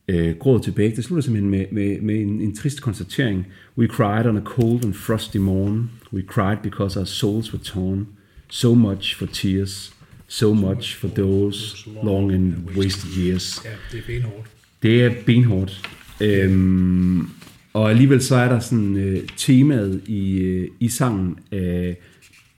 øh, 0.09 0.37
gråd 0.39 0.61
tilbage. 0.61 0.97
Det 0.97 1.05
slutter 1.05 1.23
simpelthen 1.23 1.51
med, 1.51 1.67
med, 1.73 2.01
med 2.01 2.21
en, 2.21 2.41
en 2.41 2.55
trist 2.55 2.83
konstatering. 2.83 3.47
We 3.79 3.87
cried 3.87 4.27
on 4.27 4.37
a 4.37 4.41
cold 4.41 4.85
and 4.85 4.95
frosty 4.95 5.37
morn. 5.37 5.91
We 6.13 6.23
cried 6.23 6.57
because 6.63 6.99
our 6.99 7.07
souls 7.07 7.53
were 7.53 7.63
torn. 7.63 8.07
So 8.49 8.75
much 8.75 9.17
for 9.17 9.27
tears. 9.27 9.93
So 10.29 10.55
much 10.55 10.97
for 10.97 11.09
those 11.09 11.89
long 12.03 12.33
and 12.33 12.55
wasted 12.77 13.11
years. 13.17 13.61
Ja, 13.65 13.71
det 13.93 13.99
er 13.99 14.07
benhårdt. 14.07 14.51
Det 14.83 15.05
er 15.05 15.15
benhårdt. 15.27 15.91
Øhm, 16.21 17.29
og 17.73 17.91
alligevel 17.91 18.23
så 18.23 18.37
er 18.37 18.49
der 18.49 18.61
sådan 18.61 18.97
øh, 18.97 19.29
temaet 19.37 20.03
i, 20.07 20.39
øh, 20.39 20.69
i 20.81 20.89
sangen 20.89 21.39
øh, 21.53 21.95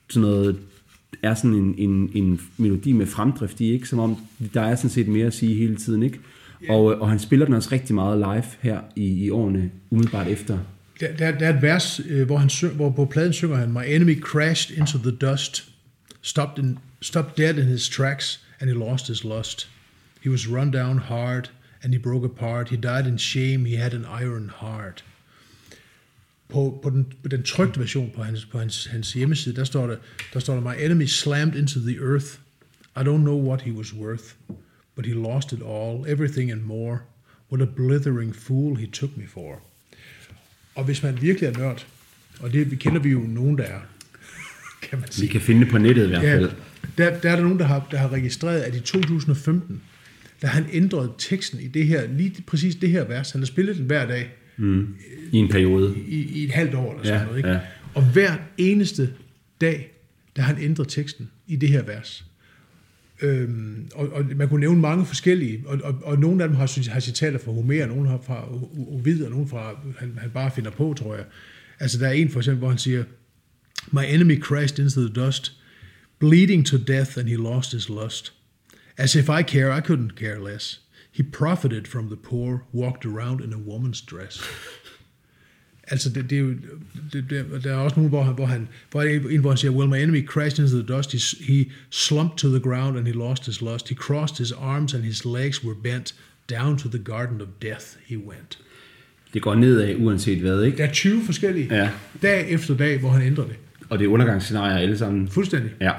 sådan 0.09 0.29
noget 0.29 0.57
er 1.23 1.35
sådan 1.35 1.55
en, 1.55 1.75
en, 1.79 2.11
en 2.15 2.41
melodi 2.57 2.93
med 2.93 3.07
fremdrift 3.07 3.61
i, 3.61 3.73
ikke? 3.73 3.89
Som 3.89 3.99
om 3.99 4.17
der 4.55 4.61
er 4.61 4.77
sådan 4.77 4.91
set 4.91 5.09
mere 5.09 5.27
at 5.27 5.35
sige 5.35 5.55
hele 5.55 5.77
tiden, 5.77 6.03
ikke? 6.03 6.19
Og, 6.69 6.93
øh, 6.93 7.01
og 7.01 7.09
han 7.09 7.19
spiller 7.19 7.47
den 7.47 7.55
også 7.55 7.69
rigtig 7.73 7.95
meget 7.95 8.19
live 8.19 8.45
her 8.61 8.81
i, 8.97 9.25
i 9.25 9.31
årene 9.31 9.71
umiddelbart 9.91 10.29
efter. 10.29 10.59
Der, 11.01 11.17
der, 11.19 11.39
der 11.39 11.47
er 11.47 11.57
et 11.57 11.63
vers, 11.63 12.01
øh, 12.09 12.27
hvor, 12.27 12.37
han 12.37 12.49
syng, 12.49 12.75
hvor 12.75 12.91
på 12.91 13.05
pladen 13.05 13.33
synger 13.33 13.57
han, 13.57 13.73
My 13.73 13.83
enemy 13.87 14.21
crashed 14.21 14.79
into 14.79 14.99
the 14.99 15.11
dust, 15.11 15.69
stopped, 16.23 16.59
in, 16.59 16.79
stopped 17.01 17.37
dead 17.37 17.59
in 17.59 17.67
his 17.67 17.89
tracks, 17.89 18.39
and 18.61 18.71
he 18.71 18.75
lost 18.75 19.07
his 19.07 19.25
lust. 19.25 19.69
He 20.21 20.29
was 20.29 20.47
run 20.47 20.71
down 20.71 20.99
hard, 20.99 21.51
and 21.83 21.93
he 21.93 21.99
broke 21.99 22.25
apart. 22.25 22.69
He 22.69 22.77
died 22.77 23.07
in 23.07 23.19
shame, 23.19 23.65
he 23.65 23.77
had 23.77 23.95
an 23.95 24.05
iron 24.05 24.49
heart. 24.49 25.03
På, 26.49 26.79
på, 26.83 26.91
den, 26.91 27.13
på 27.23 27.29
den 27.29 27.43
trykte 27.43 27.81
version 27.81 28.11
på 28.11 28.23
hans, 28.23 28.45
på 28.45 28.59
hans, 28.59 28.87
hans 28.87 29.13
hjemmeside, 29.13 29.57
der 29.57 29.65
står, 29.65 29.87
der, 29.87 29.97
der 30.33 30.41
står 30.41 30.55
der, 30.55 30.61
My 30.61 30.85
enemy 30.85 31.07
slammed 31.07 31.55
into 31.55 31.79
the 31.81 31.99
earth. 31.99 32.39
I 32.97 33.03
don't 33.03 33.23
know 33.23 33.37
what 33.37 33.61
he 33.61 33.73
was 33.73 33.95
worth, 33.95 34.35
but 34.97 35.07
he 35.07 35.15
lost 35.15 35.53
it 35.53 35.63
all, 35.63 36.05
everything 36.07 36.51
and 36.51 36.63
more. 36.63 36.99
What 37.51 37.63
a 37.63 37.67
blithering 37.67 38.35
fool 38.35 38.77
he 38.77 38.87
took 38.87 39.17
me 39.17 39.27
for. 39.27 39.61
Og 40.75 40.85
hvis 40.85 41.03
man 41.03 41.23
virkelig 41.23 41.47
er 41.47 41.59
nørd, 41.59 41.87
og 42.41 42.53
det 42.53 42.79
kender 42.79 43.01
vi 43.01 43.09
jo 43.09 43.19
nogen, 43.19 43.59
der 43.59 43.65
er, 43.65 43.81
kan 44.91 44.99
man 44.99 45.09
Vi 45.09 45.13
sige. 45.13 45.29
kan 45.29 45.41
finde 45.41 45.61
det 45.61 45.69
på 45.71 45.79
nettet 45.79 46.05
i 46.05 46.09
hvert 46.09 46.23
Ja, 46.23 46.35
fald. 46.37 46.51
der, 46.99 47.21
der 47.21 47.31
er 47.31 47.37
der 47.37 47.43
nogen, 47.43 47.59
der 47.59 47.65
har, 47.65 47.89
der 47.91 47.97
har 47.99 48.13
registreret, 48.13 48.61
at 48.61 48.75
i 48.75 48.81
2015, 48.81 49.81
der 50.43 50.49
har 50.49 50.55
han 50.63 50.71
ændret 50.73 51.11
teksten 51.19 51.61
i 51.61 51.67
det 51.69 51.87
her, 51.87 52.09
lige 52.09 52.43
præcis 52.47 52.75
det 52.77 52.91
her 52.91 53.05
vers. 53.05 53.31
Han 53.31 53.41
har 53.41 53.47
spillet 53.47 53.77
den 53.77 53.85
hver 53.87 54.07
dag 54.07 54.31
I 55.33 55.37
en 55.37 55.49
periode. 55.49 55.95
i, 56.09 56.23
i 56.41 56.45
et 56.45 56.51
halvt 56.51 56.75
år 56.75 56.93
eller 56.93 57.05
sådan 57.05 57.21
Ja, 57.21 57.25
noget. 57.27 57.39
Ikke? 57.39 57.49
ja. 57.51 57.59
Og 57.95 58.05
hver 58.13 58.33
eneste 58.59 59.11
dag, 59.61 59.93
der 60.37 60.43
han 60.43 60.57
ændret 60.61 60.89
teksten 60.89 61.31
i 61.47 61.57
det 61.57 61.69
her 61.69 61.83
vers. 61.83 62.25
Øhm, 63.23 63.87
og, 63.95 64.09
og 64.13 64.25
man 64.37 64.49
kunne 64.49 64.61
nævne 64.61 64.81
mange 64.81 65.07
forskellige, 65.07 65.63
og, 65.67 65.79
og, 65.85 65.99
og 66.03 66.19
nogle 66.19 66.43
af 66.43 66.49
dem 66.49 66.57
har, 66.57 66.91
har 66.93 67.01
citater 67.01 67.39
fra 67.39 67.53
Homer, 67.53 67.87
nogle 67.87 68.09
har 68.09 68.21
fra 68.27 68.49
Ovid, 68.89 69.25
og 69.25 69.31
nogle 69.31 69.49
fra, 69.49 69.81
han, 69.99 70.13
han 70.21 70.31
bare 70.31 70.51
finder 70.55 70.71
på, 70.71 70.95
tror 70.99 71.15
jeg. 71.15 71.25
Altså 71.81 71.99
der 71.99 72.07
er 72.07 72.13
en 72.13 72.29
for 72.29 72.41
eksempel, 72.41 72.59
hvor 72.59 72.69
han 72.69 72.79
siger, 72.79 73.05
My 73.93 74.07
enemy 74.07 74.37
crashed 74.37 74.79
into 74.79 75.01
the 75.01 75.09
dust, 75.21 75.53
bleeding 76.19 76.65
to 76.67 76.79
death, 76.79 77.17
and 77.17 77.29
he 77.29 77.37
lost 77.37 77.73
his 77.73 77.89
lust. 77.89 78.33
As 78.97 79.15
if 79.15 79.29
I 79.29 79.43
care, 79.43 79.71
I 79.79 79.81
couldn't 79.81 80.17
care 80.17 80.39
less. 80.41 80.81
He 81.13 81.23
profited 81.23 81.87
from 81.89 82.09
the 82.09 82.17
poor, 82.17 82.65
walked 82.73 83.05
around 83.07 83.41
in 83.41 83.53
a 83.53 83.59
woman's 83.59 84.01
dress. 84.01 84.41
Altså, 85.91 86.09
det, 86.11 86.31
det 86.31 86.37
er 86.39 86.41
jo, 86.43 86.55
det, 87.13 87.25
det, 87.31 87.65
der 87.65 87.73
er 87.73 87.77
også 87.77 87.97
nogen, 87.97 88.09
hvor 88.09 88.23
han, 88.23 88.35
hvor 88.35 88.47
han, 88.47 88.69
hvor 88.91 89.03
en, 89.03 89.41
hvor 89.41 89.51
han 89.51 89.57
siger, 89.59 89.71
well, 89.71 89.89
my 89.91 89.97
enemy 90.03 90.27
crashed 90.27 90.59
into 90.65 90.77
the 90.77 90.87
dust, 90.97 91.13
he, 91.13 91.19
he 91.53 91.71
slumped 91.91 92.39
to 92.39 92.49
the 92.49 92.61
ground 92.61 92.99
and 92.99 93.07
he 93.07 93.13
lost 93.13 93.47
his 93.47 93.61
lust. 93.61 93.89
He 93.89 93.95
crossed 93.95 94.39
his 94.39 94.53
arms 94.53 94.95
and 94.95 95.05
his 95.05 95.25
legs 95.25 95.65
were 95.65 95.75
bent. 95.83 96.15
Down 96.51 96.79
to 96.79 96.89
the 96.89 96.99
garden 96.99 97.41
of 97.41 97.49
death 97.63 97.85
he 98.07 98.17
went. 98.17 98.59
Det 99.35 99.43
går 99.43 99.55
nedad 99.55 99.95
uanset 99.99 100.39
hvad, 100.41 100.63
ikke? 100.63 100.79
Der 100.79 100.85
er 100.85 100.93
20 100.93 101.25
forskellige, 101.25 101.75
Ja. 101.77 101.91
dag 102.23 102.51
efter 102.51 102.77
dag, 102.77 102.99
hvor 103.01 103.11
han 103.11 103.23
ændrer 103.23 103.47
det. 103.47 103.57
Og 103.89 103.99
det 103.99 104.05
er 104.05 104.09
undergangsscenarier 104.09 104.77
alle 104.77 104.99
sammen. 104.99 105.29
Fuldstændig. 105.29 105.71
Ja. 105.81 105.93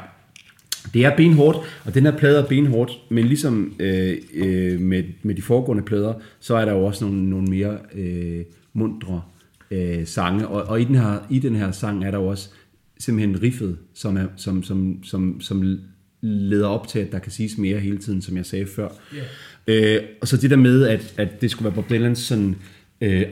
Det 0.94 1.06
er 1.06 1.16
benhårdt, 1.18 1.58
og 1.86 1.94
den 1.94 2.04
her 2.04 2.18
plade 2.18 2.40
er 2.40 2.46
benhårdt, 2.48 2.92
men 3.10 3.26
ligesom 3.26 3.74
øh, 3.80 4.18
øh, 4.34 4.80
med, 4.80 5.04
med 5.24 5.36
de 5.36 5.42
foregående 5.42 5.84
plader, 5.84 6.14
så 6.40 6.56
er 6.56 6.66
der 6.66 6.72
jo 6.72 6.86
også 6.86 7.06
nogle, 7.06 7.30
nogle 7.30 7.48
mere 7.48 7.78
øh, 7.94 8.44
mundre 8.74 9.22
øh, 9.72 10.06
sange, 10.08 10.48
og, 10.48 10.64
og 10.64 10.82
i, 10.82 10.84
den 10.84 10.96
her, 10.96 11.28
i 11.30 11.40
den 11.40 11.56
her 11.56 11.72
sang 11.72 12.06
er 12.06 12.12
der 12.12 12.18
jo 12.18 12.28
også 12.28 12.50
simpelthen 13.00 13.44
riffet, 13.44 13.78
som, 13.94 14.18
er, 14.18 14.26
som, 14.36 14.64
som, 14.64 15.04
som, 15.04 15.42
som 15.42 15.80
leder 16.22 16.68
op 16.68 16.88
til, 16.88 17.00
at 17.00 17.12
der 17.12 17.20
kan 17.20 17.32
siges 17.32 17.58
mere 17.58 17.80
hele 17.80 17.98
tiden, 17.98 18.22
som 18.22 18.38
jeg 18.38 18.46
sagde 18.46 18.66
før. 18.66 18.90
Yeah. 19.68 19.96
Øh, 19.96 20.02
og 20.22 20.28
så 20.28 20.38
det 20.38 20.50
der 20.50 20.56
med, 20.56 20.88
at, 20.88 21.14
at 21.18 21.42
det 21.42 21.52
skulle 21.52 21.66
være 21.66 21.76
Bob 21.76 21.90
Dylans 21.90 22.20
sådan, 22.20 22.50
øh, 22.50 22.56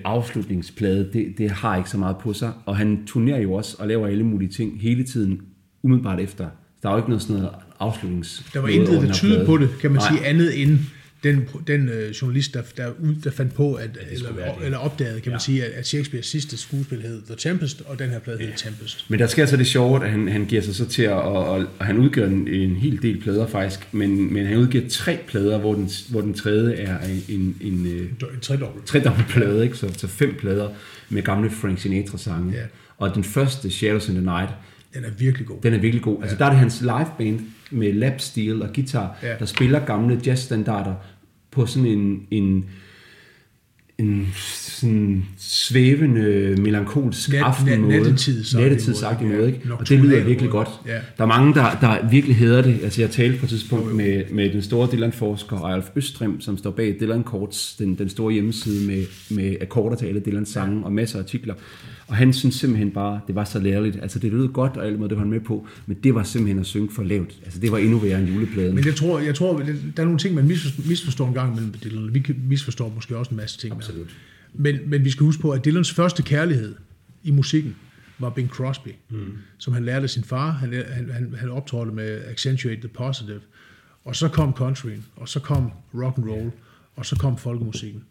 afslutningsplade, 0.06 1.10
det, 1.14 1.34
det 1.38 1.52
har 1.52 1.78
ikke 1.78 1.90
så 1.90 1.98
meget 1.98 2.18
på 2.18 2.34
sig. 2.34 2.52
Og 2.66 2.78
han 2.78 3.06
turnerer 3.06 3.42
jo 3.42 3.54
også 3.54 3.76
og 3.80 3.88
laver 3.88 4.08
alle 4.08 4.24
mulige 4.24 4.50
ting 4.50 4.82
hele 4.82 5.04
tiden, 5.04 5.42
umiddelbart 5.84 6.20
efter. 6.20 6.48
Der 6.84 6.90
er 6.90 6.94
jo 6.94 6.98
ikke 6.98 7.10
noget 7.10 7.22
sådan 7.22 7.36
noget 7.36 7.56
afslutnings... 7.80 8.50
Der 8.54 8.60
var 8.60 8.68
intet, 8.68 9.02
der 9.02 9.14
tyder 9.14 9.46
på 9.46 9.58
det, 9.58 9.70
kan 9.82 9.92
man 9.92 10.00
Nej. 10.00 10.16
sige, 10.16 10.28
andet 10.28 10.62
end 10.62 10.80
den, 11.28 11.50
den 11.68 11.90
øh, 11.90 12.12
journalist, 12.12 12.54
der, 12.54 12.62
der, 12.78 12.88
ud, 13.00 13.16
der 13.16 13.32
fandt 13.32 13.54
på, 13.54 13.74
at, 13.74 13.90
eller, 14.12 14.30
eller 14.64 14.78
opdagede, 14.78 15.22
kan 15.22 15.30
ja. 15.30 15.34
man 15.34 15.40
sige, 15.40 15.66
at, 15.66 15.72
at 15.72 15.88
Shakespeares 15.88 16.26
sidste 16.26 16.58
skuespil 16.58 17.02
hed 17.02 17.22
The 17.26 17.36
Tempest, 17.36 17.82
og 17.86 18.00
den 18.00 18.10
her 18.10 18.20
plade 18.20 18.38
ja. 18.40 18.46
hed 18.46 18.54
Tempest. 18.58 19.06
Men 19.10 19.20
der 19.20 19.28
sker 19.28 19.46
så 19.46 19.58
det 19.58 19.68
sjovt, 19.68 20.04
at 20.04 20.10
han, 20.10 20.28
han 20.28 20.46
giver 20.46 20.62
sig 20.62 20.76
så 20.76 20.86
til 20.86 21.04
at, 21.04 21.12
og, 21.12 21.46
og, 21.46 21.66
han 21.82 21.98
udgiver 21.98 22.28
en, 22.28 22.48
en 22.48 22.76
hel 22.76 23.02
del 23.02 23.22
plader 23.22 23.48
faktisk, 23.48 23.94
men, 23.94 24.34
men 24.34 24.46
han 24.46 24.58
udgiver 24.58 24.90
tre 24.90 25.20
plader, 25.28 25.58
hvor 25.58 25.74
den, 25.74 25.90
hvor 26.10 26.22
den 26.22 26.34
tredje 26.34 26.76
er 26.76 27.00
en, 27.00 27.24
en, 27.30 27.58
en, 27.62 27.86
øh, 27.86 28.02
en 28.02 28.40
tredobbelt. 28.42 28.86
tredobbelt 28.86 29.28
plade, 29.28 29.64
ikke? 29.64 29.78
Så, 29.78 29.94
så 29.98 30.08
fem 30.08 30.36
plader 30.40 30.70
med 31.10 31.22
gamle 31.22 31.50
Frank 31.50 31.80
Sinatra-sange. 31.80 32.54
Ja. 32.54 32.64
Og 32.98 33.16
den 33.16 33.24
første, 33.24 33.70
Shadows 33.70 34.10
in 34.10 34.16
the 34.16 34.24
Night, 34.24 34.50
den 34.94 35.06
er 35.06 35.10
virkelig 35.18 35.48
god. 35.48 35.58
Den 35.64 35.74
er 35.74 35.78
virkelig 35.78 36.04
god. 36.04 36.24
Altså, 36.24 36.26
ja. 36.26 36.26
Altså 36.26 36.38
der 36.38 36.46
er 36.46 36.50
det 36.50 36.60
hans 36.60 36.82
liveband 36.82 37.40
med 37.72 37.94
lap 37.94 38.22
steel 38.22 38.62
og 38.62 38.70
guitar, 38.74 39.18
ja. 39.24 39.36
der 39.40 39.46
spiller 39.46 39.86
gamle 39.86 40.22
jazzstandarder 40.26 40.94
på 41.58 41.66
sådan 41.66 41.88
en, 41.88 42.22
en, 42.32 42.66
en 43.98 44.28
sådan 44.36 45.26
svævende, 45.38 46.56
melankolsk 46.62 47.32
Nat, 47.32 47.42
aftenmåde. 47.42 48.16
Nattetidsagtig 48.56 49.28
måde. 49.28 49.38
måde 49.38 49.48
ikke? 49.48 49.74
Og 49.74 49.90
det 49.90 50.00
lyder 50.00 50.24
virkelig 50.24 50.52
godt. 50.52 50.70
Ja. 50.88 50.94
Der 51.18 51.24
er 51.24 51.26
mange, 51.26 51.54
der, 51.54 51.78
der 51.82 52.10
virkelig 52.10 52.36
hedder 52.36 52.62
det. 52.62 52.80
Altså 52.84 53.02
jeg 53.02 53.10
talte 53.10 53.40
på 53.40 53.46
et 53.46 53.50
tidspunkt 53.50 53.96
med, 53.96 54.24
med 54.32 54.50
den 54.50 54.62
store 54.62 54.90
Dylan-forsker, 54.92 55.62
Ejolf 55.62 55.90
Østrem, 55.96 56.42
som 56.42 56.58
står 56.58 56.72
bag 56.72 56.98
Dylan 57.00 57.24
Courts, 57.24 57.76
den, 57.76 57.96
den 57.96 58.10
store 58.10 58.34
hjemmeside 58.34 58.88
med, 58.88 59.06
med 59.30 59.56
akkorder 59.62 59.96
til 59.96 60.06
alle 60.06 60.20
Dylan 60.20 60.46
sange 60.46 60.80
ja. 60.80 60.86
og 60.86 60.92
masser 60.92 61.20
af 61.20 61.24
artikler. 61.24 61.54
Og 62.08 62.16
han 62.16 62.34
synes 62.34 62.56
simpelthen 62.56 62.92
bare, 62.92 63.20
det 63.28 63.36
var 63.36 63.44
så 63.44 63.60
lærligt. 63.60 64.00
Altså 64.02 64.20
det 64.20 64.32
lød 64.32 64.48
godt, 64.48 64.78
og 64.78 64.86
alle 64.86 64.98
måde, 64.98 65.10
det 65.10 65.18
var 65.18 65.24
han 65.24 65.32
med 65.32 65.40
på, 65.40 65.68
men 65.86 65.98
det 66.04 66.16
var 66.16 66.24
simpelthen 66.24 66.60
at 66.60 66.66
synge 66.66 66.90
for 66.92 67.04
lavt. 67.04 67.40
Altså 67.46 67.60
det 67.60 67.72
var 67.72 67.78
endnu 67.78 67.98
værre 67.98 68.20
end 68.20 68.30
julepladen. 68.30 68.76
Men 68.76 68.86
jeg 68.86 68.96
tror, 68.96 69.20
jeg 69.20 69.36
tror 69.36 69.58
der 69.58 70.02
er 70.02 70.04
nogle 70.04 70.20
ting, 70.20 70.36
man 70.36 70.48
misforstår 70.86 71.28
en 71.28 71.34
gang 71.34 71.56
mellem 71.56 71.74
Dylan. 71.84 72.14
Vi 72.14 72.26
misforstår 72.48 72.92
måske 72.96 73.18
også 73.18 73.32
en 73.32 73.38
masse 73.38 73.58
ting. 73.58 73.74
Absolut. 73.74 74.18
Men, 74.54 74.80
men 74.86 75.06
vi 75.06 75.10
skal 75.10 75.24
huske 75.24 75.42
på, 75.42 75.52
at 75.52 75.66
Dylans 75.66 75.94
første 75.94 76.24
kærlighed 76.24 76.76
i 77.24 77.32
musikken 77.32 77.76
var 78.20 78.30
Bing 78.30 78.50
Crosby, 78.50 78.90
mm. 79.10 79.38
som 79.58 79.74
han 79.74 79.86
lærte 79.86 80.04
af 80.04 80.10
sin 80.10 80.24
far. 80.24 80.52
Han, 80.52 80.74
han, 80.74 81.10
han, 81.10 81.34
han 81.38 81.50
optrådte 81.50 81.92
med 81.92 82.22
Accentuate 82.26 82.80
the 82.80 82.88
Positive. 82.88 83.40
Og 84.06 84.16
så 84.16 84.28
kom 84.28 84.54
countryen, 84.54 85.06
og 85.16 85.30
så 85.30 85.40
kom 85.40 85.72
rock 85.94 86.18
and 86.18 86.26
roll, 86.30 86.52
og 86.96 87.06
så 87.06 87.16
kom 87.16 87.38
folkemusikken. 87.38 88.04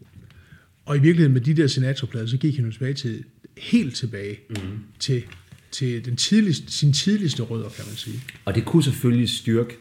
Og 0.84 0.97
i 0.97 1.01
virkeligheden 1.01 1.32
med 1.32 1.40
de 1.40 1.55
der 1.55 1.66
Sinatra-plader, 1.66 2.26
så 2.26 2.36
gik 2.36 2.57
han 2.57 2.64
jo 2.64 2.72
tilbage 2.72 2.94
til, 2.94 3.24
helt 3.59 3.95
tilbage 3.95 4.39
mm. 4.51 4.57
til, 4.99 5.23
til 5.71 6.05
den 6.05 6.17
tidligste, 6.17 6.73
sin 6.73 6.93
tidligste 6.93 7.43
rødder, 7.43 7.69
kan 7.69 7.85
man 7.87 7.97
sige. 7.97 8.21
Og 8.45 8.55
det 8.55 8.65
kunne 8.65 8.83
selvfølgelig 8.83 9.29
styrke 9.29 9.77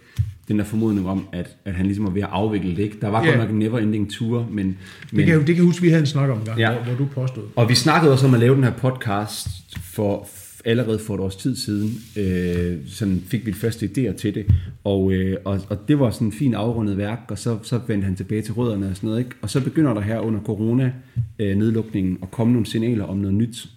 den 0.48 0.60
der 0.60 0.66
formodning 0.66 1.08
om, 1.08 1.28
at, 1.32 1.58
at 1.66 1.76
han 1.76 1.86
ligesom 1.86 2.06
var 2.06 2.12
ved 2.12 2.22
at 2.22 2.30
afvikle 2.32 2.76
det. 2.76 2.80
Ikke? 2.80 2.98
Der 3.02 3.08
var 3.08 3.24
ja. 3.24 3.30
godt 3.30 3.40
nok 3.40 3.50
en 3.50 3.60
never 3.60 3.80
ending 3.80 4.12
tour, 4.12 4.48
men... 4.52 4.68
Det, 4.68 5.14
men 5.14 5.26
kan, 5.26 5.38
det 5.38 5.46
kan 5.46 5.56
jeg 5.56 5.64
huske, 5.64 5.82
vi 5.82 5.90
havde 5.90 6.00
en 6.00 6.08
snak 6.08 6.30
om 6.30 6.40
en 6.40 6.46
gang, 6.46 6.60
ja. 6.60 6.72
hvor, 6.72 6.84
hvor 6.84 6.96
du 6.96 7.06
påstod. 7.06 7.44
Og 7.56 7.70
vi 7.70 7.76
snakkede 7.76 8.12
også 8.12 8.28
om 8.28 8.34
at 8.34 8.40
lave 8.40 8.56
den 8.56 8.64
her 8.64 8.72
podcast 8.72 9.48
for 9.84 10.28
allerede 10.66 11.00
for 11.00 11.16
et 11.16 11.20
års 11.20 11.36
tid 11.36 11.56
siden. 11.56 11.92
Øh, 12.18 12.78
sådan 12.88 13.24
fik 13.28 13.46
vi 13.46 13.52
de 13.52 13.56
første 13.56 13.86
idéer 13.86 14.14
til 14.18 14.36
det, 14.36 14.46
og, 14.84 15.12
øh, 15.12 15.38
og, 15.46 15.62
og 15.70 15.88
det 15.88 16.00
var 16.00 16.12
sådan 16.12 16.28
en 16.28 16.32
fin 16.32 16.54
afrundet 16.54 16.98
værk, 16.98 17.20
og 17.30 17.40
så, 17.40 17.58
så 17.64 17.80
vendte 17.88 18.06
han 18.06 18.16
tilbage 18.16 18.42
til 18.42 18.54
rødderne 18.54 18.90
og 18.90 18.96
sådan 18.96 19.08
noget. 19.08 19.20
Ikke? 19.20 19.36
Og 19.42 19.50
så 19.50 19.64
begynder 19.64 19.94
der 19.94 20.02
her 20.02 20.20
under 20.20 20.40
corona-nedlukningen 20.40 22.14
øh, 22.14 22.20
at 22.22 22.32
komme 22.32 22.54
nogle 22.54 22.66
signaler 22.66 23.04
om 23.04 23.18
noget 23.18 23.36
nyt. 23.36 23.68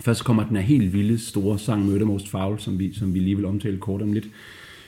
Først 0.00 0.24
kommer 0.24 0.46
den 0.46 0.56
her 0.56 0.62
helt 0.62 0.92
vilde 0.92 1.18
store 1.18 1.58
sang 1.58 1.84
Murder 1.84 2.06
Most 2.06 2.28
Foul, 2.28 2.58
som 2.58 2.78
vi, 2.78 2.94
som 2.94 3.14
vi 3.14 3.18
lige 3.18 3.36
vil 3.36 3.44
omtale 3.44 3.78
kort 3.78 4.02
om 4.02 4.12
lidt. 4.12 4.28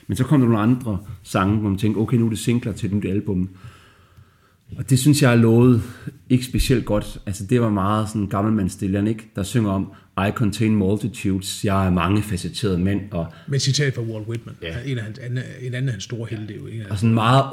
Men 0.07 0.17
så 0.17 0.23
kom 0.23 0.39
der 0.39 0.47
nogle 0.47 0.61
andre 0.61 0.99
sange, 1.23 1.57
hvor 1.57 1.69
man 1.69 1.77
tænkte, 1.77 1.99
okay, 1.99 2.17
nu 2.17 2.25
er 2.25 2.29
det 2.29 2.39
singler 2.39 2.73
til 2.73 2.87
et 2.87 2.95
nyt 2.95 3.05
album. 3.05 3.49
Og 4.77 4.89
det 4.89 4.99
synes 4.99 5.21
jeg 5.21 5.31
er 5.31 5.35
lovet 5.35 5.81
ikke 6.29 6.45
specielt 6.45 6.85
godt. 6.85 7.17
Altså 7.25 7.45
det 7.45 7.61
var 7.61 7.69
meget 7.69 8.09
sådan 8.09 8.27
gammelmandsstilleren, 8.27 9.07
ikke? 9.07 9.31
Der 9.35 9.43
synger 9.43 9.71
om, 9.71 9.91
I 10.27 10.31
contain 10.31 10.75
multitudes, 10.75 11.65
jeg 11.65 11.85
er 11.85 11.89
mange 11.89 12.23
facetterede 12.23 12.77
mænd. 12.77 13.01
Og, 13.11 13.27
Med 13.47 13.59
citat 13.59 13.93
fra 13.95 14.01
Walt 14.01 14.27
Whitman, 14.27 14.55
ja. 14.61 14.75
en, 14.85 14.97
af 14.97 15.03
hans, 15.03 15.19
en 15.61 15.73
anden 15.73 15.87
af 15.87 15.91
hans 15.91 16.03
store 16.03 16.27
helte. 16.29 16.53
Ja. 16.53 16.83
En 16.83 16.91
og 16.91 16.97
sådan 16.97 17.13
meget, 17.13 17.45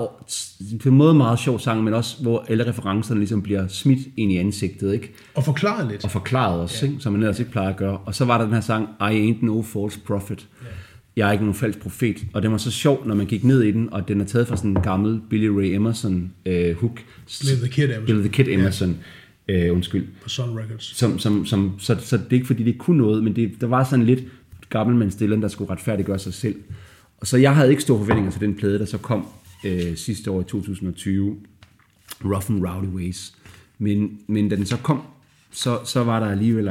på 0.83 0.89
en 0.89 0.95
måde 0.95 1.15
meget 1.15 1.39
sjov 1.39 1.59
sang, 1.59 1.85
men 1.85 1.95
også 1.95 2.23
hvor 2.23 2.45
alle 2.49 2.67
referencerne 2.67 3.21
ligesom 3.21 3.43
bliver 3.43 3.69
smidt 3.69 4.09
ind 4.17 4.33
i 4.33 4.37
ansigtet, 4.37 4.93
ikke? 4.93 5.13
Og 5.35 5.45
forklaret 5.45 5.91
lidt. 5.91 6.05
Og 6.05 6.11
forklaret 6.11 6.61
også, 6.61 6.87
ja. 6.87 6.91
ikke? 6.91 7.03
som 7.03 7.13
man 7.13 7.23
ellers 7.23 7.39
ikke 7.39 7.51
plejer 7.51 7.69
at 7.69 7.77
gøre. 7.77 7.99
Og 7.99 8.15
så 8.15 8.25
var 8.25 8.39
der 8.39 8.45
den 8.45 8.55
her 8.55 8.61
sang, 8.61 8.89
I 9.01 9.31
ain't 9.31 9.47
no 9.47 9.63
false 9.63 10.01
prophet. 10.01 10.49
Ja 10.63 10.69
jeg 11.17 11.29
er 11.29 11.33
ikke 11.33 11.45
nogen 11.45 11.55
falsk 11.55 11.79
profet. 11.79 12.25
Og 12.33 12.43
det 12.43 12.51
var 12.51 12.57
så 12.57 12.71
sjovt, 12.71 13.07
når 13.07 13.15
man 13.15 13.27
gik 13.27 13.45
ned 13.45 13.63
i 13.63 13.71
den, 13.71 13.93
og 13.93 14.09
den 14.09 14.21
er 14.21 14.25
taget 14.25 14.49
fra 14.49 14.57
sådan 14.57 14.71
en 14.71 14.83
gammel 14.83 15.21
Billy 15.31 15.47
Ray 15.47 15.75
Emerson 15.75 16.33
uh, 16.47 16.53
hook. 16.81 17.01
Billy 17.41 17.57
the 17.57 17.69
Kid 17.69 17.85
Emerson. 17.85 18.07
Billy 18.07 18.21
the 18.21 18.29
Kid 18.29 18.49
Emerson. 18.49 18.97
Yeah. 19.51 19.71
Uh, 19.71 19.77
undskyld. 19.77 20.07
På 20.23 20.29
Sun 20.29 20.59
Records. 20.59 20.97
Som, 20.97 21.19
som, 21.19 21.47
som, 21.47 21.73
så, 21.79 21.97
så 22.01 22.17
det 22.17 22.27
er 22.31 22.33
ikke 22.33 22.47
fordi, 22.47 22.63
det 22.63 22.79
kunne 22.79 22.99
noget, 22.99 23.25
men 23.25 23.37
det, 23.37 23.61
der 23.61 23.67
var 23.67 23.85
sådan 23.85 24.05
lidt 24.05 24.21
gammel 24.71 24.97
man 24.97 25.11
stille, 25.11 25.43
der 25.43 25.49
skulle 25.49 25.71
retfærdiggøre 25.71 26.19
sig 26.19 26.35
selv. 26.35 26.55
Og 27.21 27.27
så 27.27 27.37
jeg 27.37 27.57
havde 27.57 27.71
ikke 27.71 27.83
store 27.83 27.99
forventninger 27.99 28.33
til 28.33 28.41
den 28.41 28.55
plade, 28.55 28.79
der 28.79 28.85
så 28.85 28.99
kom 28.99 29.27
uh, 29.65 29.95
sidste 29.95 30.31
år 30.31 30.41
i 30.41 30.45
2020. 30.45 31.37
Rough 32.25 32.51
and 32.51 32.67
Rowdy 32.67 32.87
Ways. 32.87 33.33
Men, 33.79 34.19
men 34.27 34.49
da 34.49 34.57
den 34.57 34.67
så 34.67 34.77
kom, 34.77 35.03
så, 35.51 35.79
så 35.85 36.05
var 36.05 36.21
der 36.21 36.27
alligevel 36.27 36.69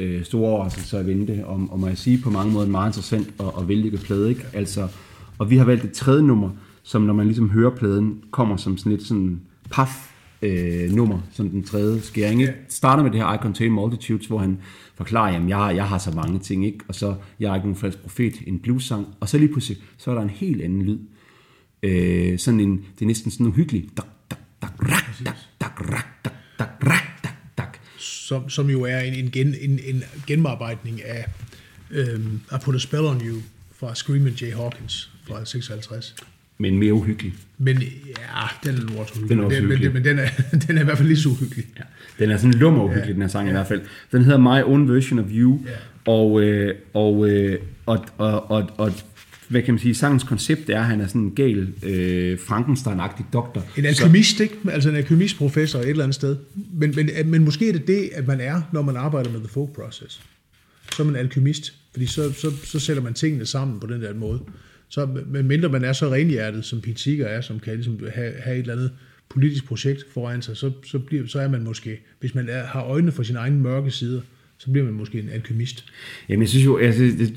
øh, 0.00 0.24
store 0.24 0.50
overraskelser 0.50 0.98
at 0.98 1.06
vente, 1.06 1.46
og, 1.46 1.68
og 1.70 1.80
må 1.80 1.86
jeg 1.86 1.98
sige 1.98 2.18
på 2.18 2.30
mange 2.30 2.52
måder 2.52 2.66
en 2.66 2.72
meget 2.72 2.88
interessant 2.88 3.34
og, 3.38 3.54
og 3.54 3.68
vellykket 3.68 4.00
plade. 4.00 4.28
Ikke? 4.28 4.44
Altså, 4.52 4.88
og 5.38 5.50
vi 5.50 5.56
har 5.56 5.64
valgt 5.64 5.84
et 5.84 5.92
tredje 5.92 6.22
nummer, 6.22 6.50
som 6.82 7.02
når 7.02 7.14
man 7.14 7.26
ligesom 7.26 7.50
hører 7.50 7.70
pladen, 7.70 8.22
kommer 8.30 8.56
som 8.56 8.76
sådan 8.76 8.92
et 8.92 9.02
sådan 9.02 9.40
paf 9.70 10.12
øh, 10.42 10.90
nummer, 10.90 11.18
som 11.32 11.50
den 11.50 11.62
tredje 11.62 12.00
skæring. 12.00 12.40
Ikke? 12.40 12.54
Starter 12.68 13.02
med 13.02 13.10
det 13.10 13.20
her 13.20 13.34
I 13.34 13.36
Contain 13.36 13.72
Multitudes, 13.72 14.26
hvor 14.26 14.38
han 14.38 14.58
forklarer, 14.94 15.36
at 15.36 15.48
jeg, 15.48 15.72
jeg 15.76 15.88
har 15.88 15.98
så 15.98 16.10
mange 16.10 16.38
ting, 16.38 16.66
ikke? 16.66 16.78
og 16.88 16.94
så 16.94 17.14
jeg 17.40 17.50
er 17.50 17.54
ikke 17.54 17.66
nogen 17.66 17.80
falsk 17.80 17.98
profet, 17.98 18.34
en 18.46 18.58
blues-sang, 18.58 19.06
og 19.20 19.28
så 19.28 19.38
lige 19.38 19.48
pludselig, 19.48 19.78
så 19.98 20.10
er 20.10 20.14
der 20.14 20.22
en 20.22 20.30
helt 20.30 20.62
anden 20.62 20.82
lyd. 20.82 20.98
Øh, 21.82 22.38
sådan 22.38 22.60
en, 22.60 22.76
det 22.76 23.04
er 23.04 23.06
næsten 23.06 23.30
sådan 23.30 23.46
uhyggeligt. 23.46 23.96
Dak, 23.96 24.06
dak, 24.30 24.40
dak, 24.62 24.72
rak, 24.82 25.24
dak, 25.24 25.36
dak, 25.60 25.92
rak, 25.92 26.24
dak, 26.24 26.34
dak, 26.58 26.86
rak, 26.86 27.09
som, 28.00 28.50
som 28.50 28.70
jo 28.70 28.82
er 28.82 28.98
en, 28.98 29.14
en, 29.14 29.30
gen, 29.30 29.54
en, 29.60 29.80
en 29.84 30.04
genbearbejdning 30.26 31.04
af 31.04 31.26
øhm, 31.90 32.40
I 32.52 32.54
Put 32.62 32.74
a 32.74 32.78
Spell 32.78 33.02
on 33.02 33.20
You 33.26 33.36
fra 33.78 33.94
Screaming 33.94 34.42
Jay 34.42 34.54
Hawkins 34.54 35.10
fra 35.28 35.44
56. 35.44 36.14
Men 36.58 36.78
mere 36.78 36.92
uhyggelig. 36.92 37.34
Men 37.58 37.82
ja, 37.82 38.70
den 38.70 38.74
er 38.74 39.00
også 39.00 39.12
uhyggelig. 39.16 39.28
Den 39.28 39.38
er 39.40 39.44
også 39.44 39.58
uhyggelig. 39.58 39.92
Men, 39.92 40.02
men 40.02 40.04
den, 40.04 40.18
er, 40.18 40.28
den 40.66 40.76
er 40.76 40.80
i 40.80 40.84
hvert 40.84 40.96
fald 40.96 41.08
lige 41.08 41.20
så 41.20 41.28
uhyggelig. 41.28 41.64
Ja. 41.78 41.82
Den 42.18 42.30
er 42.30 42.36
sådan 42.36 42.54
lummer 42.54 42.84
uhyggelig, 42.84 43.08
ja. 43.08 43.12
den 43.12 43.22
her 43.22 43.28
sang 43.28 43.46
ja. 43.46 43.50
i 43.50 43.54
hvert 43.54 43.66
fald. 43.66 43.82
Den 44.12 44.24
hedder 44.24 44.38
My 44.38 44.62
Own 44.62 44.88
Version 44.88 45.18
of 45.18 45.26
You. 45.30 45.60
Ja. 45.66 45.70
Og, 46.12 46.42
øh, 46.42 46.74
og, 46.94 47.28
øh, 47.30 47.58
og, 47.86 48.04
og, 48.18 48.50
og, 48.50 48.70
og 48.78 48.92
hvad 49.50 49.62
kan 49.62 49.74
man 49.74 49.78
sige, 49.78 49.94
sangens 49.94 50.24
koncept 50.24 50.70
er, 50.70 50.78
at 50.78 50.84
han 50.84 51.00
er 51.00 51.06
sådan 51.06 51.20
en 51.20 51.30
gal 51.30 51.72
øh, 51.82 52.38
Frankenstein-agtig 52.38 53.24
doktor. 53.32 53.64
En 53.76 53.84
alkymist, 53.84 54.40
ikke? 54.40 54.54
Altså 54.70 54.88
en 54.88 54.96
alkymistprofessor 54.96 55.78
et 55.78 55.88
eller 55.88 56.04
andet 56.04 56.14
sted. 56.14 56.36
Men, 56.72 56.92
men, 56.96 57.10
men 57.24 57.44
måske 57.44 57.68
er 57.68 57.72
det 57.72 57.86
det, 57.86 58.10
at 58.12 58.26
man 58.26 58.40
er, 58.40 58.62
når 58.72 58.82
man 58.82 58.96
arbejder 58.96 59.30
med 59.30 59.40
The 59.40 59.48
Folk 59.48 59.70
Process. 59.70 60.20
Så 60.92 61.02
er 61.02 61.06
man 61.06 61.16
alkymist, 61.16 61.74
fordi 61.92 62.06
så, 62.06 62.32
så, 62.32 62.50
så 62.64 62.80
sætter 62.80 63.02
man 63.02 63.14
tingene 63.14 63.46
sammen 63.46 63.80
på 63.80 63.86
den 63.86 64.02
der 64.02 64.14
måde. 64.14 64.40
Så 64.88 65.08
men 65.26 65.48
mindre 65.48 65.68
man 65.68 65.84
er 65.84 65.92
så 65.92 66.12
renhjertet, 66.12 66.64
som 66.64 66.80
Pete 66.80 67.00
Seeger 67.00 67.26
er, 67.26 67.40
som 67.40 67.60
kan 67.60 67.74
ligesom 67.74 68.00
have, 68.14 68.32
have 68.42 68.56
et 68.56 68.60
eller 68.60 68.74
andet 68.74 68.90
politisk 69.28 69.64
projekt 69.64 70.04
foran 70.14 70.42
sig, 70.42 70.56
så, 70.56 70.72
så, 70.84 70.98
bliver, 70.98 71.26
så 71.26 71.40
er 71.40 71.48
man 71.48 71.64
måske, 71.64 72.00
hvis 72.20 72.34
man 72.34 72.48
er, 72.48 72.64
har 72.64 72.82
øjnene 72.82 73.12
for 73.12 73.22
sin 73.22 73.36
egen 73.36 73.60
mørke 73.60 73.90
sider, 73.90 74.20
så 74.58 74.70
bliver 74.70 74.84
man 74.84 74.94
måske 74.94 75.18
en 75.18 75.28
alkymist. 75.28 75.84
Jamen 76.28 76.42
jeg 76.42 76.48
synes 76.48 76.66
jo, 76.66 76.76
altså, 76.76 77.32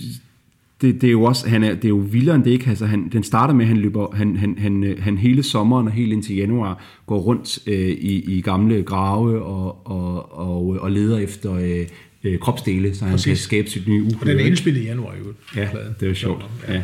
det, 0.81 1.01
det, 1.01 1.07
er 1.07 1.11
jo 1.11 1.23
også, 1.23 1.49
han 1.49 1.63
er, 1.63 1.73
det 1.73 1.85
er 1.85 1.89
jo 1.89 2.07
vildere 2.11 2.35
end 2.35 2.43
det 2.43 2.51
ikke. 2.51 2.69
Altså, 2.69 2.85
han, 2.85 3.09
den 3.09 3.23
starter 3.23 3.53
med, 3.53 3.65
at 3.65 3.69
han 3.69 3.77
løber, 3.77 4.15
han, 4.15 4.37
han, 4.37 4.55
han, 4.57 4.95
han 4.99 5.17
hele 5.17 5.43
sommeren 5.43 5.87
og 5.87 5.93
helt 5.93 6.13
indtil 6.13 6.35
januar 6.35 6.83
går 7.05 7.19
rundt 7.19 7.59
øh, 7.67 7.89
i, 7.89 8.37
i 8.37 8.41
gamle 8.41 8.83
grave 8.83 9.43
og, 9.43 9.87
og, 9.87 10.37
og, 10.37 10.65
og 10.81 10.91
leder 10.91 11.17
efter 11.17 11.53
øh, 11.53 11.87
øh, 12.23 12.39
kropsdele, 12.39 12.95
så 12.95 13.05
han 13.05 13.13
Præcis. 13.13 13.25
kan 13.25 13.35
skabe 13.35 13.69
sit 13.69 13.87
nye 13.87 14.03
uhyre. 14.03 14.17
Og 14.21 14.27
den 14.27 14.39
er 14.39 14.43
indspillet 14.45 14.81
i 14.81 14.85
januar 14.85 15.15
jo. 15.25 15.33
Ja, 15.61 15.69
det 15.99 16.09
er 16.09 16.13
sjovt. 16.13 16.45
Ja. 16.67 16.81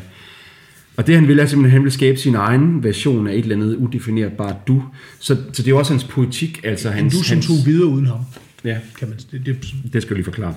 Og 0.97 1.07
det 1.07 1.15
han 1.15 1.27
vil 1.27 1.39
er 1.39 1.45
simpelthen, 1.45 1.65
at 1.65 1.71
han 1.71 1.83
vil 1.83 1.91
skabe 1.91 2.17
sin 2.17 2.35
egen 2.35 2.83
version 2.83 3.27
af 3.27 3.33
et 3.33 3.39
eller 3.39 3.55
andet 3.55 3.75
udefinerbart 3.75 4.67
du. 4.67 4.83
Så, 5.19 5.35
så 5.35 5.61
det 5.61 5.67
er 5.67 5.69
jo 5.69 5.77
også 5.77 5.93
hans 5.93 6.03
poetik. 6.03 6.61
Altså 6.63 6.89
hans, 6.89 7.13
en 7.13 7.19
du, 7.19 7.23
som 7.23 7.35
hans... 7.35 7.47
tog 7.47 7.55
videre 7.65 7.87
uden 7.87 8.05
ham. 8.05 8.19
Ja, 8.65 8.77
kan 8.99 9.09
man, 9.09 9.17
det, 9.31 9.45
det, 9.45 9.73
det 9.93 10.01
skal 10.01 10.09
du 10.09 10.15
lige 10.15 10.23
forklare. 10.23 10.55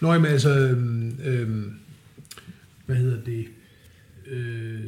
Nå, 0.00 0.18
men 0.18 0.26
altså, 0.26 0.58
øhm, 0.58 1.12
øhm, 1.26 1.64
hvad 2.92 3.02
hedder 3.02 3.24
det, 3.24 3.46
øh, 4.26 4.80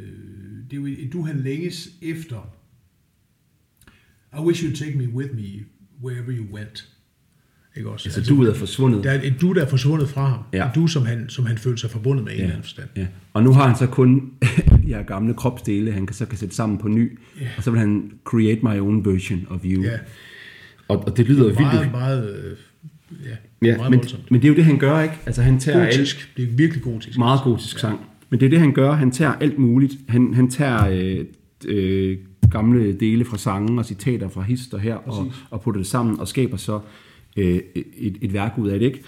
det 0.70 0.72
er 0.72 0.76
jo 0.76 0.86
et 0.86 1.12
du, 1.12 1.22
han 1.22 1.40
længes 1.40 1.88
efter. 2.02 2.54
I 4.38 4.40
wish 4.40 4.64
you'd 4.64 4.84
take 4.84 4.98
me 4.98 5.08
with 5.14 5.34
me 5.34 5.64
wherever 6.04 6.32
you 6.38 6.54
went. 6.54 6.88
Ikke 7.76 7.90
også? 7.90 8.08
Altså, 8.16 8.34
du 8.34 8.42
er 8.42 8.54
forsvundet. 8.54 9.04
Der 9.04 9.10
er 9.10 9.20
et 9.22 9.34
du, 9.40 9.52
der 9.52 9.62
er 9.64 9.68
forsvundet 9.68 10.08
fra 10.08 10.28
ham. 10.28 10.40
Ja. 10.52 10.70
Du, 10.74 10.86
som 10.86 11.06
han, 11.06 11.28
som 11.28 11.46
han 11.46 11.58
følte 11.58 11.80
sig 11.80 11.90
forbundet 11.90 12.24
med 12.24 12.32
i 12.32 12.36
en 12.36 12.40
eller 12.40 12.52
anden 12.54 12.62
forstand. 12.62 12.88
Ja. 12.96 13.06
Og 13.32 13.42
nu 13.42 13.52
har 13.52 13.66
han 13.68 13.76
så 13.76 13.86
kun 13.86 14.32
de 14.82 14.86
her 14.86 15.02
gamle 15.02 15.34
kropsdele, 15.34 15.92
han 15.92 16.06
kan 16.06 16.14
så 16.16 16.26
kan 16.26 16.38
sætte 16.38 16.54
sammen 16.54 16.78
på 16.78 16.88
ny, 16.88 17.18
Ja. 17.40 17.48
og 17.56 17.62
så 17.62 17.70
vil 17.70 17.80
han 17.80 18.12
create 18.24 18.60
my 18.62 18.78
own 18.80 19.04
version 19.04 19.46
of 19.50 19.60
you. 19.64 19.82
Ja. 19.82 19.98
Og, 20.88 21.04
og 21.08 21.16
det 21.16 21.26
lyder 21.28 21.44
vildt. 21.44 21.60
Meget, 21.60 21.90
meget, 21.90 22.44
øh, 22.44 22.56
ja, 23.26 23.36
ja, 23.66 23.76
meget 23.76 23.90
men, 23.90 23.98
voldsomt. 23.98 24.30
men 24.30 24.40
det 24.40 24.46
er 24.46 24.52
jo 24.52 24.56
det, 24.56 24.64
han 24.64 24.78
gør, 24.78 25.00
ikke? 25.00 25.14
Altså, 25.26 25.42
han 25.42 25.58
tager 25.58 25.84
alt, 25.86 25.96
Gotisk. 25.96 26.32
Det 26.36 26.42
er 26.42 26.48
virkelig 26.56 26.82
gotisk. 26.82 27.18
meget 27.18 27.40
gotisk 27.44 27.78
sang. 27.78 28.00
Men 28.30 28.40
det 28.40 28.46
er 28.46 28.50
det, 28.50 28.60
han 28.60 28.72
gør. 28.72 28.92
Han 28.92 29.10
tager 29.10 29.32
alt 29.32 29.58
muligt. 29.58 29.92
Han, 30.08 30.34
han 30.34 30.50
tager 30.50 30.88
øh, 30.88 31.24
øh, 31.66 32.18
gamle 32.50 32.92
dele 32.92 33.24
fra 33.24 33.38
sangen 33.38 33.78
og 33.78 33.84
citater 33.84 34.28
fra 34.28 34.42
hist 34.42 34.74
og 34.74 34.80
her, 34.80 34.94
og, 34.94 35.32
og 35.50 35.60
putter 35.60 35.78
det 35.78 35.86
sammen 35.86 36.20
og 36.20 36.28
skaber 36.28 36.56
så 36.56 36.80
øh, 37.36 37.60
et, 37.74 38.16
et 38.20 38.32
værk 38.32 38.52
ud 38.58 38.68
af 38.68 38.78
det, 38.78 38.86
ikke? 38.86 39.02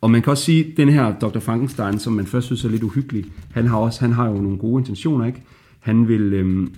Og 0.00 0.10
man 0.10 0.22
kan 0.22 0.30
også 0.30 0.44
sige, 0.44 0.64
at 0.64 0.76
den 0.76 0.88
her 0.88 1.18
Dr. 1.18 1.38
Frankenstein, 1.38 1.98
som 1.98 2.12
man 2.12 2.26
først 2.26 2.46
synes 2.46 2.64
er 2.64 2.68
lidt 2.68 2.82
uhyggelig, 2.82 3.24
han 3.50 3.66
har, 3.66 3.76
også, 3.76 4.00
han 4.00 4.12
har 4.12 4.28
jo 4.28 4.34
nogle 4.34 4.58
gode 4.58 4.80
intentioner, 4.80 5.26
ikke? 5.26 5.42
Han 5.80 6.08
vil, 6.08 6.32
øhm, 6.32 6.74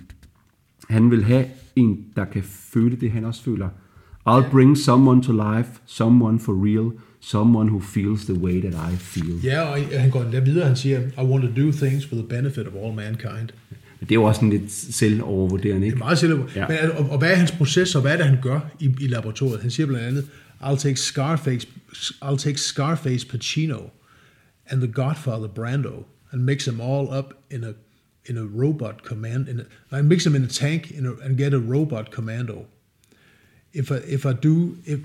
han 0.89 1.11
vil 1.11 1.23
have 1.23 1.45
en, 1.75 2.05
der 2.15 2.25
kan 2.25 2.43
føle 2.43 2.95
det, 2.95 3.11
han 3.11 3.25
også 3.25 3.43
føler. 3.43 3.69
I'll 4.27 4.49
bring 4.51 4.75
someone 4.77 5.21
to 5.21 5.31
life, 5.31 5.69
someone 5.85 6.39
for 6.39 6.53
real, 6.53 6.91
someone 7.19 7.69
who 7.69 7.79
feels 7.79 8.25
the 8.25 8.33
way 8.33 8.61
that 8.61 8.73
I 8.93 8.95
feel. 8.95 9.39
Ja, 9.43 9.61
og 9.61 9.77
han 9.99 10.09
går 10.09 10.21
endda 10.23 10.39
videre, 10.39 10.67
han 10.67 10.75
siger, 10.75 10.99
I 11.01 11.21
want 11.21 11.43
to 11.43 11.61
do 11.65 11.71
things 11.71 12.05
for 12.05 12.15
the 12.15 12.25
benefit 12.29 12.67
of 12.67 12.73
all 12.83 12.93
mankind. 12.95 13.49
Men 13.99 14.09
det 14.09 14.11
er 14.11 14.15
jo 14.15 14.23
også 14.23 14.45
en 14.45 14.49
lidt 14.49 14.71
selvovervurderende, 14.71 15.81
Det 15.81 15.85
ikke? 15.85 15.95
er 15.95 15.99
meget 15.99 16.17
selv. 16.17 16.39
Ja. 16.55 16.61
Ja. 16.61 16.67
Men, 16.87 16.91
og, 16.97 17.09
og, 17.09 17.17
hvad 17.17 17.31
er 17.31 17.35
hans 17.35 17.51
proces, 17.51 17.95
og 17.95 18.01
hvad 18.01 18.11
er 18.13 18.17
det, 18.17 18.25
han 18.25 18.37
gør 18.41 18.59
i, 18.79 18.95
i 19.01 19.07
laboratoriet? 19.07 19.61
Han 19.61 19.71
siger 19.71 19.87
blandt 19.87 20.05
andet, 20.05 20.25
I'll 20.61 20.77
take 20.77 20.95
Scarface, 20.95 21.67
I'll 22.23 22.37
take 22.37 22.57
Scarface 22.57 23.27
Pacino 23.27 23.79
and 24.67 24.81
the 24.81 24.91
Godfather 24.91 25.47
Brando 25.47 26.03
and 26.31 26.41
mix 26.43 26.63
them 26.63 26.81
all 26.81 27.07
up 27.19 27.33
in 27.51 27.63
a 27.63 27.71
in 28.29 28.37
a 28.37 28.41
robot 28.63 28.95
command. 29.03 29.47
In 29.47 29.59
a, 29.59 29.99
I 29.99 30.01
mix 30.01 30.23
them 30.23 30.35
in 30.35 30.43
a 30.43 30.47
tank 30.47 30.91
in 30.91 31.05
a, 31.05 31.11
and 31.25 31.37
get 31.37 31.53
a 31.53 31.59
robot 31.59 32.11
commando. 32.11 32.65
If 33.75 33.91
I 33.91 34.13
if 34.15 34.25
I 34.25 34.33
do 34.43 34.75
if 34.85 34.99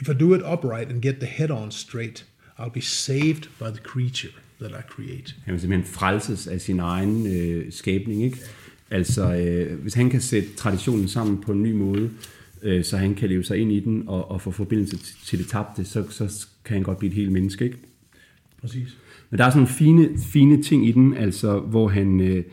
if 0.00 0.08
I 0.08 0.12
do 0.12 0.34
it 0.34 0.42
upright 0.44 0.88
and 0.92 1.02
get 1.02 1.14
the 1.20 1.26
head 1.26 1.50
on 1.50 1.70
straight, 1.70 2.26
I'll 2.58 2.74
be 2.74 2.80
saved 2.80 3.48
by 3.58 3.70
the 3.76 3.82
creature 3.82 4.32
that 4.60 4.70
I 4.70 4.82
create. 4.88 5.34
Han 5.44 5.52
vil 5.52 5.60
simpelthen 5.60 5.94
frelses 5.94 6.46
af 6.46 6.60
sin 6.60 6.80
egen 6.80 7.26
øh, 7.26 7.72
skabning, 7.72 8.24
ikke? 8.24 8.38
Altså, 8.90 9.34
øh, 9.34 9.80
hvis 9.80 9.94
han 9.94 10.10
kan 10.10 10.20
sætte 10.20 10.48
traditionen 10.56 11.08
sammen 11.08 11.40
på 11.40 11.52
en 11.52 11.62
ny 11.62 11.72
måde, 11.72 12.10
øh, 12.62 12.84
så 12.84 12.96
han 12.96 13.14
kan 13.14 13.28
leve 13.28 13.44
sig 13.44 13.58
ind 13.58 13.72
i 13.72 13.80
den 13.80 14.04
og, 14.06 14.30
og 14.30 14.40
få 14.40 14.50
forbindelse 14.50 14.96
til, 14.96 15.16
til 15.24 15.38
det 15.38 15.48
tabte, 15.48 15.84
så, 15.84 16.04
så 16.10 16.46
kan 16.64 16.74
han 16.74 16.82
godt 16.82 16.98
blive 16.98 17.10
et 17.10 17.16
helt 17.16 17.32
menneske, 17.32 17.64
ikke? 17.64 17.78
Præcis. 18.60 18.96
Men 19.30 19.38
der 19.38 19.44
er 19.44 19.50
sådan 19.50 19.60
nogle 19.62 19.74
fine, 19.74 20.18
fine 20.18 20.62
ting 20.62 20.88
i 20.88 20.92
den, 20.92 21.14
altså, 21.14 21.58
hvor 21.58 21.88
han, 21.88 22.20
øh, 22.20 22.44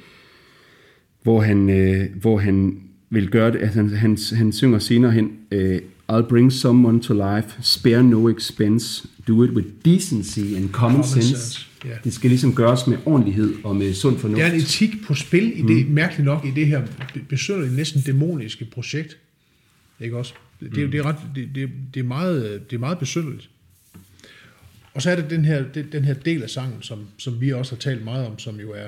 hvor 1.24 1.42
han, 1.42 1.70
øh, 1.70 2.16
hvor 2.16 2.38
han 2.38 2.82
vil 3.16 3.30
gøre 3.30 3.52
det. 3.52 3.60
Altså, 3.62 3.80
han, 3.80 3.90
han, 3.98 4.18
han 4.38 4.52
synger 4.54 4.80
senere 4.80 5.12
hen, 5.12 5.32
øh, 5.52 5.82
I'll 6.12 6.22
bring 6.30 6.54
someone 6.54 7.02
to 7.02 7.14
life, 7.14 7.48
spare 7.62 8.04
no 8.04 8.30
expense, 8.30 9.08
do 9.28 9.44
it 9.44 9.50
with 9.52 9.68
decency 9.86 10.40
and 10.40 10.70
common, 10.72 10.72
Common 10.72 11.04
sense. 11.04 11.28
sense. 11.28 11.66
Det 12.04 12.14
skal 12.14 12.30
ligesom 12.30 12.56
gøres 12.56 12.88
med 12.88 12.98
ordentlighed 13.06 13.54
og 13.64 13.76
med 13.76 13.94
sund 13.94 14.18
fornuft. 14.18 14.40
Der 14.40 14.46
er 14.46 14.52
en 14.54 14.60
etik 14.60 15.06
på 15.08 15.14
spil 15.14 15.60
i 15.60 15.62
det, 15.62 15.88
mm. 15.88 15.94
mærkeligt 15.94 16.26
nok, 16.26 16.46
i 16.46 16.52
det 16.52 16.68
her 16.68 16.82
be- 17.14 17.20
besynderlige, 17.30 17.76
næsten 17.76 18.02
dæmoniske 18.02 18.66
projekt. 18.66 19.18
Ikke 20.00 20.18
også? 20.18 20.34
Det, 20.60 20.72
det, 20.72 20.78
er 20.78 20.82
jo- 20.82 20.92
det, 20.92 20.98
er, 21.00 21.04
ret, 21.06 21.16
det, 21.36 21.50
det, 21.56 21.70
det, 21.94 22.00
er 22.00 22.04
meget, 22.04 22.62
det 22.70 22.76
er 22.76 22.80
meget 22.80 23.00
besynderligt. 23.00 23.50
Og 24.94 25.02
så 25.02 25.10
er 25.12 25.16
det 25.16 25.30
den 25.30 25.46
her, 25.46 25.64
det, 25.74 25.92
den 25.92 26.06
her 26.06 26.14
del 26.14 26.44
af 26.44 26.50
sangen, 26.50 26.82
som, 26.82 27.00
som 27.18 27.42
vi 27.42 27.54
også 27.54 27.76
har 27.76 27.80
talt 27.80 28.04
meget 28.04 28.28
om, 28.28 28.40
som 28.40 28.60
jo 28.60 28.72
er 28.72 28.88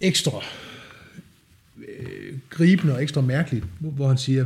ekstra 0.00 0.30
øh, 2.00 2.38
gribende 2.50 2.94
og 2.94 3.02
ekstra 3.02 3.20
mærkeligt, 3.20 3.64
hvor- 3.78 4.08
han 4.08 4.18
siger, 4.18 4.44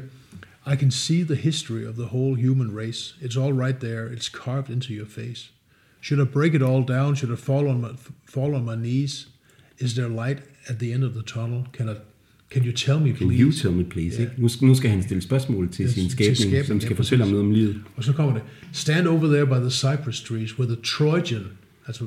I 0.72 0.76
can 0.76 0.90
see 0.90 1.24
the 1.24 1.34
history 1.34 1.84
of 1.86 1.94
the 1.94 2.04
whole 2.04 2.46
human 2.48 2.76
race. 2.76 3.14
It's 3.22 3.40
all 3.40 3.52
right 3.54 3.78
there. 3.80 4.06
It's 4.16 4.30
carved 4.44 4.70
into 4.70 4.88
your 4.92 5.06
face. 5.08 5.50
Should 6.02 6.26
I 6.28 6.30
break 6.32 6.54
it 6.54 6.62
all 6.62 6.84
down? 6.88 7.16
Should 7.16 7.38
I 7.38 7.40
fall 7.42 7.66
on 7.68 7.80
my, 7.80 7.88
fall 8.28 8.54
on 8.54 8.64
my 8.64 8.76
knees? 8.76 9.28
Is 9.78 9.94
there 9.94 10.08
light 10.08 10.38
at 10.66 10.78
the 10.78 10.92
end 10.92 11.04
of 11.04 11.12
the 11.12 11.22
tunnel? 11.22 11.62
Can 11.76 11.88
I, 11.88 11.94
can 12.50 12.62
you 12.64 12.72
tell 12.72 12.98
me, 13.00 13.12
Can 13.12 13.26
please? 13.28 13.40
you 13.42 13.52
tell 13.52 13.72
me 13.72 13.84
please? 13.84 14.16
Ja. 14.16 14.20
Ikke? 14.22 14.42
Nu, 14.42 14.48
skal, 14.48 14.66
nu 14.68 14.74
skal 14.74 14.90
han 14.90 15.02
stille 15.02 15.22
spørgsmål 15.22 15.70
til 15.72 15.82
Ja, 15.84 15.90
sin 15.90 16.02
til 16.02 16.10
skabning, 16.10 16.36
skabningen, 16.36 16.66
som 16.66 16.80
skal 16.80 16.90
ja, 16.94 16.96
fortælle 16.98 17.22
præcis. 17.22 17.32
noget 17.32 17.46
om 17.46 17.50
livet. 17.52 17.80
Og 17.96 18.04
så 18.04 18.12
kommer 18.12 18.32
det, 18.34 18.42
stand 18.72 19.06
over 19.06 19.26
there 19.26 19.46
by 19.46 19.60
the 19.62 19.70
cypress 19.70 20.20
trees 20.22 20.58
where 20.58 20.74
the 20.74 20.82
Trojan, 20.82 21.44
altså 21.86 22.04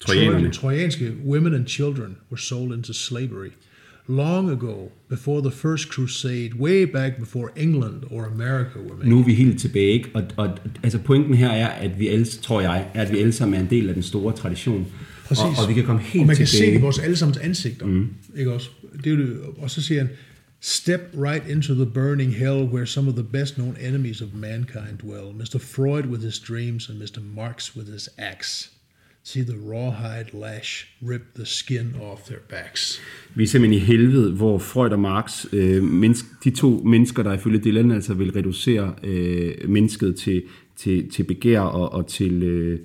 Trojanerne. 0.00 0.36
Trojan, 0.38 0.52
trojanske 0.52 1.12
women 1.26 1.54
and 1.54 1.66
children 1.66 2.16
were 2.30 2.38
sold 2.40 2.74
into 2.76 2.92
slavery. 2.92 3.48
Long 4.06 4.50
ago, 4.50 4.90
before 5.08 5.40
the 5.40 5.50
first 5.50 5.88
crusade, 5.88 6.50
way 6.58 6.84
back 6.84 7.18
before 7.18 7.50
England 7.56 8.02
or 8.10 8.24
America 8.24 8.78
were 8.78 8.96
made. 8.96 9.08
Nu 9.08 9.18
er 9.18 9.24
vi 9.24 9.34
helt 9.34 9.60
tilbage, 9.60 9.92
ikke? 9.92 10.10
Og, 10.14 10.22
og 10.36 10.58
altså 10.82 10.98
pointen 10.98 11.34
her 11.34 11.48
er, 11.50 11.68
at 11.68 11.98
vi 11.98 12.08
alle, 12.08 12.24
tror 12.24 12.60
jeg, 12.60 12.88
er, 12.94 13.02
at 13.02 13.12
vi 13.12 13.18
alle 13.18 13.32
sammen 13.32 13.60
er 13.60 13.62
en 13.64 13.70
del 13.70 13.88
af 13.88 13.94
den 13.94 14.02
store 14.02 14.32
tradition. 14.32 14.86
Præcis. 15.26 15.42
Og, 15.42 15.50
og 15.62 15.68
vi 15.68 15.74
kan 15.74 15.84
komme 15.84 16.02
helt 16.02 16.22
og 16.22 16.26
man 16.26 16.36
kan 16.36 16.46
tilbage. 16.46 16.66
se 16.66 16.72
det 16.72 16.78
i 16.78 16.80
vores 16.80 16.98
allesammens 16.98 17.38
ansigter. 17.38 17.86
Mm. 17.86 18.08
Ikke 18.36 18.52
også? 18.52 18.68
Det 19.04 19.12
er 19.12 19.16
det. 19.16 19.40
Og 19.58 19.70
så 19.70 19.82
siger 19.82 20.00
han, 20.00 20.10
Step 20.60 21.00
right 21.14 21.48
into 21.48 21.74
the 21.74 21.86
burning 21.86 22.34
hell 22.34 22.64
where 22.64 22.86
some 22.86 23.08
of 23.08 23.14
the 23.14 23.24
best 23.24 23.54
known 23.54 23.76
enemies 23.80 24.22
of 24.22 24.28
mankind 24.34 24.98
dwell. 24.98 25.32
Mr. 25.32 25.58
Freud 25.58 26.06
with 26.06 26.24
his 26.24 26.38
dreams 26.38 26.88
and 26.88 27.02
Mr. 27.02 27.20
Marx 27.36 27.76
with 27.76 27.92
his 27.92 28.08
axe. 28.18 28.70
See 29.26 29.42
the 29.42 29.56
rawhide 29.72 30.34
lash 30.34 30.86
rip 31.02 31.22
the 31.34 31.46
skin 31.46 31.94
off 32.02 32.24
their 32.24 32.40
backs. 32.48 33.00
Vi 33.34 33.42
er 33.42 33.46
simpelthen 33.46 33.82
i 33.82 33.84
helvede, 33.84 34.32
hvor 34.32 34.58
Freud 34.58 34.90
og 34.90 35.00
Marx, 35.00 35.44
øh, 35.52 35.82
menneske, 35.82 36.28
de 36.44 36.50
to 36.50 36.82
mennesker, 36.84 37.22
der 37.22 37.32
ifølge 37.32 37.58
Dylan 37.58 37.90
altså 37.90 38.14
vil 38.14 38.32
reducere 38.32 38.94
øh, 39.02 39.68
mennesket 39.68 40.16
til, 40.16 40.42
til, 40.76 41.10
til 41.10 41.22
begær 41.24 41.60
og, 41.60 41.92
og 41.92 42.06
til, 42.06 42.42
øh, 42.42 42.78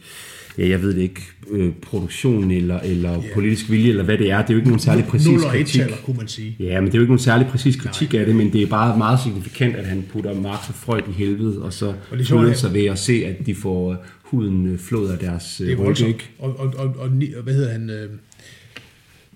ja, 0.58 0.68
jeg 0.68 0.82
ved 0.82 0.94
det 0.94 1.02
ikke, 1.02 1.22
øh, 1.52 1.72
produktion 1.82 2.52
eller, 2.52 2.80
eller 2.80 3.12
yeah. 3.24 3.34
politisk 3.34 3.70
vilje, 3.72 3.90
eller 3.90 4.04
hvad 4.04 4.18
det 4.18 4.32
er. 4.32 4.42
Det 4.42 4.50
er 4.50 4.54
jo 4.54 4.58
ikke 4.58 4.70
nogen 4.70 4.80
særlig 4.80 5.06
præcis 5.06 5.28
Nul 5.28 5.44
og 5.44 5.52
kritik. 5.52 5.82
et 5.82 6.02
kunne 6.06 6.18
man 6.18 6.28
sige. 6.28 6.56
Ja, 6.60 6.80
men 6.82 6.88
det 6.88 6.94
er 6.94 6.98
jo 6.98 7.02
ikke 7.02 7.12
nogen 7.12 7.20
særlig 7.20 7.48
præcis 7.48 7.76
kritik 7.76 8.14
af 8.14 8.26
det, 8.26 8.36
men 8.36 8.54
det 8.54 8.62
er 8.62 8.68
bare 8.68 8.98
meget 8.98 9.20
signifikant, 9.24 9.76
at 9.76 9.86
han 9.86 10.06
putter 10.14 10.34
Marx 10.42 10.70
og 10.70 10.76
Freud 10.76 11.02
i 11.10 11.12
helvede, 11.12 11.62
og 11.62 11.74
så 11.74 11.94
er 12.12 12.40
at- 12.52 12.58
sig 12.58 12.74
ved 12.74 12.86
at 12.86 13.00
se, 13.00 13.14
at 13.26 13.46
de 13.46 13.56
får 13.56 13.92
øh, 13.92 13.98
huden 14.24 14.68
øh, 14.68 14.80
flået 14.80 15.12
af 15.12 15.20
deres 15.20 15.62
er 15.62 15.66
øh, 15.72 15.80
ryg? 15.80 16.16
Og, 16.40 16.60
og, 16.60 16.74
og, 16.78 16.96
og 17.00 17.10
hvad 17.44 17.54
hedder 17.54 17.72
han? 17.72 17.90
Øh, 17.90 18.10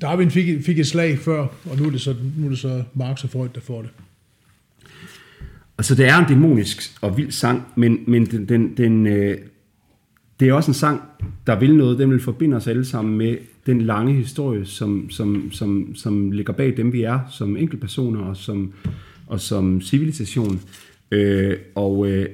Darwin 0.02 0.32
fik, 0.32 0.66
fik 0.66 0.80
et 0.80 0.88
slag 0.88 1.20
før, 1.20 1.42
og 1.42 1.78
nu 1.78 1.86
er, 1.86 1.90
det 1.92 2.02
så, 2.02 2.16
nu 2.38 2.46
er 2.46 2.50
det 2.50 2.60
så 2.60 2.84
Marx 2.94 3.24
og 3.24 3.30
Freud, 3.30 3.50
der 3.56 3.62
får 3.62 3.82
det. 3.82 3.90
Altså, 5.78 5.96
det 5.96 6.08
er 6.08 6.18
en 6.18 6.28
dæmonisk 6.28 6.98
og 7.02 7.18
vild 7.18 7.32
sang, 7.32 7.64
men, 7.76 8.00
men 8.08 8.26
den, 8.26 8.50
den, 8.50 8.78
den, 8.78 9.08
øh, 9.08 9.38
det 10.40 10.50
er 10.50 10.54
også 10.54 10.72
en 10.72 10.76
sang, 10.76 11.02
der 11.48 11.60
vil 11.60 11.76
noget. 11.76 12.00
Den 12.00 12.12
vil 12.12 12.20
forbinde 12.20 12.58
os 12.58 12.68
alle 12.68 12.86
sammen 12.86 13.18
med 13.18 13.38
den 13.66 13.82
lange 13.82 14.14
historie, 14.14 14.66
som, 14.66 15.10
som, 15.10 15.52
som, 15.52 15.96
som 15.96 16.32
ligger 16.32 16.54
bag 16.54 16.78
dem, 16.78 16.94
vi 16.94 17.04
er 17.04 17.20
som 17.32 17.58
enkeltpersoner 17.58 18.22
og 18.22 18.38
som, 18.38 18.74
og 19.28 19.40
som 19.40 19.82
civilisation. 19.82 20.62
Øh, 21.12 21.58
og, 21.76 22.08
øh, 22.08 22.30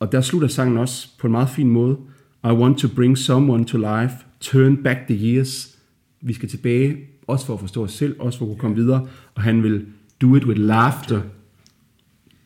og 0.00 0.12
der 0.12 0.20
slutter 0.20 0.48
sangen 0.48 0.78
også 0.78 1.08
på 1.20 1.26
en 1.26 1.30
meget 1.30 1.48
fin 1.48 1.68
måde. 1.68 1.96
I 2.44 2.52
want 2.52 2.78
to 2.78 2.88
bring 2.96 3.18
someone 3.18 3.64
to 3.64 3.78
life, 3.78 4.14
turn 4.40 4.76
back 4.76 4.98
the 5.08 5.16
years. 5.16 5.78
Vi 6.20 6.32
skal 6.32 6.48
tilbage, 6.48 6.96
også 7.26 7.46
for 7.46 7.54
at 7.54 7.60
forstå 7.60 7.84
os 7.84 7.92
selv, 7.92 8.16
også 8.18 8.38
for 8.38 8.44
at 8.44 8.48
kunne 8.48 8.60
komme 8.60 8.76
videre. 8.76 9.06
Og 9.34 9.42
han 9.42 9.62
vil 9.62 9.86
do 10.22 10.36
it 10.36 10.44
with 10.44 10.60
laughter, 10.60 11.20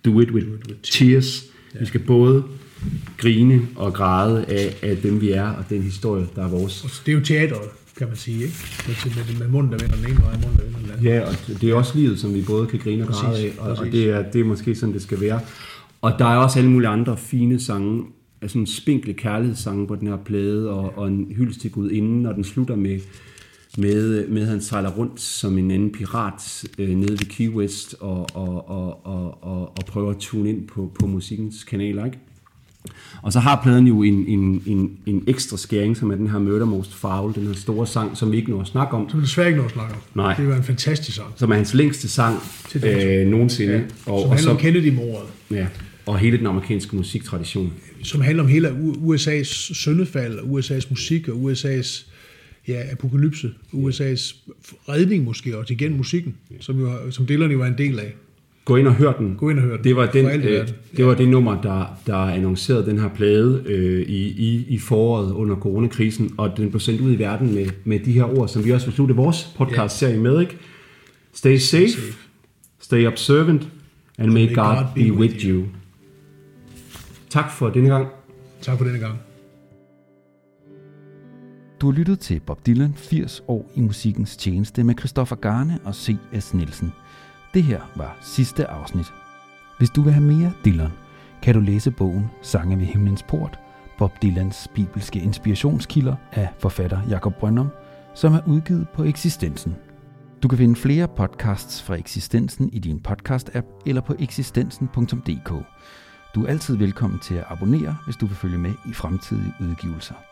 do 0.04 0.20
it 0.20 0.30
with, 0.30 0.46
tears. 0.82 1.44
Vi 1.80 1.86
skal 1.86 2.00
både 2.00 2.44
grine 3.16 3.60
og 3.76 3.94
græde 3.94 4.44
af, 4.44 4.76
af 4.82 4.96
dem, 4.96 5.20
vi 5.20 5.30
er, 5.30 5.48
og 5.48 5.64
den 5.70 5.82
historie, 5.82 6.26
der 6.36 6.44
er 6.44 6.48
vores. 6.48 7.02
Det 7.06 7.12
er 7.12 7.16
jo 7.18 7.24
teateret, 7.24 7.68
kan 7.98 8.08
man 8.08 8.16
sige, 8.16 8.42
ikke? 8.42 8.54
Med, 8.86 9.38
med, 9.38 9.48
munden, 9.48 9.72
der 9.72 9.78
vender 9.78 9.96
den 9.96 10.06
ene 10.06 10.22
vej, 10.22 10.32
og 10.32 10.40
munden, 10.40 10.56
der 10.58 10.64
vender 10.64 10.78
den 10.78 10.90
anden. 10.90 11.06
Ja, 11.06 11.20
og 11.20 11.60
det 11.60 11.70
er 11.70 11.74
også 11.74 11.98
livet, 11.98 12.18
som 12.18 12.34
vi 12.34 12.42
både 12.42 12.66
kan 12.66 12.78
grine 12.78 13.02
og 13.02 13.08
Præcis, 13.08 13.22
græde 13.22 13.38
af, 13.38 13.52
og, 13.58 13.78
og 13.78 13.86
det, 13.86 14.10
er, 14.10 14.30
det 14.30 14.40
er 14.40 14.44
måske 14.44 14.74
sådan, 14.74 14.92
det 14.92 15.02
skal 15.02 15.20
være. 15.20 15.40
Og 16.02 16.12
der 16.18 16.24
er 16.24 16.36
også 16.36 16.58
alle 16.58 16.70
mulige 16.70 16.88
andre 16.88 17.16
fine 17.16 17.60
sange, 17.60 18.04
altså 18.42 18.58
en 18.58 18.66
spinkle 18.66 19.14
kærlighedssange 19.14 19.86
på 19.86 19.94
den 19.94 20.08
her 20.08 20.16
plade, 20.16 20.70
og, 20.70 20.98
og 20.98 21.08
en 21.08 21.32
hyldest 21.36 21.60
til 21.60 21.70
Gud 21.70 21.90
inden, 21.90 22.26
og 22.26 22.34
den 22.34 22.44
slutter 22.44 22.76
med, 22.76 23.00
med, 23.78 24.28
med 24.28 24.46
han 24.46 24.60
sejler 24.60 24.90
rundt 24.90 25.20
som 25.20 25.58
en 25.58 25.70
anden 25.70 25.92
pirat 25.92 26.64
øh, 26.78 26.88
nede 26.88 27.12
ved 27.12 27.28
Key 27.28 27.48
West, 27.48 27.94
og, 28.00 28.26
og, 28.34 28.68
og, 28.68 29.06
og, 29.06 29.44
og, 29.44 29.60
og 29.60 29.84
prøver 29.86 30.10
at 30.10 30.16
tune 30.16 30.48
ind 30.48 30.68
på, 30.68 30.92
på 31.00 31.06
musikkens 31.06 31.64
kanaler, 31.64 32.04
ikke? 32.04 32.18
Og 33.22 33.32
så 33.32 33.40
har 33.40 33.60
pladen 33.62 33.86
jo 33.86 34.02
en, 34.02 34.26
en, 34.26 34.62
en, 34.66 34.98
en 35.06 35.24
ekstra 35.26 35.56
skæring, 35.56 35.96
som 35.96 36.10
er 36.10 36.14
den 36.14 36.28
her 36.28 36.38
Murder 36.38 36.66
Most 36.66 36.94
Foul, 36.94 37.34
den 37.34 37.46
her 37.46 37.54
store 37.54 37.86
sang, 37.86 38.16
som 38.16 38.32
vi 38.32 38.36
ikke 38.36 38.50
når 38.50 38.60
at 38.60 38.66
snakke 38.66 38.96
om. 38.96 39.08
Som 39.10 39.20
desværre 39.20 39.48
ikke 39.48 39.56
noget 39.56 39.70
at 39.70 39.74
snakke 39.74 39.94
om. 39.94 40.00
Nej. 40.14 40.34
Det 40.34 40.48
var 40.48 40.56
en 40.56 40.62
fantastisk 40.62 41.16
sang. 41.16 41.28
Som 41.36 41.50
er 41.50 41.54
hans 41.54 41.74
længste 41.74 42.08
sang 42.08 42.38
Til 42.68 42.84
øh, 42.84 43.26
nogensinde. 43.26 43.74
Ja, 43.74 43.80
og, 43.80 43.86
som 44.04 44.12
og, 44.12 44.20
handler 44.22 44.38
så, 44.38 44.50
om 44.50 44.56
Kennedy-mordet. 44.56 45.28
ja, 45.50 45.66
og 46.06 46.18
hele 46.18 46.38
den 46.38 46.46
amerikanske 46.46 46.96
musiktradition. 46.96 47.72
Som 48.02 48.20
handler 48.20 48.42
om 48.42 48.48
hele 48.48 48.68
USA's 49.04 49.74
søndefald, 49.74 50.38
og 50.38 50.58
USA's 50.58 50.86
musik, 50.90 51.28
og 51.28 51.36
USA's 51.36 52.11
ja, 52.68 52.82
apokalypse, 52.92 53.50
USA's 53.72 54.36
redning 54.88 55.24
måske, 55.24 55.58
og 55.58 55.70
igen 55.70 55.96
musikken, 55.96 56.34
som, 56.60 56.80
jo, 56.80 57.10
som 57.10 57.26
Dylan 57.26 57.50
jo 57.50 57.58
var 57.58 57.66
en 57.66 57.78
del 57.78 58.00
af. 58.00 58.14
Gå 58.64 58.76
ind 58.76 58.86
og 58.86 58.94
hør 58.94 59.12
den. 59.12 59.34
Gå 59.36 59.50
ind 59.50 59.58
og 59.58 59.64
hør 59.64 59.76
den. 59.76 59.84
Det 59.84 59.96
var, 59.96 60.06
den, 60.06 60.26
øh, 60.26 60.68
det, 60.96 61.06
var 61.06 61.14
det 61.14 61.28
nummer, 61.28 61.62
der, 61.62 62.00
der 62.06 62.16
annoncerede 62.16 62.86
den 62.86 62.98
her 62.98 63.08
plade 63.08 63.62
øh, 63.66 64.02
i, 64.02 64.28
i, 64.28 64.64
i 64.68 64.78
foråret 64.78 65.32
under 65.32 65.56
coronakrisen, 65.56 66.34
og 66.38 66.56
den 66.56 66.70
blev 66.70 66.80
sendt 66.80 67.00
ud 67.00 67.12
i 67.12 67.18
verden 67.18 67.54
med, 67.54 67.66
med 67.84 67.98
de 67.98 68.12
her 68.12 68.38
ord, 68.38 68.48
som 68.48 68.64
vi 68.64 68.70
også 68.70 68.86
vil 68.86 68.94
slutte 68.94 69.14
vores 69.14 69.48
podcast-serie 69.56 70.18
med. 70.18 70.40
Ikke? 70.40 70.56
Stay 71.32 71.56
safe, 71.56 71.88
safe. 71.88 72.14
stay 72.80 73.06
observant, 73.06 73.68
and 74.18 74.32
may 74.32 74.54
God 74.54 74.84
be 74.94 75.12
with 75.12 75.46
you. 75.46 75.64
Tak 77.30 77.52
for 77.52 77.70
denne 77.70 77.88
gang. 77.88 78.08
Tak 78.60 78.78
for 78.78 78.84
denne 78.84 78.98
gang. 78.98 79.31
Du 81.82 81.90
har 81.90 81.92
lyttet 81.92 82.18
til 82.20 82.40
Bob 82.40 82.66
Dylan 82.66 82.94
80 82.94 83.42
år 83.48 83.70
i 83.74 83.80
musikkens 83.80 84.36
tjeneste 84.36 84.84
med 84.84 84.94
Christoffer 84.98 85.36
Garne 85.36 85.78
og 85.84 85.94
C.S. 85.94 86.54
Nielsen. 86.54 86.92
Det 87.54 87.62
her 87.62 87.80
var 87.96 88.16
sidste 88.20 88.66
afsnit. 88.66 89.06
Hvis 89.78 89.90
du 89.90 90.02
vil 90.02 90.12
have 90.12 90.24
mere 90.24 90.52
Dylan, 90.64 90.90
kan 91.42 91.54
du 91.54 91.60
læse 91.60 91.90
bogen 91.90 92.30
Sange 92.42 92.78
ved 92.78 92.84
himlens 92.84 93.22
port, 93.22 93.58
Bob 93.98 94.22
Dylans 94.22 94.68
bibelske 94.74 95.20
inspirationskilder 95.20 96.16
af 96.32 96.48
forfatter 96.58 97.00
Jakob 97.08 97.34
Brøndum, 97.34 97.68
som 98.14 98.34
er 98.34 98.40
udgivet 98.46 98.88
på 98.88 99.04
Eksistensen. 99.04 99.76
Du 100.42 100.48
kan 100.48 100.58
finde 100.58 100.76
flere 100.76 101.08
podcasts 101.08 101.82
fra 101.82 101.94
Eksistensen 101.94 102.68
i 102.72 102.78
din 102.78 103.00
podcast-app 103.08 103.82
eller 103.86 104.00
på 104.00 104.14
eksistensen.dk. 104.18 105.50
Du 106.34 106.44
er 106.44 106.48
altid 106.48 106.76
velkommen 106.76 107.20
til 107.20 107.34
at 107.34 107.44
abonnere, 107.48 107.96
hvis 108.04 108.16
du 108.16 108.26
vil 108.26 108.36
følge 108.36 108.58
med 108.58 108.72
i 108.90 108.92
fremtidige 108.92 109.54
udgivelser. 109.60 110.31